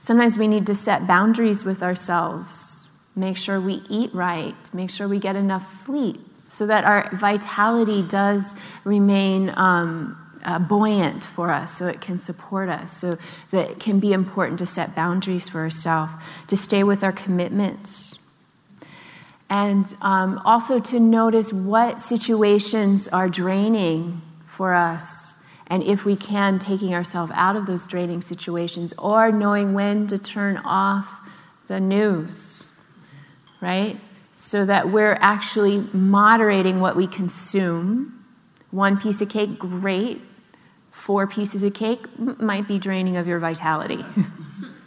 [0.00, 2.75] Sometimes we need to set boundaries with ourselves,
[3.16, 6.20] make sure we eat right, make sure we get enough sleep,
[6.50, 12.68] so that our vitality does remain um, uh, buoyant for us so it can support
[12.68, 13.18] us, so
[13.50, 16.12] that it can be important to set boundaries for ourselves,
[16.46, 18.18] to stay with our commitments.
[19.48, 25.34] And um, also to notice what situations are draining for us,
[25.68, 30.18] and if we can, taking ourselves out of those draining situations, or knowing when to
[30.18, 31.08] turn off
[31.68, 32.55] the news,
[33.66, 33.98] right?
[34.32, 38.24] So that we're actually moderating what we consume.
[38.70, 40.22] One piece of cake, great
[40.92, 42.06] four pieces of cake
[42.40, 44.04] might be draining of your vitality.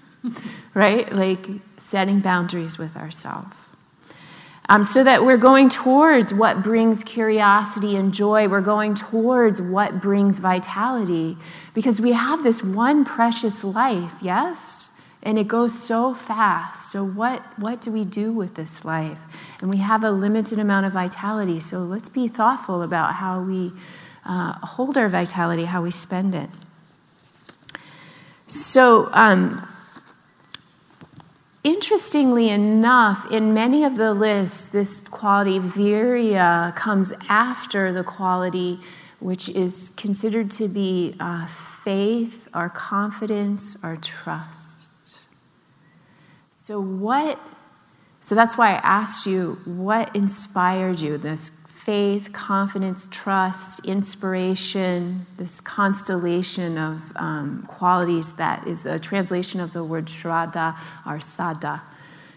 [0.73, 1.11] right?
[1.13, 1.45] Like
[1.89, 3.55] setting boundaries with ourselves.
[4.69, 8.47] Um, so that we're going towards what brings curiosity and joy.
[8.47, 11.37] We're going towards what brings vitality
[11.73, 14.78] because we have this one precious life, yes?
[15.21, 16.91] And it goes so fast.
[16.91, 19.17] So, what, what do we do with this life?
[19.61, 21.59] And we have a limited amount of vitality.
[21.59, 23.73] So, let's be thoughtful about how we
[24.25, 26.49] uh, hold our vitality, how we spend it.
[28.47, 29.67] So, um,
[31.63, 38.79] interestingly enough, in many of the lists, this quality, virya comes after the quality
[39.19, 41.47] which is considered to be uh,
[41.83, 44.68] faith, our confidence, our trust.
[46.69, 47.39] So, what?
[48.21, 51.49] So that's why I asked you, what inspired you, this
[51.83, 59.83] faith, confidence, trust, inspiration, this constellation of um, qualities that is a translation of the
[59.83, 60.77] word shraddha
[61.07, 61.81] or saddha.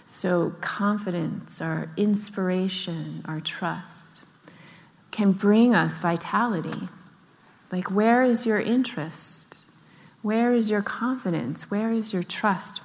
[0.07, 4.23] So, confidence, our inspiration, our trust
[5.11, 6.89] can bring us vitality.
[7.71, 9.59] Like, where is your interest?
[10.23, 11.71] Where is your confidence?
[11.71, 12.81] Where is your trust?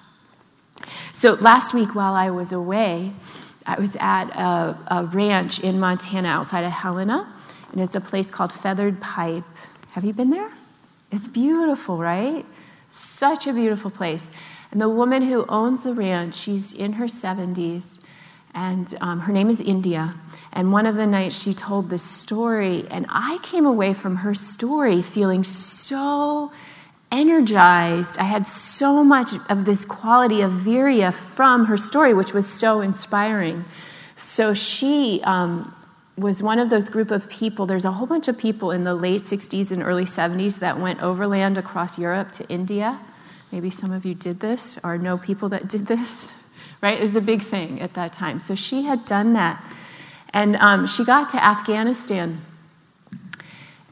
[1.13, 3.11] So, last week while I was away,
[3.65, 7.33] I was at a, a ranch in Montana outside of Helena,
[7.71, 9.43] and it's a place called Feathered Pipe.
[9.91, 10.51] Have you been there?
[11.11, 12.45] It's beautiful, right?
[12.91, 14.25] Such a beautiful place.
[14.71, 17.99] And the woman who owns the ranch, she's in her 70s,
[18.53, 20.15] and um, her name is India.
[20.53, 24.33] And one of the nights she told this story, and I came away from her
[24.33, 26.51] story feeling so
[27.11, 28.17] energized.
[28.17, 32.81] I had so much of this quality of Virya from her story, which was so
[32.81, 33.65] inspiring.
[34.17, 35.73] So she um,
[36.17, 37.65] was one of those group of people.
[37.65, 41.01] There's a whole bunch of people in the late 60s and early 70s that went
[41.01, 42.99] overland across Europe to India.
[43.51, 46.27] Maybe some of you did this or know people that did this,
[46.81, 46.99] right?
[46.99, 48.39] It was a big thing at that time.
[48.39, 49.63] So she had done that.
[50.31, 52.41] And um, she got to Afghanistan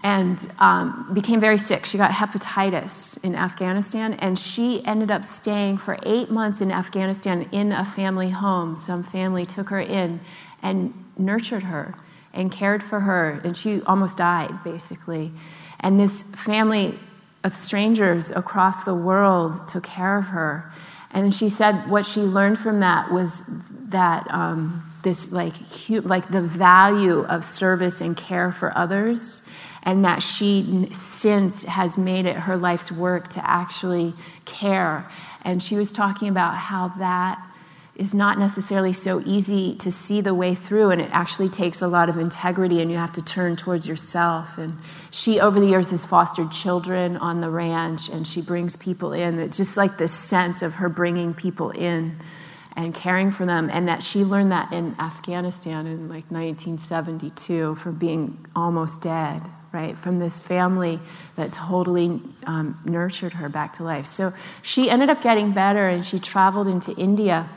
[0.06, 1.84] and um, became very sick.
[1.84, 7.50] She got hepatitis in Afghanistan, and she ended up staying for eight months in Afghanistan
[7.52, 8.80] in a family home.
[8.86, 10.22] Some family took her in
[10.62, 11.96] and nurtured her
[12.36, 15.32] and cared for her, and she almost died, basically.
[15.80, 17.00] And this family
[17.44, 20.72] of strangers across the world took care of her.
[21.10, 23.42] And she said what she learned from that was
[23.90, 29.42] that um, this, like, hu- like the value of service and care for others
[29.86, 34.14] and that she since has made it her life's work to actually
[34.46, 35.10] care.
[35.44, 37.40] And she was talking about how that
[37.96, 41.88] is not necessarily so easy to see the way through, and it actually takes a
[41.88, 44.58] lot of integrity, and you have to turn towards yourself.
[44.58, 44.78] And
[45.12, 49.40] she, over the years, has fostered children on the ranch, and she brings people in.
[49.40, 52.20] It's just like this sense of her bringing people in
[52.76, 57.96] and caring for them, and that she learned that in Afghanistan in like 1972 from
[57.96, 59.42] being almost dead,
[59.76, 59.98] right?
[60.00, 61.00] From this family
[61.36, 64.08] that totally um, nurtured her back to life.
[64.12, 67.50] So she ended up getting better and she traveled into India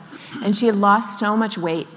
[0.43, 1.87] and she had lost so much weight.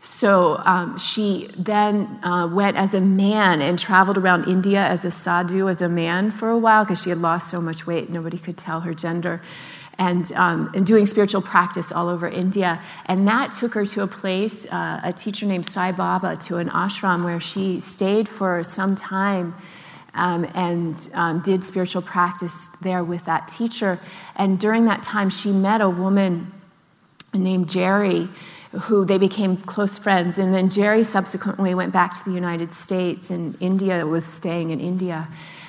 [0.00, 5.10] So um, she then uh, went as a man and traveled around India as a
[5.10, 8.38] sadhu, as a man for a while, because she had lost so much weight, nobody
[8.38, 9.42] could tell her gender
[9.98, 12.82] and, um, and doing spiritual practice all over India.
[13.06, 16.68] And that took her to a place, uh, a teacher named Sai Baba, to an
[16.70, 19.54] ashram where she stayed for some time.
[20.16, 23.98] Um, and um, did spiritual practice there with that teacher.
[24.36, 26.52] And during that time, she met a woman
[27.32, 28.28] named Jerry,
[28.82, 30.38] who they became close friends.
[30.38, 34.78] And then Jerry subsequently went back to the United States, and India was staying in
[34.78, 35.26] India.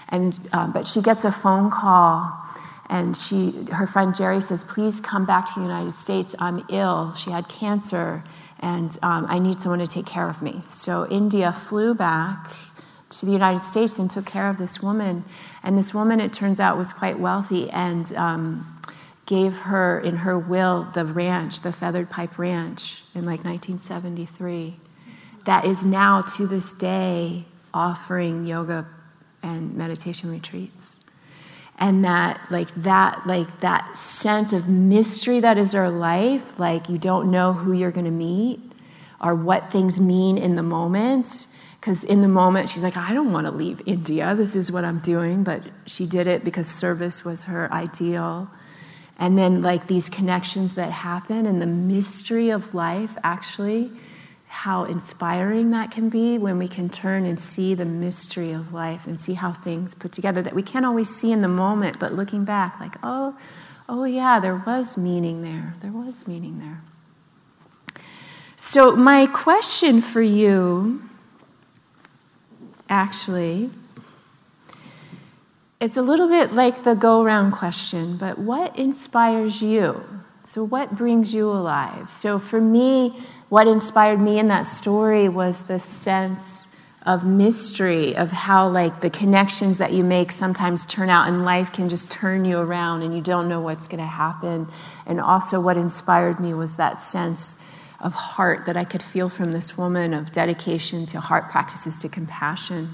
[0.09, 2.44] And, uh, but she gets a phone call
[2.89, 6.35] and she, her friend Jerry says, Please come back to the United States.
[6.39, 7.14] I'm ill.
[7.15, 8.23] She had cancer,
[8.59, 10.61] and um, I need someone to take care of me.
[10.67, 12.51] So India flew back
[13.09, 15.25] to the United States and took care of this woman.
[15.64, 18.81] And this woman, it turns out, was quite wealthy and um,
[19.25, 24.80] gave her, in her will, the ranch, the Feathered Pipe Ranch, in like 1973.
[25.45, 28.88] That is now, to this day, offering yoga
[29.41, 30.94] and meditation retreats
[31.77, 36.97] and that like that like that sense of mystery that is our life like you
[36.97, 38.59] don't know who you're going to meet
[39.21, 41.47] or what things mean in the moment.
[41.79, 44.35] Because in the moment she's like i don't want to leave india.
[44.35, 45.43] This is what i'm doing.
[45.43, 48.49] But she did it because service was her ideal.
[49.17, 53.91] And then like these connections that happen and the mystery of life actually
[54.56, 59.06] how inspiring that can be when we can turn and see the mystery of life
[59.06, 62.14] and see how things put together that we can't always see in the moment, but
[62.14, 63.38] looking back, like, oh,
[63.90, 65.75] oh yeah, there was meaning there.
[65.82, 66.82] There was meaning there.
[68.56, 71.01] So, my question for you
[72.90, 73.69] actually,
[75.82, 80.01] it's a little bit like the go round question, but what inspires you?
[80.48, 82.09] So, what brings you alive?
[82.09, 83.22] So, for me,
[83.56, 86.67] what inspired me in that story was the sense
[87.06, 91.72] of mystery of how like the connections that you make sometimes turn out and life
[91.72, 94.67] can just turn you around and you don't know what's going to happen.
[95.06, 97.58] And also what inspired me was that sense
[98.01, 102.09] of heart that i could feel from this woman of dedication to heart practices to
[102.09, 102.93] compassion.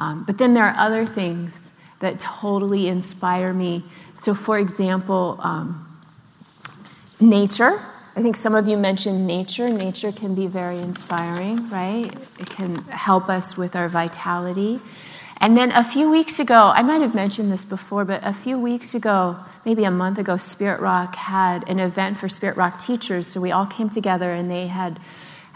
[0.00, 1.52] Um, but then there are other things
[2.00, 3.84] that totally inspire me.
[4.24, 6.00] So for example um,
[7.20, 7.80] nature
[8.16, 9.68] I think some of you mentioned nature.
[9.68, 12.10] Nature can be very inspiring, right?
[12.38, 14.80] It can help us with our vitality.
[15.36, 18.58] And then a few weeks ago, I might have mentioned this before, but a few
[18.58, 19.36] weeks ago,
[19.66, 23.26] maybe a month ago, Spirit Rock had an event for Spirit Rock teachers.
[23.26, 24.98] So we all came together and they had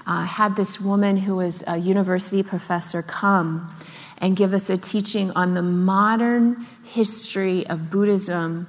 [0.06, 3.74] uh, had this woman who was a university professor come
[4.18, 8.66] and give us a teaching on the modern history of Buddhism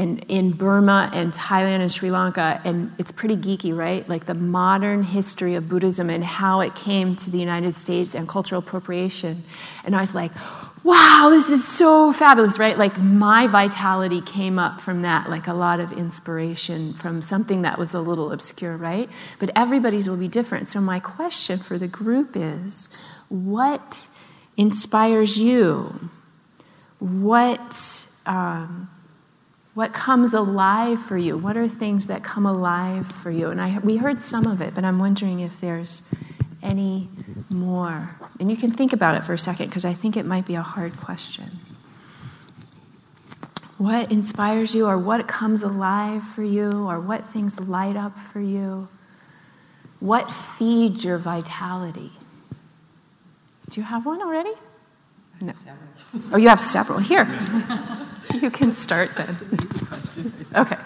[0.00, 4.08] in, in Burma and Thailand and Sri Lanka, and it's pretty geeky, right?
[4.08, 8.26] Like the modern history of Buddhism and how it came to the United States and
[8.26, 9.44] cultural appropriation.
[9.84, 10.32] And I was like,
[10.84, 12.78] wow, this is so fabulous, right?
[12.78, 17.78] Like my vitality came up from that, like a lot of inspiration from something that
[17.78, 19.10] was a little obscure, right?
[19.38, 20.70] But everybody's will be different.
[20.70, 22.88] So my question for the group is
[23.28, 24.06] what
[24.56, 26.08] inspires you?
[27.00, 28.06] What.
[28.24, 28.88] Um,
[29.80, 31.38] what comes alive for you?
[31.38, 33.48] What are things that come alive for you?
[33.48, 36.02] And I, we heard some of it, but I'm wondering if there's
[36.62, 37.08] any
[37.48, 38.14] more.
[38.38, 40.54] And you can think about it for a second because I think it might be
[40.54, 41.60] a hard question.
[43.78, 48.40] What inspires you, or what comes alive for you, or what things light up for
[48.42, 48.86] you?
[50.00, 52.12] What feeds your vitality?
[53.70, 54.52] Do you have one already?
[55.40, 55.54] No.
[56.32, 56.98] Oh, you have several.
[56.98, 57.26] Here.
[58.34, 59.36] you can start then.
[60.54, 60.76] Okay.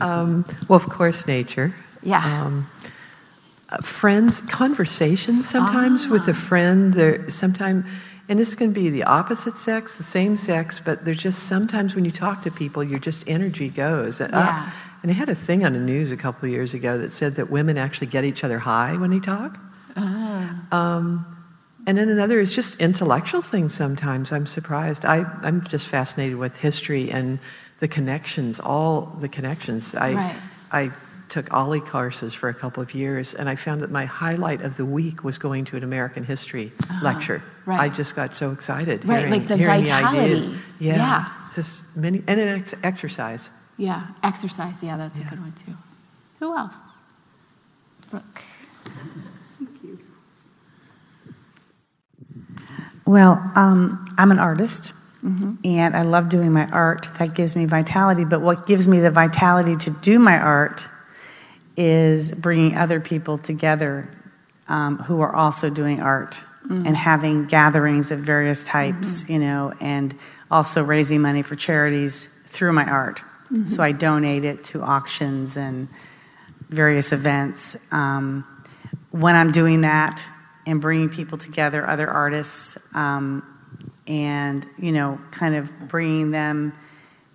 [0.00, 1.74] Um, well, of course, nature.
[2.02, 2.44] Yeah.
[2.44, 2.68] Um,
[3.70, 6.10] uh, friends, conversations sometimes ah.
[6.12, 6.94] with a friend.
[6.94, 7.84] There, sometimes,
[8.28, 12.04] and this can be the opposite sex, the same sex, but there's just sometimes when
[12.04, 14.20] you talk to people, your just energy goes.
[14.20, 14.70] Uh, yeah.
[15.02, 17.34] and they had a thing on the news a couple of years ago that said
[17.34, 19.58] that women actually get each other high when they talk.
[19.96, 20.66] Ah.
[20.72, 21.43] Um,
[21.86, 24.32] and then another is just intellectual things sometimes.
[24.32, 25.04] I'm surprised.
[25.04, 27.38] I, I'm just fascinated with history and
[27.80, 29.94] the connections, all the connections.
[29.94, 30.36] I, right.
[30.72, 30.92] I
[31.28, 34.76] took OLLI courses for a couple of years, and I found that my highlight of
[34.76, 37.04] the week was going to an American history uh-huh.
[37.04, 37.42] lecture.
[37.66, 37.80] Right.
[37.80, 40.16] I just got so excited right, hearing, like the hearing vitality.
[40.16, 40.50] the ideas.
[40.78, 41.32] Yeah, yeah.
[41.54, 43.50] just many and an ex- exercise.
[43.76, 44.74] Yeah, exercise.
[44.82, 45.74] Yeah, that's a good one too.
[46.38, 46.74] Who else?
[48.10, 48.42] Brooke.
[53.06, 54.92] Well, um, I'm an artist.
[55.24, 55.66] Mm-hmm.
[55.66, 57.08] And I love doing my art.
[57.18, 58.24] That gives me vitality.
[58.26, 60.86] But what gives me the vitality to do my art
[61.78, 64.08] is bringing other people together
[64.68, 66.86] um, who are also doing art Mhm.
[66.86, 70.14] and having gatherings of various types, you know, and
[70.50, 73.20] also raising money for charities through my art.
[73.52, 73.68] Mhm.
[73.68, 75.88] So I donate it to auctions and
[76.70, 77.76] various events.
[77.92, 78.44] Um,
[79.10, 80.24] when I'm doing that
[80.66, 83.42] and bringing people together, other artists, um,
[84.06, 86.72] and you know, kind of bringing them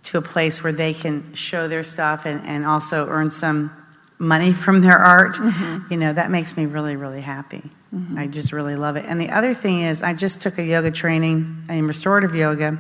[0.04, 3.72] to a place where they can show their stuff and, and also earn some
[4.18, 5.90] money from their art, Mhm.
[5.92, 7.70] you know, that makes me really, really happy.
[7.96, 8.18] Mhm.
[8.18, 9.06] I just really love it.
[9.08, 12.78] And the other thing is, I just took a yoga training in restorative yoga.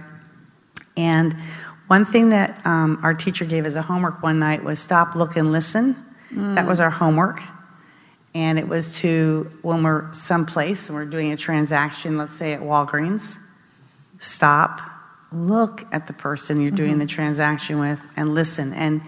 [0.97, 1.35] And
[1.87, 5.35] one thing that um, our teacher gave as a homework one night was stop, look,
[5.37, 5.95] and listen.
[6.31, 6.83] That was Mm.
[6.83, 7.41] our homework.
[8.35, 12.61] And it was to, when we're someplace and we're doing a transaction, let's say at
[12.61, 13.37] Walgreens,
[14.19, 14.81] stop,
[15.31, 16.99] look at the person you're doing Mhm.
[16.99, 19.01] the transaction with, and listen and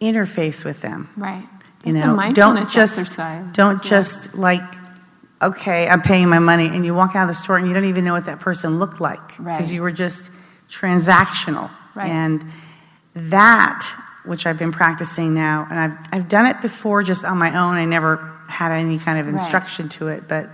[0.00, 1.08] interface with them.
[1.16, 1.46] Right.
[1.84, 3.44] You know, don't just exercise.
[3.52, 3.90] don't Yeah.
[3.90, 4.62] just like,
[5.40, 7.84] okay, I'm paying my money, and you walk out of the store and you don't
[7.86, 9.72] even know what that person looked like because Right.
[9.72, 10.30] you were just
[10.70, 11.70] transactional.
[11.94, 12.08] Right.
[12.10, 12.44] And
[13.14, 13.86] that,
[14.26, 17.76] which I've been practicing now, and I've I've done it before just on my own.
[17.76, 18.18] I never
[18.60, 19.32] had any kind of Right.
[19.32, 20.50] instruction to it, but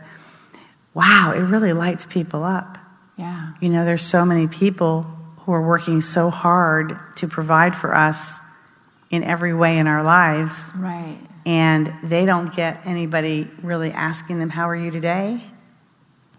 [0.95, 2.79] wow, it really lights people up.
[3.17, 3.49] Yeah.
[3.61, 5.05] You know, there's so many people
[5.41, 8.39] who are working so hard to provide for us
[9.11, 10.71] in every way in our lives.
[10.77, 11.19] Right.
[11.45, 15.41] And they don't get anybody really asking them, How are you today?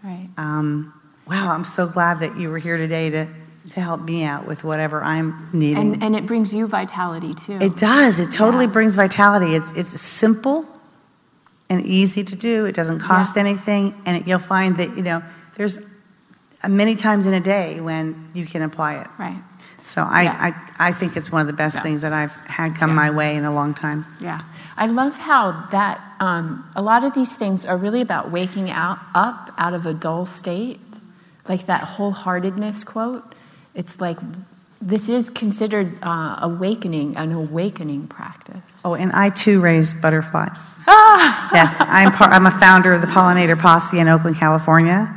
[0.02, 0.28] Right.
[0.38, 0.94] Um,
[1.28, 3.26] wow, I'm so glad that you were here today to,
[3.74, 5.92] to help me out with whatever I'm needing.
[5.94, 7.58] And and it brings you vitality too.
[7.60, 8.18] It does.
[8.20, 9.54] It totally brings vitality.
[9.54, 10.66] It's it's simple
[11.70, 12.64] and easy to do.
[12.66, 15.22] It doesn't cost anything, and it, you'll find that you know
[15.56, 15.78] there's
[16.68, 19.06] many times in a day when you can apply it.
[19.18, 19.42] Right.
[19.82, 20.52] So I Yeah.
[20.78, 21.82] I, I think it's one of the best Yeah.
[21.82, 22.96] things that I've had come Yeah.
[22.96, 24.04] my way in a long time.
[24.20, 24.38] Yeah.
[24.76, 28.98] I love how that um, a lot of these things are really about waking out
[29.14, 30.80] up out of a dull state,
[31.48, 33.34] like that wholeheartedness quote.
[33.74, 34.18] It's like
[34.82, 38.62] this is considered uh, awakening, an awakening practice.
[38.84, 40.76] Oh, and I too raise butterflies.
[40.86, 41.50] Ah!
[41.52, 45.12] yes, I'm part, I'm a founder of the Pollinator Posse in Oakland, California,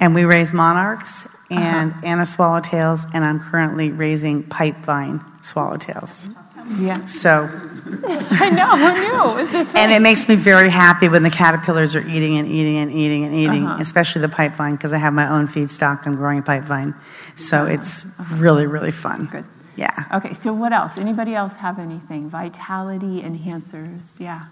[0.00, 6.34] and we raise monarchs and Anna swallowtails, and I'm currently raising pipevine swallowtails.
[6.80, 7.04] Yeah.
[7.04, 7.50] So,
[8.04, 8.76] I know.
[8.78, 9.66] Who knew?
[9.74, 13.24] And it makes me very happy when the caterpillars are eating and eating and eating
[13.24, 13.82] and eating, Uh-huh.
[13.82, 16.06] especially the pipevine because I have my own feedstock.
[16.06, 16.94] I'm growing pipevine,
[17.36, 19.26] so it's really really fun.
[19.30, 19.44] Good.
[19.76, 20.04] Yeah.
[20.14, 20.34] Okay.
[20.34, 20.98] So what else?
[20.98, 22.28] Anybody else have anything?
[22.28, 24.02] Vitality enhancers.
[24.18, 24.46] Yeah.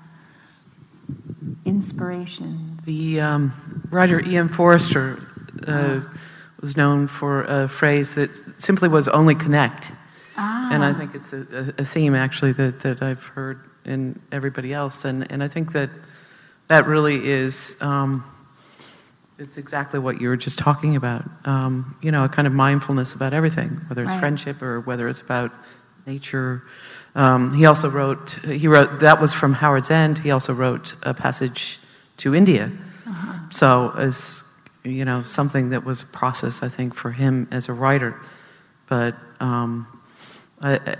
[1.64, 2.78] Inspiration.
[2.84, 4.48] The um, writer E.M.
[4.48, 5.20] Forster
[5.66, 6.00] uh,
[6.60, 9.92] was known for a phrase that simply was only connect.
[10.36, 10.70] Ah.
[10.72, 15.04] And I think it's a, a theme actually that, that I've heard in everybody else.
[15.04, 15.90] And, and I think that
[16.68, 18.24] that really is, um,
[19.40, 21.24] it's exactly what you were just talking about.
[21.46, 24.20] Um, you know, a kind of mindfulness about everything, whether it's Right.
[24.20, 25.50] friendship or whether it's about
[26.06, 26.62] nature.
[27.14, 30.18] Um, he also wrote, he wrote, that was from Howard's End.
[30.18, 31.78] He also wrote a passage
[32.18, 32.70] to India.
[33.50, 34.44] So, as
[34.84, 38.14] you know, something that was a process, I think, for him as a writer.
[38.88, 39.86] But um,
[40.60, 40.96] I, I,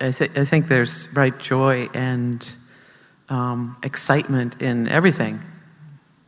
[0.00, 2.46] I, th- I think there's right joy and
[3.30, 5.40] um, excitement in everything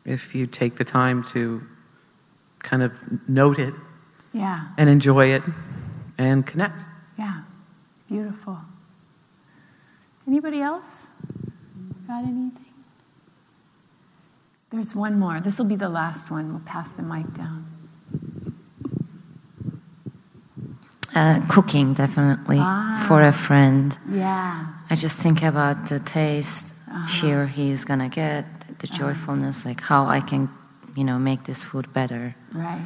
[0.04, 1.62] if you take the time to
[2.60, 2.92] kind of
[3.28, 3.74] note it
[4.32, 4.68] Yeah.
[4.78, 5.42] and enjoy it
[6.18, 6.78] and connect.
[7.18, 7.42] Yeah.
[8.08, 8.58] Beautiful.
[10.26, 11.06] Anybody else?
[12.06, 12.52] Got anything?
[14.70, 15.40] There's one more.
[15.40, 16.50] This will be the last one.
[16.50, 17.66] We'll pass the mic down.
[21.14, 23.04] Uh, cooking, definitely, Ah.
[23.06, 23.96] for a friend.
[24.10, 24.66] Yeah.
[24.90, 27.06] I just think about the taste, Uh-huh.
[27.06, 28.46] cheer he's gonna get,
[28.86, 30.48] the joyfulness, like how I can,
[30.94, 32.34] you know, make this food better.
[32.52, 32.84] Right.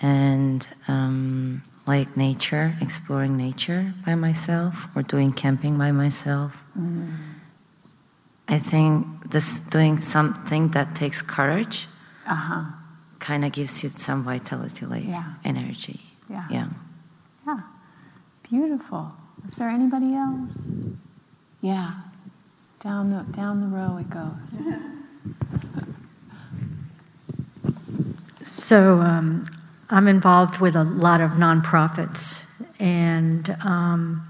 [0.00, 6.56] And um, like nature, exploring nature by myself or doing camping by myself.
[6.78, 7.10] Mm.
[8.48, 11.88] I think this doing something that takes courage
[12.26, 12.64] Uh huh.
[13.18, 15.34] kind of gives you some vitality, like Yeah.
[15.44, 16.00] energy.
[16.30, 16.46] Yeah.
[16.50, 16.68] Yeah.
[17.46, 17.60] Yeah.
[18.50, 19.12] Beautiful.
[19.48, 20.50] Is there anybody else?
[21.60, 21.90] Yeah.
[22.80, 24.50] Down the down the row it goes.
[28.42, 29.44] So um,
[29.90, 32.40] I'm involved with a lot of nonprofits,
[32.80, 34.28] and um,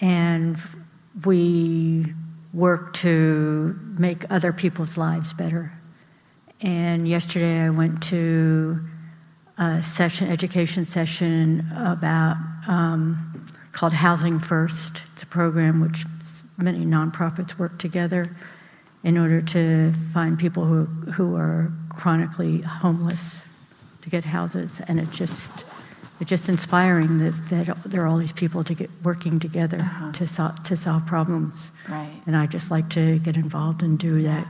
[0.00, 0.56] and
[1.24, 2.14] we
[2.52, 5.72] work to make other people's lives better.
[6.60, 8.80] And yesterday I went to
[9.58, 12.36] a session, education session about
[12.66, 15.02] um, called Housing First.
[15.12, 16.04] It's a program which
[16.56, 18.34] many nonprofits work together
[19.04, 23.42] in order to find people who who are chronically homeless
[24.02, 25.64] to get houses, and it just
[26.20, 30.12] it's just inspiring that, that there are all these people to get working together uh-huh.
[30.12, 31.70] to solve to solve problems.
[31.88, 32.12] Right.
[32.26, 34.46] And I just like to get involved and do that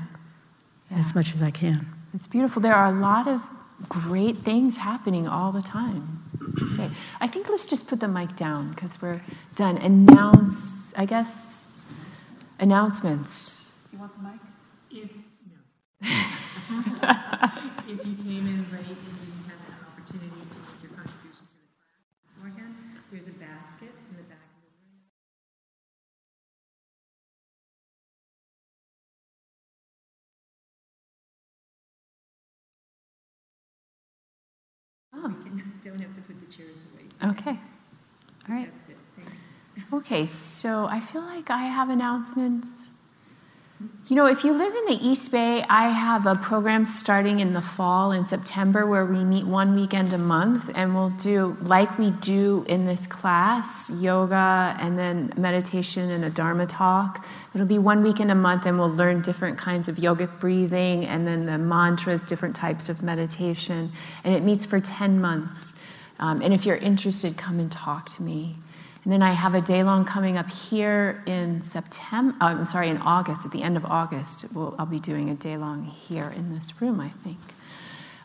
[0.90, 0.98] yeah.
[0.98, 1.86] as much as I can.
[2.14, 2.62] It's beautiful.
[2.62, 3.40] There are a lot of
[3.88, 6.22] great things happening all the time.
[6.74, 6.90] Okay.
[7.20, 9.20] I think let's just put the mic down because we're
[9.56, 9.78] done.
[9.78, 11.78] Announce, I guess,
[12.60, 13.53] announcements.
[13.94, 14.40] You want the mic?
[14.90, 15.10] If
[15.46, 15.62] no.
[17.86, 21.62] if you came in late and you have the opportunity to make your contribution to
[21.62, 22.74] the class beforehand,
[23.12, 24.66] there's a basket in the back of
[35.14, 35.38] the room.
[35.38, 35.38] Oh.
[35.88, 37.30] don't have to put the chairs away.
[37.30, 37.56] Okay.
[38.48, 38.72] All right.
[39.92, 42.88] Okay, so I feel like I have announcements.
[44.06, 47.54] You know, if you live in the East Bay, I have a program starting in
[47.54, 51.98] the fall in September where we meet one weekend a month and we'll do, like
[51.98, 57.26] we do in this class, yoga and then meditation and a Dharma talk.
[57.54, 61.26] It'll be one weekend a month and we'll learn different kinds of yogic breathing and
[61.26, 63.90] then the mantras, different types of meditation.
[64.22, 65.72] And it meets for 10 months.
[66.18, 68.56] Um, and if you're interested, come and talk to me.
[69.04, 72.88] And then I have a day long coming up here in September, uh, I'm sorry,
[72.88, 74.46] in August, at the end of August.
[74.54, 77.38] We'll, I'll be doing a day long here in this room, I think.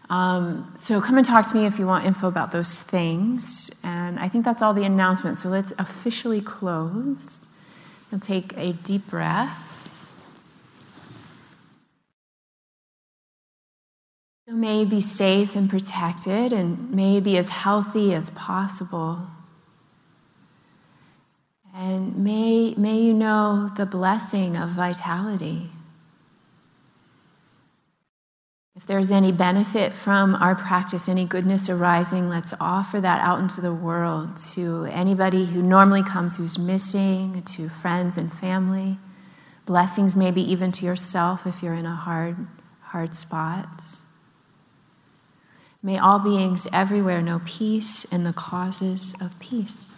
[0.09, 3.69] Um, so come and talk to me if you want info about those things.
[3.83, 5.43] And I think that's all the announcements.
[5.43, 7.45] So let's officially close.
[8.09, 9.65] You'll take a deep breath.
[14.47, 19.27] May be safe and protected and may be as healthy as possible.
[21.73, 25.69] And may, may you know the blessing of vitality.
[28.75, 33.59] If there's any benefit from our practice, any goodness arising, let's offer that out into
[33.59, 38.97] the world to anybody who normally comes who's missing, to friends and family.
[39.65, 42.37] Blessings maybe even to yourself if you're in a hard,
[42.81, 43.67] hard spot.
[45.83, 49.88] May all beings everywhere know peace and the causes of peace.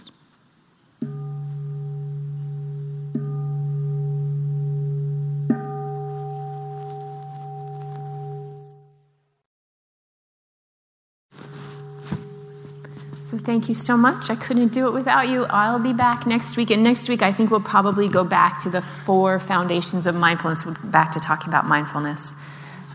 [13.46, 14.30] Thank you so much.
[14.30, 15.44] I couldn't do it without you.
[15.46, 16.70] I'll be back next week.
[16.72, 20.64] And next week, I think we'll probably go back to the four foundations of mindfulness,
[20.86, 22.34] back to talking about mindfulness.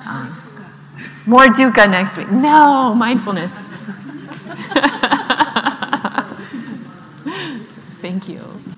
[0.06, 0.40] Um,
[1.26, 2.30] more dukkha next week.
[2.30, 3.66] No, mindfulness.
[8.00, 8.75] thank you.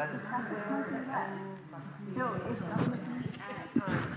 [0.00, 0.48] So if I'm
[2.90, 3.74] looking at,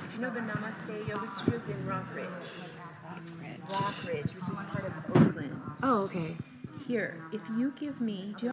[0.09, 2.25] do you know the Namaste Yoga Studios in Rock Ridge?
[3.69, 5.59] Rock Ridge, which is part of Oakland.
[5.83, 6.37] Oh, okay.
[6.87, 8.52] Here, if you give me, do you